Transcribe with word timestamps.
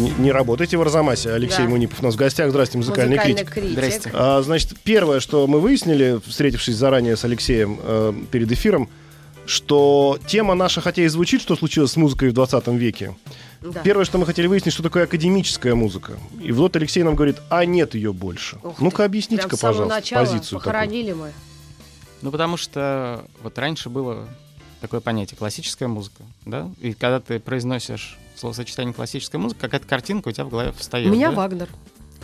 Не, 0.00 0.10
не 0.18 0.32
работайте 0.32 0.76
в 0.76 0.82
Арзамасе. 0.82 1.32
Алексей 1.32 1.64
Да. 1.64 1.68
Мунипов 1.68 2.00
у 2.00 2.04
нас 2.04 2.14
в 2.14 2.16
гостях. 2.16 2.50
Здрасте, 2.50 2.78
музыкальный, 2.78 3.18
критик. 3.18 3.50
критик. 3.50 4.10
А, 4.12 4.40
значит, 4.42 4.74
первое, 4.82 5.20
что 5.20 5.46
мы 5.46 5.60
выяснили, 5.60 6.20
встретившись 6.26 6.76
заранее 6.76 7.16
с 7.16 7.24
Алексеем 7.24 7.78
э, 7.82 8.14
перед 8.30 8.50
эфиром, 8.50 8.88
что 9.46 10.18
тема 10.26 10.54
наша, 10.54 10.80
хотя 10.80 11.02
и 11.02 11.08
звучит, 11.08 11.42
что 11.42 11.56
случилось 11.56 11.92
с 11.92 11.96
музыкой 11.96 12.30
в 12.30 12.32
20 12.32 12.68
веке. 12.68 13.14
Да. 13.60 13.80
Первое, 13.80 14.04
что 14.04 14.16
мы 14.16 14.24
хотели 14.24 14.46
выяснить, 14.46 14.72
что 14.72 14.82
такое 14.82 15.04
академическая 15.04 15.74
музыка. 15.74 16.14
И 16.42 16.50
вот 16.52 16.76
Алексей 16.76 17.02
нам 17.02 17.14
говорит, 17.14 17.36
а 17.50 17.64
нет 17.64 17.94
ее 17.94 18.12
больше. 18.12 18.56
Ух. 18.62 18.80
Ну-ка, 18.80 19.04
объясните-ка, 19.04 19.48
Прям 19.48 19.58
с 19.58 19.60
самого 19.60 19.74
пожалуйста, 19.74 19.96
начала 20.00 20.20
позицию 20.24 20.58
такую. 20.60 20.60
похоронили 20.60 21.12
мы. 21.12 21.32
Ну, 22.22 22.30
потому 22.30 22.56
что 22.56 23.24
вот 23.42 23.58
раньше 23.58 23.88
было 23.90 24.28
такое 24.80 25.00
понятие 25.00 25.36
классическая 25.36 25.88
музыка, 25.88 26.22
да? 26.46 26.70
И 26.80 26.92
когда 26.94 27.20
ты 27.20 27.38
произносишь 27.38 28.18
словосочетание 28.40 28.92
классическая 28.94 29.38
музыка, 29.38 29.60
какая-то 29.62 29.86
картинка 29.86 30.28
у 30.28 30.32
тебя 30.32 30.44
в 30.44 30.48
голове 30.50 30.72
встает. 30.76 31.08
У 31.08 31.12
меня 31.12 31.30
да? 31.30 31.36
Вагнер. 31.36 31.68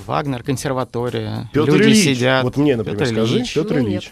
Вагнер, 0.07 0.43
консерватория, 0.43 1.51
Петр 1.53 1.73
люди 1.73 1.83
Ильич. 1.85 2.05
сидят. 2.05 2.45
Вот 2.45 2.57
мне, 2.57 2.77
например, 2.77 2.99
Петр 2.99 3.13
скажи, 3.13 3.37
Ильич. 3.37 3.55
Петр 3.55 3.75
Ну, 3.77 3.81
Ильич. 3.89 4.11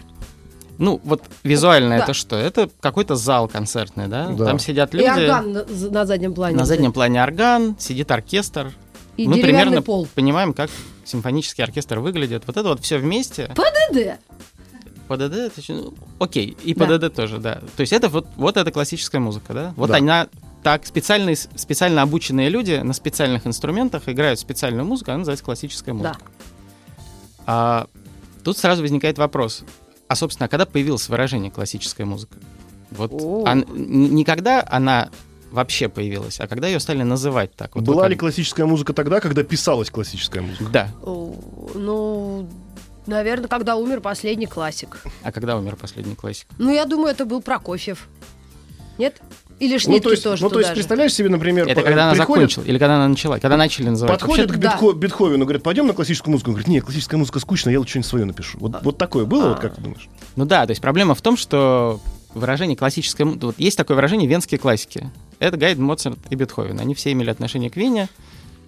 Ну, 0.78 1.00
вот 1.04 1.22
визуально 1.44 1.98
Да. 1.98 2.04
это 2.04 2.14
что? 2.14 2.36
Это 2.36 2.68
какой-то 2.80 3.14
зал 3.16 3.48
концертный, 3.48 4.08
да? 4.08 4.28
Да. 4.30 4.44
Там 4.46 4.58
сидят 4.58 4.92
И 4.94 4.98
люди. 4.98 5.08
орган 5.08 5.52
на, 5.52 5.64
на 5.90 6.04
заднем 6.06 6.34
плане. 6.34 6.56
На 6.56 6.64
заднем 6.64 6.92
плане 6.92 7.22
орган, 7.22 7.76
сидит 7.78 8.10
оркестр. 8.10 8.72
И 9.16 9.28
Мы 9.28 9.40
примерно 9.40 9.82
пол. 9.82 10.08
понимаем, 10.14 10.52
как 10.52 10.70
симфонический 11.04 11.62
оркестр 11.62 12.00
выглядит. 12.00 12.42
Вот 12.46 12.56
это 12.56 12.68
вот 12.70 12.80
все 12.82 12.98
вместе. 12.98 13.54
ПДД. 13.54 14.18
ПДД, 15.06 15.34
это 15.34 15.60
ну, 15.68 15.94
окей, 16.18 16.56
и 16.64 16.74
Да. 16.74 16.86
ПДД 16.86 17.14
тоже, 17.14 17.38
да. 17.38 17.60
То 17.76 17.82
есть 17.82 17.92
это 17.92 18.08
вот, 18.08 18.26
вот 18.36 18.56
это 18.56 18.70
классическая 18.72 19.18
музыка, 19.20 19.52
да? 19.52 19.74
Вот 19.76 19.90
Да. 19.90 19.98
она 19.98 20.28
так, 20.64 20.86
специальные, 20.86 21.36
специально 21.36 22.02
обученные 22.02 22.48
люди 22.48 22.72
на 22.82 22.92
специальных 22.94 23.46
инструментах 23.46 24.08
играют 24.08 24.40
специальную 24.40 24.84
музыку, 24.84 25.10
она 25.12 25.18
называется 25.18 25.44
классическая 25.44 25.92
музыка. 25.92 26.18
А, 27.46 27.86
тут 28.42 28.56
сразу 28.58 28.82
возникает 28.82 29.18
вопрос, 29.18 29.62
а, 30.08 30.16
собственно, 30.16 30.46
а 30.46 30.48
когда 30.48 30.66
появилось 30.66 31.08
выражение 31.08 31.50
классическая 31.50 32.04
музыка? 32.06 32.36
Вот 32.90 33.12
О. 33.12 33.44
ан- 33.46 33.64
н- 33.68 34.14
не 34.14 34.24
когда 34.24 34.64
она 34.68 35.10
вообще 35.50 35.88
появилась, 35.88 36.40
а 36.40 36.46
когда 36.48 36.66
ее 36.66 36.80
стали 36.80 37.02
называть 37.02 37.54
так. 37.54 37.74
Вот 37.76 37.84
Была 37.84 38.04
вы 38.04 38.08
ли 38.08 38.14
как- 38.14 38.20
классическая 38.20 38.64
музыка 38.66 38.92
тогда, 38.92 39.20
когда 39.20 39.42
писалась 39.44 39.90
классическая 39.90 40.40
музыка? 40.40 40.64
Да. 40.72 40.88
О, 41.02 41.34
Ну, 41.74 42.48
наверное, 43.06 43.48
когда 43.48 43.76
умер 43.76 44.00
последний 44.00 44.46
классик. 44.46 44.98
А 45.22 45.30
когда 45.30 45.56
умер 45.58 45.76
последний 45.76 46.14
классик? 46.14 46.46
Ну, 46.58 46.72
я 46.72 46.86
думаю, 46.86 47.10
это 47.10 47.24
был 47.26 47.42
Прокофьев. 47.42 48.08
Нет? 48.96 49.20
Или 49.60 49.74
Ну, 49.74 49.78
Шнитке 49.78 50.02
то 50.02 50.10
есть, 50.10 50.22
тоже 50.24 50.42
ну, 50.42 50.50
то 50.50 50.58
есть 50.58 50.70
же. 50.70 50.74
представляешь 50.74 51.14
себе, 51.14 51.28
например, 51.28 51.66
Это 51.68 51.80
по- 51.80 51.86
когда 51.86 52.04
она 52.06 52.12
приходят- 52.14 52.50
закончила? 52.50 52.64
Или 52.64 52.78
когда 52.78 52.96
она 52.96 53.08
начала? 53.08 53.38
Когда 53.38 53.56
начали 53.56 53.88
называть? 53.88 54.18
Подходит 54.20 54.50
к 54.50 54.56
да. 54.56 54.76
Бетхо- 54.76 54.94
Бетховену, 54.94 55.44
говорит, 55.44 55.62
пойдем 55.62 55.86
на 55.86 55.92
классическую 55.92 56.32
музыку. 56.32 56.50
Он 56.50 56.54
говорит, 56.54 56.68
нет, 56.68 56.84
классическая 56.84 57.16
музыка 57.16 57.38
скучная, 57.38 57.72
я 57.72 57.78
лучше 57.78 57.90
что-нибудь 57.92 58.08
свое 58.08 58.24
напишу. 58.24 58.58
Вот, 58.58 58.82
вот 58.82 58.98
такое 58.98 59.24
было, 59.24 59.48
вот 59.50 59.58
А. 59.58 59.60
как 59.60 59.76
ты 59.76 59.80
думаешь? 59.80 60.08
Ну 60.36 60.44
да, 60.44 60.66
то 60.66 60.70
есть 60.70 60.82
проблема 60.82 61.14
в 61.14 61.22
том, 61.22 61.36
что 61.36 62.00
выражение 62.34 62.76
классическое... 62.76 63.26
Вот 63.26 63.54
есть 63.58 63.76
такое 63.76 63.94
выражение 63.94 64.28
венские 64.28 64.58
классики. 64.58 65.08
Это 65.38 65.56
Гайден, 65.56 65.84
Моцарт 65.84 66.18
и 66.30 66.34
Бетховен. 66.34 66.80
Они 66.80 66.94
все 66.94 67.12
имели 67.12 67.30
отношение 67.30 67.70
к 67.70 67.76
Вене. 67.76 68.08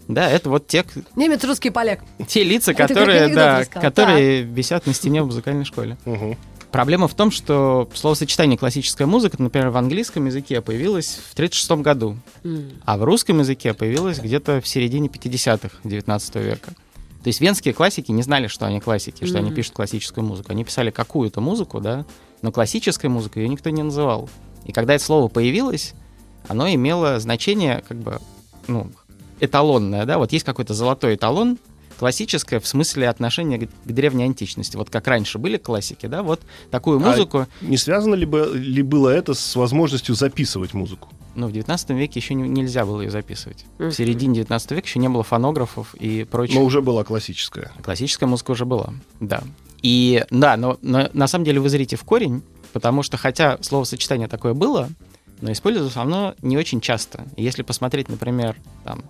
Да, 0.08 0.30
это 0.30 0.48
вот 0.50 0.68
те, 0.68 0.84
Немец, 1.16 1.42
русский, 1.42 1.70
поляк. 1.70 1.98
те 2.28 2.44
лица, 2.44 2.74
которые, 2.74 3.26
да, 3.34 3.58
рассказал. 3.58 3.82
которые 3.90 4.42
висят 4.42 4.86
на 4.86 4.94
стене 4.94 5.20
в 5.22 5.26
музыкальной 5.26 5.64
школе. 5.64 5.96
Мгм. 6.04 6.36
Проблема 6.76 7.08
в 7.08 7.14
том, 7.14 7.30
что 7.30 7.88
словосочетание 7.94 8.58
классическая 8.58 9.06
музыка, 9.06 9.42
например, 9.42 9.70
в 9.70 9.78
английском 9.78 10.26
языке 10.26 10.60
появилось 10.60 11.06
в 11.30 11.32
1936 11.32 11.80
году, 11.80 12.18
М. 12.44 12.70
а 12.84 12.98
в 12.98 13.04
русском 13.04 13.38
языке 13.38 13.72
появилось 13.72 14.18
где-то 14.18 14.60
в 14.60 14.68
середине 14.68 15.08
50-х 15.08 15.78
19 15.84 16.34
века. 16.42 16.72
То 17.22 17.28
есть 17.28 17.40
венские 17.40 17.72
классики 17.72 18.12
не 18.12 18.22
знали, 18.22 18.46
что 18.46 18.66
они 18.66 18.80
классики, 18.80 19.24
что 19.24 19.38
они 19.38 19.52
пишут 19.52 19.72
классическую 19.72 20.22
музыку. 20.22 20.52
Они 20.52 20.66
писали 20.66 20.90
какую-то 20.90 21.40
музыку, 21.40 21.80
да, 21.80 22.04
но 22.42 22.52
классической 22.52 23.08
музыкой 23.08 23.44
ее 23.44 23.48
никто 23.48 23.70
не 23.70 23.82
называл. 23.82 24.28
И 24.66 24.72
когда 24.72 24.92
это 24.92 25.02
слово 25.02 25.28
появилось, 25.28 25.94
оно 26.46 26.68
имело 26.68 27.18
значение 27.20 27.82
как 27.88 27.96
бы, 27.96 28.18
ну, 28.66 28.92
эталонное, 29.40 30.04
да, 30.04 30.18
вот 30.18 30.30
есть 30.30 30.44
какой-то 30.44 30.74
золотой 30.74 31.14
эталон, 31.14 31.56
классическое 31.98 32.60
в 32.60 32.66
смысле 32.66 33.08
отношения 33.08 33.58
к, 33.58 33.68
древней 33.84 34.24
античности. 34.24 34.76
Вот 34.76 34.90
как 34.90 35.06
раньше 35.06 35.38
были 35.38 35.56
классики, 35.56 36.06
да, 36.06 36.22
вот 36.22 36.40
такую 36.70 36.98
А 36.98 37.00
музыку, 37.00 37.46
Не 37.60 37.76
связано 37.76 38.14
ли, 38.14 38.26
бы, 38.26 38.50
ли 38.54 38.82
было 38.82 39.08
это 39.10 39.34
с 39.34 39.56
возможностью 39.56 40.14
записывать 40.14 40.74
музыку? 40.74 41.08
ну, 41.34 41.48
в 41.48 41.52
19 41.52 41.90
веке 41.90 42.18
еще 42.18 42.32
не- 42.32 42.48
нельзя 42.48 42.86
было 42.86 43.02
ее 43.02 43.10
записывать. 43.10 43.66
В 43.78 43.92
середине 43.92 44.36
19 44.36 44.70
века 44.72 44.86
еще 44.86 44.98
не 44.98 45.08
было 45.10 45.22
фонографов 45.22 45.94
и 45.94 46.24
прочих 46.24 46.56
Но 46.56 46.64
уже 46.64 46.80
была 46.80 47.04
классическая. 47.04 47.70
Классическая 47.82 48.24
музыка 48.24 48.52
уже 48.52 48.64
была, 48.64 48.94
да. 49.20 49.42
И 49.82 50.24
да, 50.30 50.56
но, 50.56 50.78
но 50.80 51.10
на 51.12 51.26
самом 51.28 51.44
деле 51.44 51.60
вы 51.60 51.68
зрите 51.68 51.96
в 51.96 52.04
корень, 52.04 52.42
потому 52.72 53.02
что 53.02 53.18
хотя 53.18 53.58
словосочетание 53.60 54.28
такое 54.28 54.54
было, 54.54 54.88
но 55.42 55.52
использовалось 55.52 55.96
оно 55.96 56.34
не 56.40 56.56
очень 56.56 56.80
часто. 56.80 57.26
Если 57.36 57.60
посмотреть, 57.62 58.08
например, 58.08 58.56
там 58.84 59.04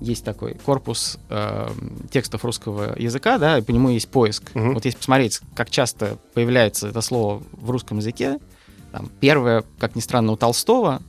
есть 0.00 0.24
такой 0.24 0.54
корпус 0.54 1.18
э, 1.28 1.68
текстов 2.10 2.44
русского 2.44 2.98
языка, 2.98 3.38
да, 3.38 3.58
и 3.58 3.62
по 3.62 3.70
нему 3.70 3.88
есть 3.88 4.08
поиск. 4.08 4.54
Мгм. 4.54 4.74
Вот 4.74 4.84
если 4.84 4.98
посмотреть, 4.98 5.40
как 5.54 5.70
часто 5.70 6.18
появляется 6.34 6.88
это 6.88 7.00
слово 7.00 7.42
в 7.52 7.70
русском 7.70 7.98
языке, 7.98 8.38
там, 8.92 9.10
первое, 9.20 9.64
как 9.78 9.96
ни 9.96 10.00
странно, 10.00 10.32
у 10.32 10.36
Толстого, 10.36 11.02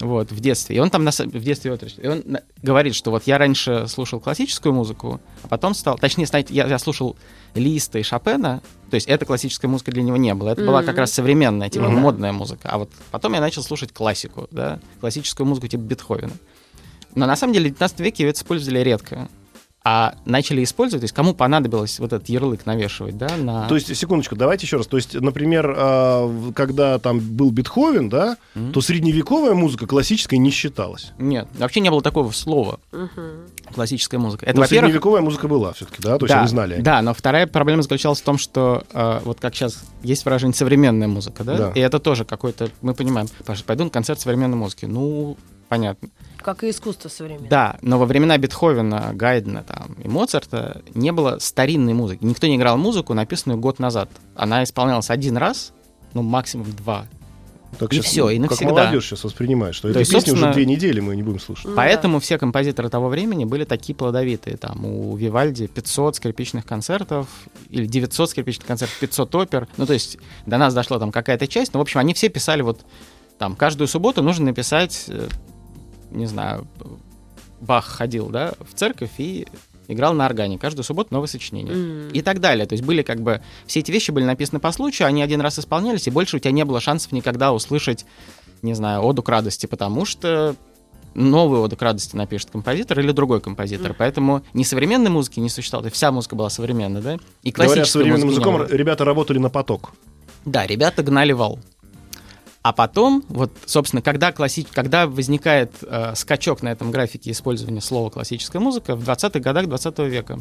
вот, 0.00 0.32
в 0.32 0.40
детстве. 0.40 0.76
И 0.76 0.78
он 0.78 0.88
там 0.88 1.04
на 1.04 1.10
в 1.10 1.44
детстве. 1.44 1.78
И 1.98 2.06
он 2.06 2.22
на- 2.24 2.42
говорит, 2.62 2.94
что 2.94 3.10
вот 3.10 3.24
я 3.26 3.36
раньше 3.36 3.86
слушал 3.86 4.18
классическую 4.18 4.72
музыку, 4.72 5.20
а 5.42 5.48
потом 5.48 5.74
стал... 5.74 5.98
Точнее, 5.98 6.26
знаете, 6.26 6.54
я, 6.54 6.66
я 6.66 6.78
слушал 6.78 7.16
Листа 7.54 7.98
и 7.98 8.02
Шопена, 8.02 8.62
то 8.90 8.94
есть 8.94 9.06
это 9.06 9.26
классическая 9.26 9.68
музыка 9.68 9.92
для 9.92 10.02
него 10.02 10.16
не 10.16 10.32
было. 10.34 10.50
Это 10.50 10.64
была 10.64 10.78
Мгм. 10.78 10.86
как 10.86 10.98
раз 10.98 11.12
современная, 11.12 11.68
типа 11.68 11.86
да. 11.86 11.90
модная 11.90 12.32
музыка. 12.32 12.68
А 12.70 12.78
вот 12.78 12.90
потом 13.10 13.34
я 13.34 13.40
начал 13.40 13.62
слушать 13.62 13.92
классику, 13.92 14.48
да, 14.50 14.80
классическую 15.00 15.46
музыку 15.46 15.68
типа 15.68 15.82
Бетховена. 15.82 16.32
Но 17.14 17.26
на 17.26 17.36
самом 17.36 17.52
деле 17.54 17.66
в 17.70 17.74
19 17.74 18.00
веке 18.00 18.24
это 18.28 18.38
использовали 18.38 18.80
редко. 18.80 19.28
А 19.82 20.14
начали 20.26 20.62
использовать, 20.62 21.00
то 21.00 21.04
есть 21.04 21.14
кому 21.14 21.32
понадобилось 21.32 21.98
вот 22.00 22.12
этот 22.12 22.28
ярлык 22.28 22.66
навешивать, 22.66 23.16
да, 23.16 23.34
на... 23.38 23.66
То 23.66 23.76
есть, 23.76 23.96
секундочку, 23.96 24.36
давайте 24.36 24.66
еще 24.66 24.76
раз. 24.76 24.86
То 24.86 24.98
есть, 24.98 25.14
например, 25.14 25.74
а, 25.74 26.52
когда 26.54 26.98
там 26.98 27.18
был 27.18 27.50
Бетховен, 27.50 28.10
да, 28.10 28.36
Мгм. 28.54 28.72
то 28.74 28.82
средневековая 28.82 29.54
музыка 29.54 29.86
классической 29.86 30.36
не 30.36 30.50
считалась. 30.50 31.12
Нет, 31.18 31.48
вообще 31.58 31.80
не 31.80 31.88
было 31.88 32.02
такого 32.02 32.30
слова 32.32 32.78
Мгм. 32.92 33.46
классическая 33.72 34.18
музыка. 34.18 34.44
Это, 34.44 34.56
Но 34.56 34.62
во-первых, 34.64 34.90
средневековая 34.90 35.22
музыка 35.22 35.48
была 35.48 35.72
все-таки, 35.72 36.02
да? 36.02 36.18
То 36.18 36.26
есть 36.26 36.34
да, 36.34 36.40
они 36.40 36.48
знали. 36.48 36.80
Да, 36.82 37.00
но 37.00 37.14
вторая 37.14 37.46
проблема 37.46 37.80
заключалась 37.80 38.20
в 38.20 38.24
том, 38.24 38.36
что 38.36 38.84
э, 38.92 39.20
вот 39.24 39.40
как 39.40 39.54
сейчас 39.54 39.82
есть 40.02 40.26
выражение 40.26 40.54
современная 40.54 41.08
музыка, 41.08 41.42
да? 41.42 41.56
Да. 41.56 41.72
И 41.74 41.80
это 41.80 42.00
тоже 42.00 42.26
какой-то, 42.26 42.68
мы 42.82 42.92
понимаем, 42.92 43.28
Паша, 43.46 43.64
пойду 43.64 43.84
на 43.84 43.90
концерт 43.90 44.20
современной 44.20 44.58
музыки. 44.58 44.84
Ну, 44.84 45.38
понятно. 45.70 46.10
Как 46.42 46.64
и 46.64 46.70
искусство 46.70 47.08
современное. 47.08 47.48
Да, 47.48 47.76
но 47.82 47.98
во 47.98 48.06
времена 48.06 48.36
Бетховена, 48.38 49.12
Гайдена 49.12 49.62
там, 49.62 49.94
и 50.02 50.08
Моцарта 50.08 50.82
не 50.94 51.12
было 51.12 51.38
старинной 51.38 51.94
музыки. 51.94 52.24
Никто 52.24 52.46
не 52.46 52.56
играл 52.56 52.78
музыку, 52.78 53.14
написанную 53.14 53.58
год 53.58 53.78
назад. 53.78 54.10
Она 54.34 54.62
исполнялась 54.64 55.10
один 55.10 55.36
раз, 55.36 55.72
ну, 56.14 56.22
максимум 56.22 56.70
два. 56.72 57.06
Так 57.78 57.92
и 57.92 57.96
щас, 57.96 58.06
всё, 58.06 58.30
и 58.30 58.38
Как 58.40 58.50
навсегда. 58.50 58.72
молодежь 58.72 59.06
сейчас 59.06 59.22
воспринимает, 59.22 59.74
что 59.74 59.92
То 59.92 60.00
эту 60.00 60.10
песню 60.10 60.34
уже 60.34 60.52
две 60.52 60.66
недели 60.66 60.98
мы 60.98 61.14
не 61.14 61.22
будем 61.22 61.38
слушать. 61.38 61.66
Ну 61.66 61.76
Поэтому 61.76 62.18
все 62.18 62.36
композиторы 62.36 62.88
того 62.88 63.08
времени 63.08 63.44
были 63.44 63.64
такие 63.64 63.94
плодовитые. 63.94 64.56
Там 64.56 64.84
у 64.84 65.14
Вивальди 65.16 65.68
500 65.68 66.16
скрипичных 66.16 66.66
концертов 66.66 67.28
или 67.68 67.86
900 67.86 68.30
скрипичных 68.30 68.66
концертов, 68.66 68.98
500 68.98 69.34
опер. 69.36 69.68
Ну, 69.76 69.86
то 69.86 69.92
есть 69.92 70.18
до 70.46 70.58
нас 70.58 70.74
дошла 70.74 70.98
там 70.98 71.12
какая-то 71.12 71.46
часть. 71.46 71.72
Но, 71.72 71.78
в 71.78 71.82
общем, 71.82 72.00
они 72.00 72.12
все 72.12 72.28
писали 72.28 72.62
вот 72.62 72.80
там 73.38 73.54
каждую 73.54 73.88
субботу 73.88 74.22
нужно 74.22 74.46
написать, 74.46 75.04
э, 75.08 75.28
не 76.10 76.26
знаю, 76.26 76.66
Бах 77.60 77.84
ходил, 77.86 78.28
да, 78.28 78.54
в 78.60 78.74
церковь 78.74 79.10
и 79.18 79.46
играл 79.88 80.14
на 80.14 80.24
органе. 80.26 80.58
Каждую 80.58 80.84
субботу 80.84 81.12
новое 81.12 81.26
сочинение. 81.26 81.74
М. 81.74 82.08
И 82.08 82.22
так 82.22 82.40
далее. 82.40 82.66
То 82.66 82.74
есть 82.74 82.84
были 82.84 83.02
как 83.02 83.20
бы... 83.20 83.42
Все 83.66 83.80
эти 83.80 83.90
вещи 83.90 84.10
были 84.10 84.24
написаны 84.24 84.60
по 84.60 84.72
случаю, 84.72 85.08
они 85.08 85.22
один 85.22 85.40
раз 85.40 85.58
исполнялись, 85.58 86.06
и 86.06 86.10
больше 86.10 86.36
у 86.36 86.38
тебя 86.38 86.52
не 86.52 86.64
было 86.64 86.80
шансов 86.80 87.12
никогда 87.12 87.52
услышать, 87.52 88.06
не 88.62 88.74
знаю, 88.74 89.02
оду 89.02 89.22
к 89.22 89.28
радости, 89.28 89.66
потому 89.66 90.04
что 90.04 90.54
новую 91.14 91.62
оду 91.62 91.76
к 91.76 91.82
радости 91.82 92.14
напишет 92.14 92.50
композитор 92.50 93.00
или 93.00 93.12
другой 93.12 93.40
композитор. 93.40 93.94
Поэтому 93.98 94.42
ни 94.54 94.62
современной 94.62 95.10
музыки 95.10 95.40
не 95.40 95.48
существовало, 95.48 95.88
и 95.88 95.90
вся 95.90 96.12
музыка 96.12 96.36
была 96.36 96.50
современная, 96.50 97.02
да? 97.02 97.18
И 97.42 97.50
Говоря 97.50 97.84
современным 97.84 98.28
языком, 98.30 98.58
было. 98.58 98.66
ребята 98.66 99.04
работали 99.04 99.38
на 99.38 99.50
поток. 99.50 99.92
Да, 100.44 100.66
ребята 100.66 101.02
гнали 101.02 101.32
вал. 101.32 101.58
А 102.62 102.72
потом, 102.72 103.24
вот, 103.28 103.52
собственно, 103.64 104.02
когда, 104.02 104.32
класси... 104.32 104.66
когда 104.70 105.06
возникает 105.06 105.72
э, 105.82 106.14
скачок 106.14 106.62
на 106.62 106.68
этом 106.68 106.90
графике 106.90 107.30
использования 107.30 107.80
слова 107.80 108.10
классическая 108.10 108.58
музыка 108.58 108.96
в 108.96 109.08
20-х 109.08 109.40
годах 109.40 109.66
20 109.66 109.98
века, 110.00 110.40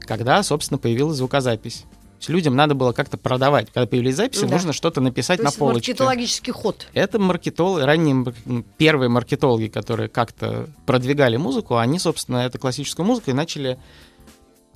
когда, 0.00 0.42
собственно, 0.44 0.78
появилась 0.78 1.16
звукозапись. 1.16 1.78
То 2.20 2.24
есть 2.24 2.28
людям 2.28 2.54
надо 2.54 2.74
было 2.74 2.92
как-то 2.92 3.16
продавать. 3.16 3.68
Когда 3.72 3.86
появились 3.86 4.14
записи, 4.16 4.42
Да. 4.42 4.48
нужно 4.48 4.72
что-то 4.72 5.00
написать 5.00 5.38
То 5.38 5.44
на 5.44 5.48
есть 5.48 5.58
полочке. 5.58 5.90
маркетологический 5.92 6.52
ход. 6.52 6.86
Это 6.92 7.18
маркетологи, 7.18 7.82
ранние 7.82 8.32
первые 8.76 9.08
маркетологи, 9.08 9.68
которые 9.68 10.08
как-то 10.08 10.68
продвигали 10.86 11.36
музыку, 11.36 11.78
они, 11.78 11.98
собственно, 11.98 12.38
эту 12.38 12.58
классическую 12.58 13.06
музыку 13.06 13.30
и 13.30 13.32
начали 13.34 13.78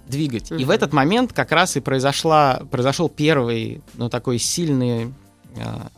двигать. 0.08 0.50
И 0.50 0.64
в 0.64 0.70
этот 0.70 0.92
момент 0.92 1.32
как 1.32 1.52
раз 1.52 1.76
и 1.76 1.80
произошла, 1.80 2.62
произошел 2.70 3.08
первый, 3.08 3.82
ну, 3.94 4.08
такой 4.08 4.38
сильный, 4.38 5.12
а, 5.56 5.88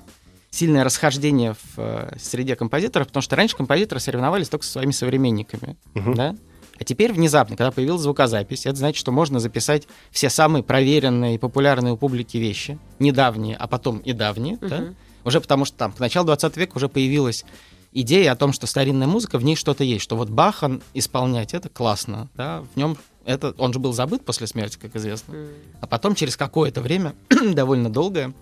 сильное 0.57 0.85
расхождение 0.85 1.55
в 1.55 1.79
э, 1.79 2.17
среде 2.19 2.57
композиторов, 2.57 3.09
потому 3.09 3.23
что 3.23 3.37
раньше 3.37 3.57
композиторы 3.57 4.01
соревновались 4.01 4.49
только 4.49 4.65
со 4.65 4.73
своими 4.73 4.91
современниками, 4.93 5.77
Мгм. 5.95 6.15
да? 6.15 6.37
А 6.79 6.85
теперь 6.85 7.13
внезапно, 7.13 7.57
когда 7.57 7.71
появилась 7.71 8.03
звукозапись, 8.03 8.67
это 8.67 8.77
значит, 8.77 8.99
что 8.99 9.11
можно 9.11 9.41
записать 9.41 9.87
все 10.11 10.29
самые 10.29 10.63
проверенные 10.63 11.37
и 11.37 11.39
популярные 11.39 11.95
у 11.95 11.97
публики 11.97 12.37
вещи, 12.37 12.79
недавние, 12.99 13.57
а 13.57 13.67
потом 13.67 13.99
и 13.99 14.13
давние, 14.13 14.57
да? 14.59 14.79
Мгм. 14.79 14.97
Уже 15.25 15.41
потому 15.41 15.65
что 15.65 15.77
там 15.77 15.93
к 15.93 15.99
началу 16.01 16.27
20 16.27 16.57
века 16.57 16.77
уже 16.77 16.89
появилась 16.89 17.45
идея 17.93 18.33
о 18.33 18.37
том, 18.37 18.53
что 18.53 18.67
старинная 18.67 19.07
музыка, 19.07 19.39
в 19.39 19.45
ней 19.45 19.57
что-то 19.57 19.83
есть, 19.85 20.03
что 20.05 20.17
вот 20.17 20.29
Бахан 20.31 20.83
исполнять 20.95 21.55
это 21.55 21.69
классно, 21.69 22.29
да, 22.35 22.63
в 22.75 22.77
нем 22.77 22.97
это, 23.25 23.55
он 23.59 23.73
же 23.73 23.79
был 23.79 23.93
забыт 23.93 24.25
после 24.25 24.47
смерти, 24.47 24.79
как 24.81 24.95
известно, 24.97 25.35
а 25.81 25.87
потом 25.87 26.15
через 26.15 26.37
какое-то 26.37 26.81
время, 26.81 27.15
довольно 27.55 27.91
долгое, 27.91 28.33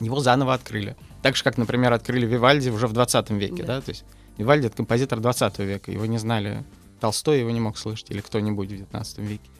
его 0.00 0.18
заново 0.20 0.54
открыли. 0.54 0.96
Так 1.26 1.34
же, 1.34 1.42
как, 1.42 1.58
например, 1.58 1.92
открыли 1.92 2.24
Вивальди 2.24 2.68
уже 2.68 2.86
в 2.86 2.92
20 2.92 3.30
веке, 3.30 3.64
Да. 3.64 3.66
да, 3.66 3.80
то 3.80 3.88
есть 3.88 4.04
Вивальди— 4.38 4.66
это 4.68 4.76
композитор 4.76 5.18
20 5.18 5.58
века, 5.58 5.90
его 5.90 6.06
не 6.06 6.18
знали, 6.18 6.62
Толстой 7.00 7.40
его 7.40 7.50
не 7.50 7.58
мог 7.58 7.76
слышать 7.78 8.12
или 8.12 8.20
кто-нибудь 8.20 8.68
в 8.68 8.70
19 8.70 9.18
веке. 9.18 9.50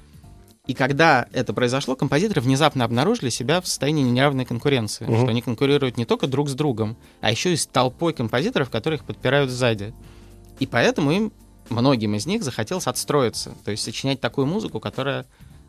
И 0.68 0.74
когда 0.74 1.26
это 1.32 1.52
произошло, 1.52 1.96
композиторы 1.96 2.40
внезапно 2.40 2.84
обнаружили 2.84 3.30
себя 3.30 3.60
в 3.60 3.66
состоянии 3.66 4.04
неравной 4.04 4.44
конкуренции, 4.44 5.06
Мгм. 5.06 5.16
что 5.16 5.26
они 5.26 5.42
конкурируют 5.42 5.96
не 5.96 6.04
только 6.04 6.28
друг 6.28 6.48
с 6.48 6.54
другом, 6.54 6.96
а 7.20 7.32
еще 7.32 7.52
и 7.52 7.56
с 7.56 7.66
толпой 7.66 8.12
композиторов, 8.12 8.70
которые 8.70 8.98
их 8.98 9.04
подпирают 9.04 9.50
сзади. 9.50 9.92
И 10.60 10.68
поэтому 10.68 11.10
им, 11.10 11.32
многим 11.68 12.14
из 12.14 12.26
них, 12.26 12.44
захотелось 12.44 12.86
отстроиться, 12.86 13.54
то 13.64 13.72
есть 13.72 13.82
сочинять 13.82 14.20
такую 14.20 14.46
музыку, 14.46 14.78
которая 14.78 15.26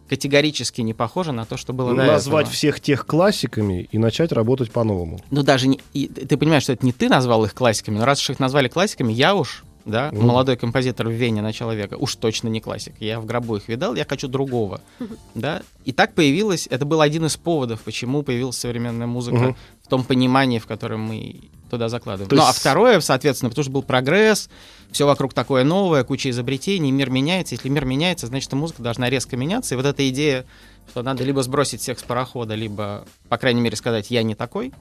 категорически 0.08 0.82
не 0.82 0.94
похожа 0.94 1.32
на 1.32 1.46
то, 1.46 1.58
что 1.58 1.74
было 1.74 1.94
до 1.94 2.04
Назвать 2.04 2.48
всех 2.48 2.80
тех 2.80 3.06
классиками 3.06 3.88
и 3.92 3.98
начать 3.98 4.32
работать 4.32 4.72
по-новому. 4.72 5.20
Ну, 5.30 5.44
даже 5.44 5.68
не... 5.68 5.80
и 5.94 6.08
ты 6.08 6.38
понимаешь, 6.38 6.64
что 6.64 6.74
это 6.74 6.86
не 6.86 6.92
ты 6.92 7.10
назвал 7.10 7.46
их 7.46 7.54
классиками, 7.54 7.98
но 7.98 8.06
раз 8.06 8.22
уж 8.22 8.32
их 8.32 8.40
назвали 8.40 8.68
классиками, 8.68 9.14
я 9.14 9.36
уж, 9.36 9.64
да, 9.88 10.10
Ну. 10.14 10.22
молодой 10.22 10.58
композитор 10.58 11.08
в 11.08 11.12
Вене 11.12 11.42
начала 11.42 11.74
века, 11.74 11.96
уж 11.98 12.16
точно 12.16 12.50
не 12.50 12.60
классик. 12.62 12.94
Я 13.00 13.20
в 13.20 13.26
гробу 13.26 13.56
их 13.56 13.68
видал, 13.68 13.96
я 13.96 14.06
хочу 14.06 14.28
другого, 14.28 14.82
да. 15.36 15.64
И 15.86 15.92
так 15.94 16.14
появилось, 16.14 16.68
это 16.70 16.86
был 16.86 17.02
один 17.02 17.26
из 17.26 17.38
поводов, 17.38 17.82
почему 17.82 18.22
появилась 18.24 18.58
современная 18.58 19.08
музыка 19.08 19.38
Мгм. 19.38 19.56
в 19.84 19.88
том 19.88 20.04
понимании, 20.04 20.60
в 20.60 20.68
котором 20.68 21.02
мы 21.02 21.50
туда 21.70 21.90
закладываем. 21.90 22.30
То 22.30 22.36
Ну, 22.36 22.44
а 22.44 22.52
второе, 22.54 23.00
соответственно, 23.02 23.50
потому 23.50 23.64
что 23.64 23.72
был 23.72 23.84
прогресс, 23.84 24.50
все 24.92 25.06
вокруг 25.06 25.34
такое 25.34 25.64
новое, 25.64 26.04
куча 26.04 26.30
изобретений, 26.30 26.92
мир 26.92 27.10
меняется. 27.10 27.56
Если 27.56 27.68
мир 27.70 27.84
меняется, 27.86 28.28
значит, 28.28 28.52
музыка 28.54 28.82
должна 28.84 29.10
резко 29.10 29.36
меняться. 29.36 29.74
И 29.76 29.78
вот 29.78 29.86
эта 29.86 30.08
идея, 30.10 30.46
что 30.90 31.04
надо 31.04 31.24
либо 31.26 31.44
сбросить 31.44 31.82
всех 31.82 32.00
с 32.00 32.04
парохода, 32.04 32.56
либо, 32.56 33.06
по 33.28 33.38
крайней 33.38 33.60
мере, 33.62 33.76
сказать 33.76 34.12
«я 34.12 34.24
не 34.24 34.34
такой», 34.36 34.72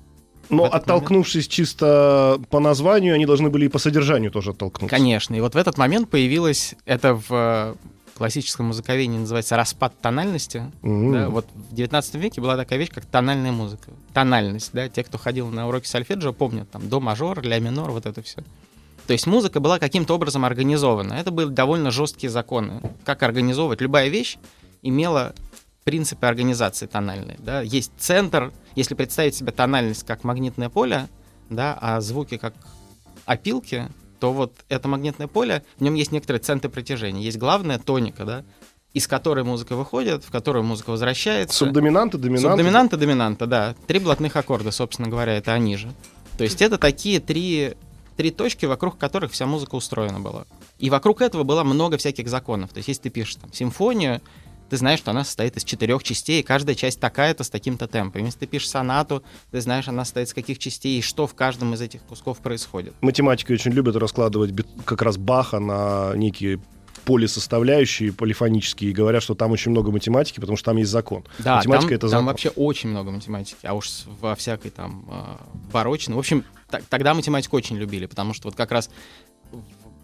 Но 0.48 0.64
оттолкнувшись 0.64 1.48
чисто 1.48 2.40
по 2.50 2.60
названию, 2.60 3.14
они 3.14 3.26
должны 3.26 3.50
были 3.50 3.66
и 3.66 3.68
по 3.68 3.78
содержанию 3.78 4.30
тоже 4.30 4.50
оттолкнуться. 4.50 4.94
Конечно. 4.94 5.34
И 5.34 5.40
вот 5.40 5.54
в 5.54 5.58
этот 5.58 5.78
момент 5.78 6.08
появилась, 6.10 6.74
это 6.84 7.14
в 7.14 7.26
э, 7.30 7.74
классическом 8.16 8.66
музыковедении 8.66 9.18
называется 9.18 9.56
распад 9.56 9.98
тональности. 10.00 10.70
М. 10.82 11.12
Да, 11.12 11.28
вот 11.28 11.46
в 11.54 11.74
19 11.74 12.14
веке 12.16 12.40
была 12.40 12.56
такая 12.56 12.78
вещь, 12.78 12.90
как 12.92 13.04
тональная 13.04 13.52
музыка. 13.52 13.90
Тональность, 14.12 14.70
да, 14.72 14.88
те, 14.88 15.04
кто 15.04 15.18
ходил 15.18 15.48
на 15.48 15.68
уроки 15.68 15.86
сольфеджио, 15.86 16.32
помнят, 16.32 16.70
там, 16.70 16.88
до 16.88 17.00
мажор, 17.00 17.42
ля 17.42 17.58
минор, 17.58 17.90
вот 17.90 18.06
это 18.06 18.22
все. 18.22 18.42
То 19.06 19.12
есть 19.12 19.26
музыка 19.26 19.60
была 19.60 19.78
каким-то 19.78 20.14
образом 20.14 20.44
организована. 20.44 21.14
Это 21.14 21.30
были 21.30 21.48
довольно 21.48 21.90
жесткие 21.90 22.30
законы. 22.30 22.80
Как 23.04 23.22
организовывать? 23.22 23.80
Любая 23.80 24.08
вещь 24.08 24.36
имела 24.82 25.34
принципы 25.86 26.26
организации 26.26 26.86
тональной. 26.86 27.36
Да? 27.38 27.60
Есть 27.60 27.92
центр, 27.96 28.52
если 28.74 28.96
представить 28.96 29.36
себе 29.36 29.52
тональность 29.52 30.04
как 30.04 30.24
магнитное 30.24 30.68
поле, 30.68 31.06
да, 31.48 31.78
а 31.80 32.00
звуки 32.00 32.38
как 32.38 32.54
опилки, 33.24 33.88
то 34.18 34.32
вот 34.32 34.52
это 34.68 34.88
магнитное 34.88 35.28
поле, 35.28 35.62
в 35.78 35.82
нем 35.82 35.94
есть 35.94 36.10
некоторые 36.10 36.42
центры 36.42 36.68
притяжения. 36.70 37.22
Есть 37.22 37.38
главная 37.38 37.78
тоника, 37.78 38.24
да, 38.24 38.44
из 38.94 39.06
которой 39.06 39.44
музыка 39.44 39.76
выходит, 39.76 40.24
в 40.24 40.30
которую 40.32 40.64
музыка 40.64 40.90
возвращается. 40.90 41.56
Субдоминанты, 41.56 42.18
доминанты. 42.18 42.48
Субдоминанта, 42.48 42.96
доминанта, 42.96 43.46
да. 43.46 43.76
Три 43.86 44.00
блатных 44.00 44.34
аккорда, 44.34 44.72
собственно 44.72 45.08
говоря, 45.08 45.34
это 45.34 45.52
они 45.52 45.76
же. 45.76 45.92
То 46.36 46.42
есть 46.42 46.62
это 46.62 46.78
такие 46.78 47.20
три, 47.20 47.74
три 48.16 48.32
точки, 48.32 48.66
вокруг 48.66 48.98
которых 48.98 49.30
вся 49.30 49.46
музыка 49.46 49.76
устроена 49.76 50.18
была. 50.18 50.46
И 50.80 50.90
вокруг 50.90 51.20
этого 51.20 51.44
было 51.44 51.62
много 51.62 51.96
всяких 51.96 52.28
законов. 52.28 52.72
То 52.72 52.78
есть 52.78 52.88
если 52.88 53.02
ты 53.02 53.10
пишешь 53.10 53.36
там 53.36 53.52
симфонию, 53.52 54.20
ты 54.68 54.76
знаешь, 54.76 54.98
что 54.98 55.10
она 55.10 55.24
состоит 55.24 55.56
из 55.56 55.64
четырех 55.64 56.02
частей, 56.02 56.40
и 56.40 56.42
каждая 56.42 56.74
часть 56.74 57.00
такая-то 57.00 57.44
с 57.44 57.50
таким-то 57.50 57.86
темпом. 57.86 58.24
Если 58.24 58.40
ты 58.40 58.46
пишешь 58.46 58.70
сонату, 58.70 59.22
ты 59.50 59.60
знаешь, 59.60 59.88
она 59.88 60.04
состоит 60.04 60.28
из 60.28 60.34
каких 60.34 60.58
частей, 60.58 60.98
и 60.98 61.02
что 61.02 61.26
в 61.26 61.34
каждом 61.34 61.74
из 61.74 61.80
этих 61.80 62.02
кусков 62.02 62.38
происходит. 62.38 62.94
Математики 63.00 63.52
очень 63.52 63.72
любят 63.72 63.96
раскладывать 63.96 64.52
как 64.84 65.02
раз 65.02 65.16
Баха 65.16 65.58
на 65.58 66.14
некие 66.16 66.60
полисоставляющие, 67.04 68.12
полифонические, 68.12 68.90
и 68.90 68.92
говорят, 68.92 69.22
что 69.22 69.36
там 69.36 69.52
очень 69.52 69.70
много 69.70 69.92
математики, 69.92 70.40
потому 70.40 70.56
что 70.56 70.66
там 70.66 70.76
есть 70.78 70.90
закон. 70.90 71.24
Да, 71.38 71.58
Математика 71.58 71.88
там, 71.88 71.94
это 71.94 72.00
там 72.00 72.10
закон. 72.10 72.26
вообще 72.26 72.48
очень 72.48 72.90
много 72.90 73.12
математики, 73.12 73.64
а 73.64 73.74
уж 73.74 74.04
во 74.20 74.34
всякой 74.34 74.70
там 74.70 75.06
э, 75.08 75.70
барочной. 75.72 76.16
В 76.16 76.18
общем, 76.18 76.44
тогда 76.88 77.14
математику 77.14 77.56
очень 77.56 77.76
любили, 77.76 78.06
потому 78.06 78.34
что 78.34 78.48
вот 78.48 78.56
как 78.56 78.72
раз 78.72 78.90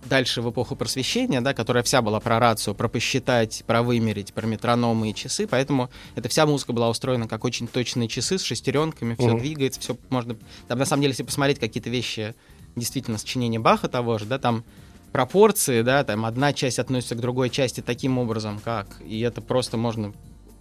дальше 0.05 0.43
в 0.43 0.51
эпоху 0.51 0.77
просвещения, 0.77 1.41
да, 1.41 1.55
которая 1.55 1.83
вся 1.83 2.03
была 2.03 2.21
про 2.21 2.39
рацию, 2.39 2.75
про 2.75 2.89
посчитать, 2.89 3.63
про 3.67 3.83
вымерить, 3.83 4.33
про 4.33 4.47
метрономы 4.47 5.11
и 5.11 5.15
часы, 5.15 5.47
поэтому 5.47 5.91
эта 6.17 6.29
вся 6.29 6.45
музыка 6.47 6.73
была 6.73 6.89
устроена 6.89 7.29
как 7.29 7.45
очень 7.45 7.69
точные 7.69 8.09
часы 8.09 8.39
с 8.39 8.43
шестеренками, 8.43 9.15
все 9.15 9.29
Мгм. 9.29 9.39
двигается, 9.39 9.81
все 9.81 9.97
можно... 10.11 10.37
Там, 10.69 10.79
на 10.79 10.85
самом 10.85 11.03
деле, 11.03 11.13
если 11.13 11.23
посмотреть 11.23 11.59
какие-то 11.59 11.91
вещи, 11.91 12.35
действительно, 12.77 13.19
сочинения 13.19 13.59
Баха 13.61 13.89
того 13.89 14.19
же, 14.19 14.25
да, 14.25 14.39
там 14.39 14.65
пропорции, 15.13 15.83
да, 15.83 16.05
там 16.05 16.25
одна 16.25 16.53
часть 16.53 16.79
относится 16.79 17.15
к 17.15 17.21
другой 17.21 17.51
части 17.51 17.81
таким 17.81 18.19
образом, 18.19 18.61
как, 18.65 18.87
и 19.05 19.21
это 19.21 19.41
просто 19.41 19.77
можно 19.77 20.13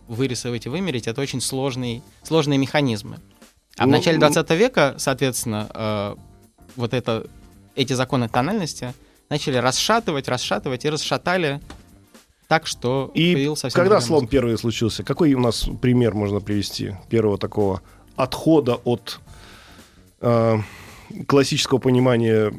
вырисовать 0.08 0.66
и 0.66 0.70
вымерить, 0.70 1.08
это 1.08 1.22
очень 1.22 1.40
сложный, 1.42 2.04
сложные 2.24 2.58
механизмы. 2.60 3.20
А 3.78 3.84
в 3.86 3.88
Ну, 3.88 3.94
начале 3.94 4.18
ну- 4.18 4.22
20 4.28 4.56
века, 4.56 4.96
соответственно, 4.98 5.70
э, 5.74 6.16
вот 6.76 6.94
это, 6.94 7.28
эти 7.76 7.94
законы 7.94 8.28
тональности 8.28 8.94
начали 9.32 9.56
расшатывать, 9.56 10.28
расшатывать 10.28 10.84
и 10.86 10.90
расшатали 10.90 11.62
так, 12.50 12.68
что 12.68 13.12
И 13.14 13.34
появился 13.34 13.62
совсем 13.62 13.82
когда 13.82 14.02
слом 14.02 14.24
музыка. 14.24 14.32
первый 14.32 14.58
случился? 14.58 15.04
Какой 15.04 15.34
у 15.34 15.40
нас 15.40 15.70
пример 15.82 16.14
можно 16.14 16.42
привести 16.42 16.96
первого 17.10 17.38
такого 17.38 17.82
отхода 18.18 18.76
от 18.76 19.22
э, 20.20 20.58
классического 21.28 21.80
понимания 21.80 22.54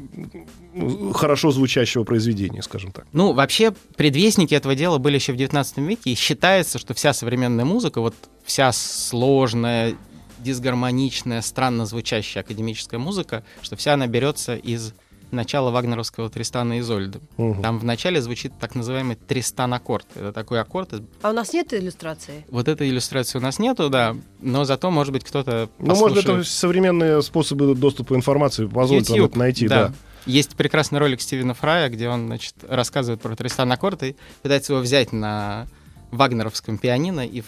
хорошо 1.13 1.51
звучащего 1.51 2.05
произведения, 2.05 2.63
скажем 2.63 2.91
так? 2.91 3.05
Ну, 3.13 3.33
вообще, 3.33 3.71
предвестники 3.95 4.55
этого 4.55 4.73
дела 4.73 4.97
были 4.97 5.13
еще 5.13 5.31
в 5.33 5.37
19 5.37 5.77
веке, 5.77 6.09
и 6.09 6.15
считается, 6.15 6.79
что 6.79 6.95
вся 6.95 7.13
современная 7.13 7.65
музыка, 7.65 8.01
вот 8.01 8.15
вся 8.43 8.71
сложная, 8.71 9.95
дисгармоничная, 10.39 11.41
странно 11.41 11.85
звучащая 11.85 12.41
академическая 12.41 12.99
музыка, 12.99 13.43
что 13.61 13.75
вся 13.75 13.93
она 13.93 14.07
берется 14.07 14.55
из 14.55 14.95
начала 15.33 15.71
вагнеровского 15.71 16.29
Тристана 16.29 16.77
и 16.77 16.79
Изольды. 16.79 17.19
Мгм. 17.37 17.61
Там 17.61 17.79
в 17.79 17.83
начале 17.83 18.21
звучит 18.21 18.53
так 18.59 18.75
называемый 18.75 19.15
Тристан-аккорд. 19.15 20.07
Это 20.15 20.31
такой 20.31 20.61
аккорд. 20.61 21.03
А 21.21 21.29
у 21.29 21.33
нас 21.33 21.53
нет 21.53 21.73
иллюстрации? 21.73 22.45
Вот 22.49 22.67
этой 22.67 22.89
иллюстрации 22.89 23.37
у 23.37 23.41
нас 23.41 23.59
нету, 23.59 23.89
да, 23.89 24.15
но 24.39 24.63
зато, 24.65 24.89
может 24.91 25.13
быть, 25.13 25.23
кто-то 25.23 25.69
Ну, 25.79 25.95
может, 25.95 26.25
это 26.25 26.43
современные 26.43 27.21
способы 27.21 27.75
доступа 27.75 28.15
информации 28.15 28.65
позволят 28.67 29.09
вам 29.09 29.17
YouTube, 29.17 29.31
это 29.31 29.39
найти, 29.39 29.67
да. 29.67 29.93
Есть 30.25 30.55
прекрасный 30.55 30.99
ролик 30.99 31.19
Стивена 31.19 31.53
Фрая, 31.53 31.89
где 31.89 32.07
он, 32.07 32.27
значит, 32.27 32.55
рассказывает 32.67 33.21
про 33.21 33.35
Тристан 33.35 33.69
Аккорд 33.71 34.03
и 34.03 34.15
пытается 34.41 34.71
его 34.71 34.81
взять 34.81 35.11
на 35.11 35.67
вагнеровском 36.11 36.77
пианино 36.77 37.27
и 37.27 37.41
в 37.41 37.47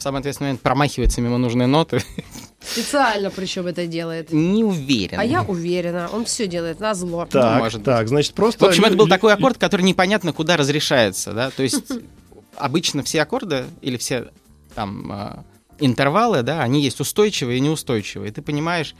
в 0.00 0.02
самый 0.02 0.20
ответственный 0.20 0.46
момент 0.48 0.62
промахивается 0.62 1.20
мимо 1.20 1.36
нужной 1.36 1.66
ноты. 1.66 2.02
Специально 2.72 3.30
причем 3.30 3.66
это 3.66 3.86
делает. 3.86 4.32
Не 4.32 4.64
уверен. 4.64 5.18
А 5.18 5.24
я 5.24 5.42
уверена, 5.42 6.08
он 6.12 6.24
все 6.24 6.46
делает 6.46 6.80
на 6.80 6.94
зло. 6.94 7.26
Так, 7.30 7.58
может 7.58 7.84
так, 7.84 8.08
значит, 8.08 8.34
просто... 8.34 8.64
В 8.64 8.68
общем, 8.68 8.84
это 8.84 8.96
был 8.96 9.08
такой 9.08 9.32
аккорд, 9.32 9.58
который 9.58 9.82
непонятно 9.82 10.32
куда 10.32 10.56
разрешается, 10.56 11.32
да, 11.32 11.50
то 11.50 11.62
есть 11.62 11.84
обычно 12.56 13.02
все 13.02 13.22
аккорды 13.22 13.64
или 13.80 13.96
все 13.96 14.28
там 14.74 15.10
а, 15.10 15.44
интервалы, 15.78 16.42
да, 16.42 16.62
они 16.62 16.82
есть 16.82 17.00
устойчивые 17.00 17.58
и 17.58 17.60
неустойчивые. 17.60 18.30
И 18.30 18.32
ты 18.32 18.42
понимаешь, 18.42 18.94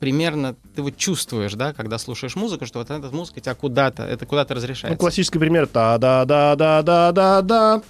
примерно 0.00 0.54
ты 0.74 0.82
вот 0.82 0.96
чувствуешь, 0.96 1.54
да, 1.54 1.72
когда 1.72 1.98
слушаешь 1.98 2.36
музыку, 2.36 2.66
что 2.66 2.78
вот 2.78 2.90
эта 2.90 3.14
музыка 3.14 3.40
тебя 3.40 3.54
куда-то, 3.54 4.04
это 4.04 4.26
куда-то 4.26 4.54
Ну, 4.54 4.58
разрешается. 4.58 4.98
классический 4.98 5.38
пример. 5.38 5.66
Та-да-да-да-да-да-да. 5.66 7.82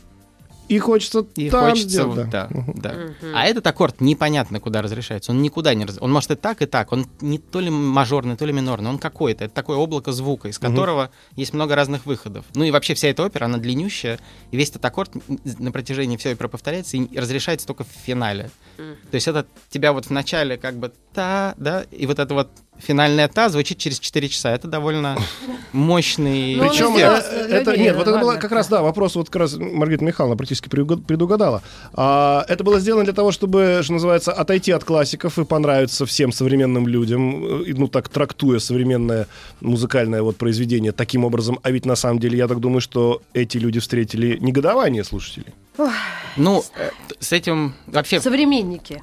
И 0.73 0.79
хочется 0.79 1.27
И 1.37 1.51
там 1.51 1.69
хочется, 1.69 1.89
сделать, 1.91 2.17
вот, 2.17 2.31
да. 2.31 2.49
да, 2.51 2.65
да. 2.81 2.95
А 3.35 3.45
этот 3.45 3.67
аккорд 3.67 4.01
непонятно 4.01 4.59
куда 4.59 4.81
разрешается. 4.81 5.31
Он 5.33 5.43
никуда 5.43 5.75
не 5.75 5.85
раз... 5.85 5.99
Он 6.01 6.11
может 6.11 6.31
и 6.31 6.35
так, 6.35 6.63
и 6.63 6.67
так. 6.67 6.93
Он 6.93 7.07
не 7.21 7.39
то 7.39 7.61
ли 7.61 7.69
мажорный, 7.69 8.37
то 8.39 8.47
ли 8.47 8.55
минорный. 8.55 8.89
Он 8.89 8.99
какой-то. 8.99 9.45
Это 9.45 9.53
такое 9.53 9.77
облако 9.77 10.13
звука, 10.13 10.49
из 10.49 10.59
которого 10.59 11.11
есть 11.37 11.53
много 11.53 11.75
разных 11.75 12.07
выходов. 12.07 12.47
Ну 12.55 12.65
и 12.65 12.71
вообще 12.71 12.95
вся 12.95 13.09
эта 13.09 13.23
опера, 13.23 13.45
она 13.45 13.59
длиннющая. 13.59 14.19
И 14.51 14.57
весь 14.57 14.71
этот 14.71 14.83
аккорд 14.87 15.11
на 15.59 15.73
протяжении 15.73 16.17
всей 16.17 16.33
оперы 16.33 16.49
повторяется 16.49 16.97
и 16.97 17.19
разрешается 17.19 17.67
только 17.67 17.85
в 17.85 17.89
финале. 17.89 18.51
То 18.77 19.15
есть 19.15 19.29
это 19.29 19.47
тебя 19.69 19.93
вот 19.93 20.07
в 20.07 20.11
начале 20.11 20.57
как 20.57 20.77
бы 20.77 20.91
та, 21.13 21.55
да, 21.59 21.83
и 21.91 22.07
вот 22.07 22.19
это 22.19 22.33
вот 22.33 22.49
финальная 22.79 23.29
та 23.29 23.49
звучит 23.49 23.79
через 23.79 24.01
4 24.01 24.29
часа. 24.29 24.51
Это 24.53 24.69
довольно 24.69 25.17
мощный 25.73 26.57
Ну, 26.57 26.69
Причем 26.69 26.95
сделал 26.95 27.17
это, 27.17 27.71
это- 27.71 27.77
нет, 27.79 27.97
вот 27.97 28.09
это 28.09 28.19
была 28.19 28.37
как 28.37 28.53
раз, 28.53 28.69
да, 28.69 28.83
вопрос 28.83 29.15
вот 29.15 29.31
как 29.31 29.41
раз 29.43 29.57
Маргарита 29.57 30.05
Михайловна 30.05 30.37
практически 30.37 30.69
предуга- 30.69 31.01
предугадала. 31.01 31.63
А, 31.95 32.45
это 32.49 32.65
было 32.65 32.81
сделано 32.81 33.05
для 33.05 33.13
того, 33.13 33.31
чтобы, 33.33 33.81
что 33.83 33.93
называется, 33.93 34.33
отойти 34.33 34.73
от 34.73 34.85
классиков 34.85 35.39
и 35.39 35.45
понравиться 35.45 36.07
всем 36.07 36.33
современным 36.33 36.87
людям, 36.89 37.63
э, 37.63 37.75
ну 37.77 37.89
так 37.89 38.09
трактуя 38.09 38.59
современное 38.59 39.27
музыкальное 39.61 40.23
вот 40.23 40.37
произведение 40.37 40.93
таким 40.93 41.25
образом. 41.25 41.59
А 41.63 41.71
ведь 41.71 41.87
на 41.87 41.97
самом 41.97 42.19
деле 42.19 42.37
я 42.39 42.49
так 42.49 42.61
думаю, 42.61 42.81
что 42.81 43.23
эти 43.33 43.59
люди 43.59 43.81
встретили 43.81 44.39
негодование 44.41 45.05
слушателей. 45.05 45.53
Ну, 46.37 46.65
э, 46.77 46.91
с 47.21 47.33
этим 47.33 47.75
вообще 47.87 48.21
Современники. 48.21 49.03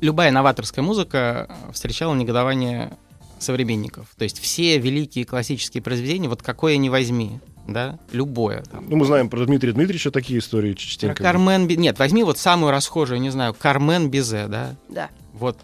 Любая 0.00 0.30
новаторская 0.30 0.84
музыка 0.84 1.46
э, 1.68 1.72
встречала 1.72 2.14
негодование 2.14 2.96
современников. 3.38 4.08
То 4.16 4.24
есть 4.24 4.38
все 4.40 4.78
великие 4.78 5.24
классические 5.24 5.82
произведения, 5.82 6.28
вот 6.28 6.42
какое 6.42 6.76
ни 6.78 6.88
возьми, 6.88 7.38
да, 7.68 7.98
любое. 8.12 8.62
Там. 8.62 8.86
Ну, 8.88 8.96
мы 8.96 9.04
знаем 9.06 9.28
про 9.28 9.44
Дмитрия 9.44 9.72
Дмитриевича 9.72 10.10
такие 10.10 10.38
истории 10.38 10.72
Про 10.72 10.80
частенько. 10.80 11.22
Кармен... 11.22 11.66
Би- 11.66 11.76
Нет, 11.76 11.98
возьми 11.98 12.22
вот 12.24 12.38
самую 12.38 12.70
расхожую, 12.72 13.20
не 13.20 13.30
знаю, 13.30 13.54
Кармен 13.54 14.08
Бизе, 14.10 14.46
да, 14.48 14.76
Да. 14.88 15.10
вот 15.34 15.58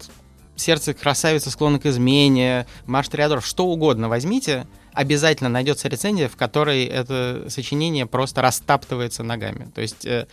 сердце 0.55 0.93
красавицы 0.93 1.49
склонно 1.49 1.79
к 1.79 1.85
измене, 1.87 2.67
марш 2.85 3.07
триадоров, 3.09 3.45
что 3.45 3.65
угодно 3.65 4.07
возьмите, 4.07 4.67
обязательно 4.93 5.49
найдется 5.49 5.87
рецензия, 5.87 6.27
в 6.29 6.35
которой 6.35 6.85
это 6.85 7.45
сочинение 7.49 8.05
просто 8.05 8.41
растаптывается 8.43 9.23
ногами. 9.23 9.71
То 9.73 9.81
есть 9.81 10.05
э, 10.05 10.27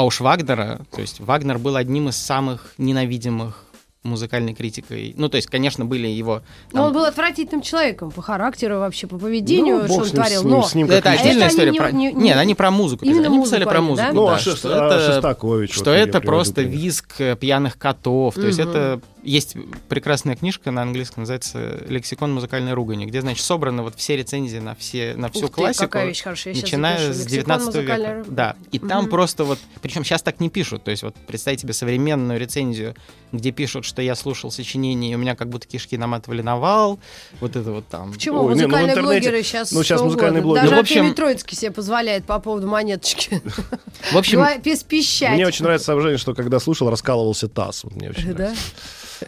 а 0.00 0.04
уж 0.04 0.20
Вагнера, 0.20 0.80
то 0.90 1.00
есть 1.02 1.20
Вагнер 1.20 1.58
был 1.58 1.76
одним 1.76 2.08
из 2.08 2.16
самых 2.16 2.72
ненавидимых 2.78 3.64
музыкальной 4.02 4.54
критикой. 4.54 5.12
Ну, 5.18 5.28
то 5.28 5.36
есть, 5.36 5.46
конечно, 5.48 5.84
были 5.84 6.06
его... 6.08 6.40
Но 6.72 6.78
там, 6.78 6.86
он 6.86 6.92
был 6.94 7.04
отвратительным 7.04 7.60
человеком 7.60 8.10
по 8.10 8.22
характеру, 8.22 8.78
вообще 8.78 9.06
по 9.06 9.18
поведению, 9.18 9.80
Ну, 9.80 9.84
что 9.88 9.94
он 9.96 10.04
с 10.06 10.12
ним, 10.14 10.22
творил. 10.22 10.40
с 10.40 10.44
ним, 10.44 10.50
Но 10.52 10.62
с 10.62 10.74
ним 10.74 10.86
это 10.90 11.02
как 11.02 11.20
отдельная 11.20 11.46
Это 11.48 11.52
история. 11.52 11.70
не- 11.70 11.78
про... 11.78 11.90
не- 11.90 12.12
Нет, 12.12 12.36
они 12.38 12.54
про 12.54 12.70
музыку. 12.70 13.04
Именно 13.04 13.24
писали. 13.24 13.34
они 13.34 13.44
писали 13.44 13.64
музыку 13.64 13.70
про 13.70 13.78
они, 13.78 13.88
музыку. 13.88 14.08
да? 14.08 14.14
Ну, 14.14 14.26
да, 14.26 14.34
а 14.34 14.38
Шест- 14.38 14.56
что 14.56 14.68
а 14.82 14.86
это- 14.86 15.06
Шостакович. 15.06 15.74
что 15.74 15.90
вот 15.90 15.96
это 15.96 16.20
просто 16.22 16.54
пример. 16.54 16.78
визг 16.78 17.14
э, 17.20 17.36
пьяных 17.36 17.76
котов. 17.76 18.34
То 18.36 18.46
есть 18.46 18.58
Мгм. 18.58 18.70
это 18.70 19.00
есть 19.22 19.56
прекрасная 19.88 20.36
книжка 20.36 20.70
на 20.70 20.82
английском, 20.82 21.22
называется 21.22 21.84
«Лексикон 21.88 22.32
музыкальной 22.32 22.72
ругани», 22.74 23.06
где, 23.06 23.20
значит, 23.20 23.44
собраны 23.44 23.82
вот 23.82 23.94
все 23.96 24.16
рецензии 24.16 24.58
на, 24.58 24.74
все, 24.74 25.14
на 25.16 25.30
всю 25.30 25.44
Ух 25.46 25.50
ты, 25.50 25.54
классику. 25.56 25.84
какая 25.84 26.06
вещь 26.06 26.22
хорошая. 26.22 26.54
Я 26.54 26.60
начиная 26.62 26.98
с 27.12 27.18
Лексикон 27.18 27.28
19 27.30 27.66
музыкальной 27.66 28.16
века. 28.18 28.30
Да. 28.30 28.56
И 28.72 28.78
там 28.78 29.02
Мгм. 29.02 29.10
просто 29.10 29.44
вот... 29.44 29.58
Причем 29.82 30.04
сейчас 30.04 30.22
так 30.22 30.40
не 30.40 30.48
пишут. 30.50 30.84
То 30.84 30.90
есть 30.90 31.02
вот 31.02 31.14
представь 31.26 31.60
себе 31.60 31.72
современную 31.72 32.38
рецензию, 32.40 32.94
где 33.32 33.50
пишут, 33.52 33.84
что 33.84 34.02
я 34.02 34.14
слушал 34.14 34.50
сочинение, 34.50 35.12
и 35.12 35.14
у 35.14 35.18
меня 35.18 35.36
как 35.36 35.48
будто 35.48 35.66
кишки 35.66 35.96
наматывали 35.96 36.42
на 36.42 36.56
вал. 36.56 36.98
Вот 37.40 37.56
это 37.56 37.72
вот 37.72 37.86
там. 37.88 38.12
Почему 38.12 38.44
Ой, 38.44 38.54
не, 38.54 38.62
ну, 38.62 38.68
музыкальные 38.68 39.02
блогеры 39.02 39.42
сейчас 39.42 39.72
ну, 39.72 39.82
сейчас 39.82 40.00
музыкальные 40.00 40.42
блогеры. 40.42 40.62
Даже 40.68 40.74
Ну, 40.74 40.80
в 40.80 40.84
общем- 40.84 41.14
Троицкий 41.14 41.56
себе 41.56 41.70
позволяет 41.70 42.24
по 42.24 42.38
поводу 42.40 42.66
монеточки. 42.66 43.42
В 44.12 44.16
общем, 44.16 44.44
пищать. 44.88 45.34
Мне 45.34 45.46
очень 45.46 45.64
нравится 45.64 45.86
соображение, 45.86 46.18
что 46.18 46.34
когда 46.34 46.58
слушал, 46.58 46.90
раскалывался 46.90 47.48
таз. 47.48 47.84
Вот 47.84 47.94
мне 47.94 48.10
очень 48.10 48.32
нравится. 48.32 48.62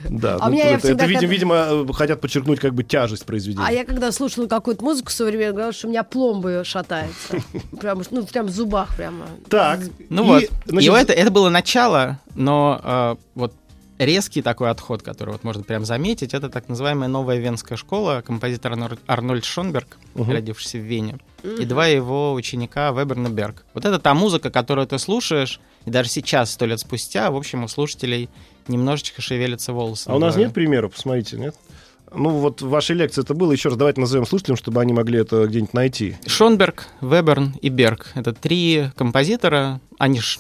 Да, 0.09 0.39
А 0.41 0.47
ну, 0.49 0.53
меня 0.55 0.65
я 0.65 0.71
это, 0.77 0.87
всегда 0.87 1.05
это, 1.05 1.07
видимо, 1.07 1.21
как- 1.23 1.31
видимо, 1.31 1.55
э, 1.91 1.93
хотят 1.93 2.21
подчеркнуть 2.21 2.61
как 2.61 2.75
бы 2.75 2.83
тяжесть 2.85 3.25
произведения. 3.25 3.65
А 3.67 3.73
я 3.73 3.85
когда 3.85 4.13
слушала 4.13 4.47
какую-то 4.47 4.85
музыку 4.85 5.11
современную, 5.11 5.53
говорила, 5.55 5.73
что 5.73 5.87
у 5.87 5.91
меня 5.91 6.03
пломбы 6.05 6.63
шатаются. 6.65 7.37
Прям, 7.81 8.03
ну, 8.11 8.27
прям 8.27 8.47
в 8.47 8.51
зубах 8.51 8.97
прямо. 8.97 9.27
Так, 9.49 9.81
Ну 10.09 10.23
и, 10.25 10.27
вот. 10.27 10.45
значит, 10.67 10.91
И 10.91 10.97
это, 10.97 11.13
это 11.13 11.31
было 11.31 11.49
начало, 11.49 12.19
но 12.35 12.81
э, 12.83 13.17
вот 13.35 13.53
резкий 13.99 14.43
такой 14.43 14.71
отход, 14.71 15.03
который 15.03 15.31
вот 15.31 15.45
можно 15.45 15.63
прям 15.63 15.85
заметить, 15.85 16.35
это 16.35 16.49
так 16.49 16.69
называемая 16.69 17.09
новая 17.09 17.39
венская 17.39 17.77
школа, 17.77 18.23
композитор 18.27 18.73
Арнольд- 19.07 19.45
Шонберг, 19.45 19.97
Мгм. 20.15 20.33
родившийся 20.33 20.79
в 20.79 20.81
Вене, 20.81 21.19
и 21.45 21.65
два 21.65 21.87
его 21.87 22.33
ученика 22.33 22.91
Веберн 22.91 23.27
и 23.29 23.31
Берг. 23.31 23.65
Вот 23.75 23.85
это 23.85 23.99
та 24.01 24.15
музыка, 24.15 24.51
которую 24.51 24.87
ты 24.89 24.99
слушаешь, 24.99 25.61
и 25.85 25.91
даже 25.91 26.09
сейчас, 26.09 26.51
сто 26.53 26.67
лет 26.67 26.81
спустя, 26.81 27.31
в 27.31 27.37
общем, 27.37 27.63
у 27.65 27.69
слушателей 27.69 28.29
немножечко 28.69 29.23
шевелятся 29.23 29.73
волосы. 29.73 30.09
А 30.09 30.17
у 30.17 30.19
нас 30.19 30.37
нет 30.37 30.53
примеров, 30.53 30.93
посмотрите, 30.93 31.37
нет? 31.37 31.55
Ну 32.15 32.31
вот 32.31 32.61
в 32.61 32.69
вашей 32.69 32.95
лекции 32.95 33.23
это 33.23 33.35
было. 33.35 33.53
Еще 33.53 33.71
раз 33.71 33.79
давайте 33.79 34.01
назовем 34.01 34.27
слушателям, 34.27 34.57
чтобы 34.57 34.81
они 34.81 34.93
могли 34.93 35.21
это 35.21 35.47
где-нибудь 35.47 35.73
найти. 35.73 36.17
Шонберг, 36.27 36.87
Веберн 37.01 37.55
и 37.63 37.69
Берг. 37.69 38.11
Это 38.15 38.33
три 38.33 38.91
композитора. 38.97 39.81
Они 39.99 40.21
ж 40.21 40.39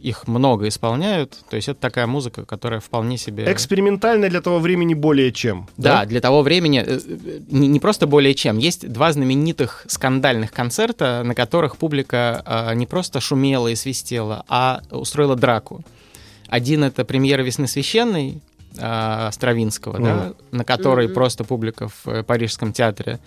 их 0.00 0.28
много 0.28 0.68
исполняют. 0.68 1.36
То 1.50 1.56
есть 1.56 1.68
это 1.68 1.80
такая 1.80 2.06
музыка, 2.06 2.44
которая 2.44 2.80
вполне 2.80 3.18
себе... 3.18 3.50
Экспериментально 3.50 4.28
для 4.28 4.40
того 4.40 4.58
времени 4.58 4.94
более 4.94 5.32
чем. 5.32 5.68
Да, 5.76 6.04
для 6.04 6.20
того 6.20 6.42
времени 6.42 6.82
э, 6.86 6.98
э, 7.04 7.40
не, 7.48 7.66
не 7.66 7.80
просто 7.80 8.06
более 8.06 8.34
чем. 8.34 8.58
Есть 8.58 8.88
два 8.88 9.12
знаменитых 9.12 9.84
скандальных 9.88 10.52
концерта, 10.52 11.22
на 11.24 11.34
которых 11.34 11.76
публика 11.76 12.42
э, 12.46 12.74
не 12.74 12.86
просто 12.86 13.20
шумела 13.20 13.68
и 13.68 13.74
свистела, 13.74 14.44
а 14.48 14.82
устроила 14.90 15.34
драку. 15.34 15.82
Один 16.48 16.84
это 16.84 17.04
премьера 17.04 17.42
«Весны 17.42 17.66
священной» 17.66 18.40
э, 18.78 19.28
Стравинского, 19.32 19.98
да, 19.98 20.32
на 20.50 20.64
которой 20.64 21.06
Мгм. 21.06 21.14
просто 21.14 21.44
публика 21.44 21.88
в 21.88 22.06
э, 22.08 22.22
Парижском 22.22 22.72
театре 22.72 23.18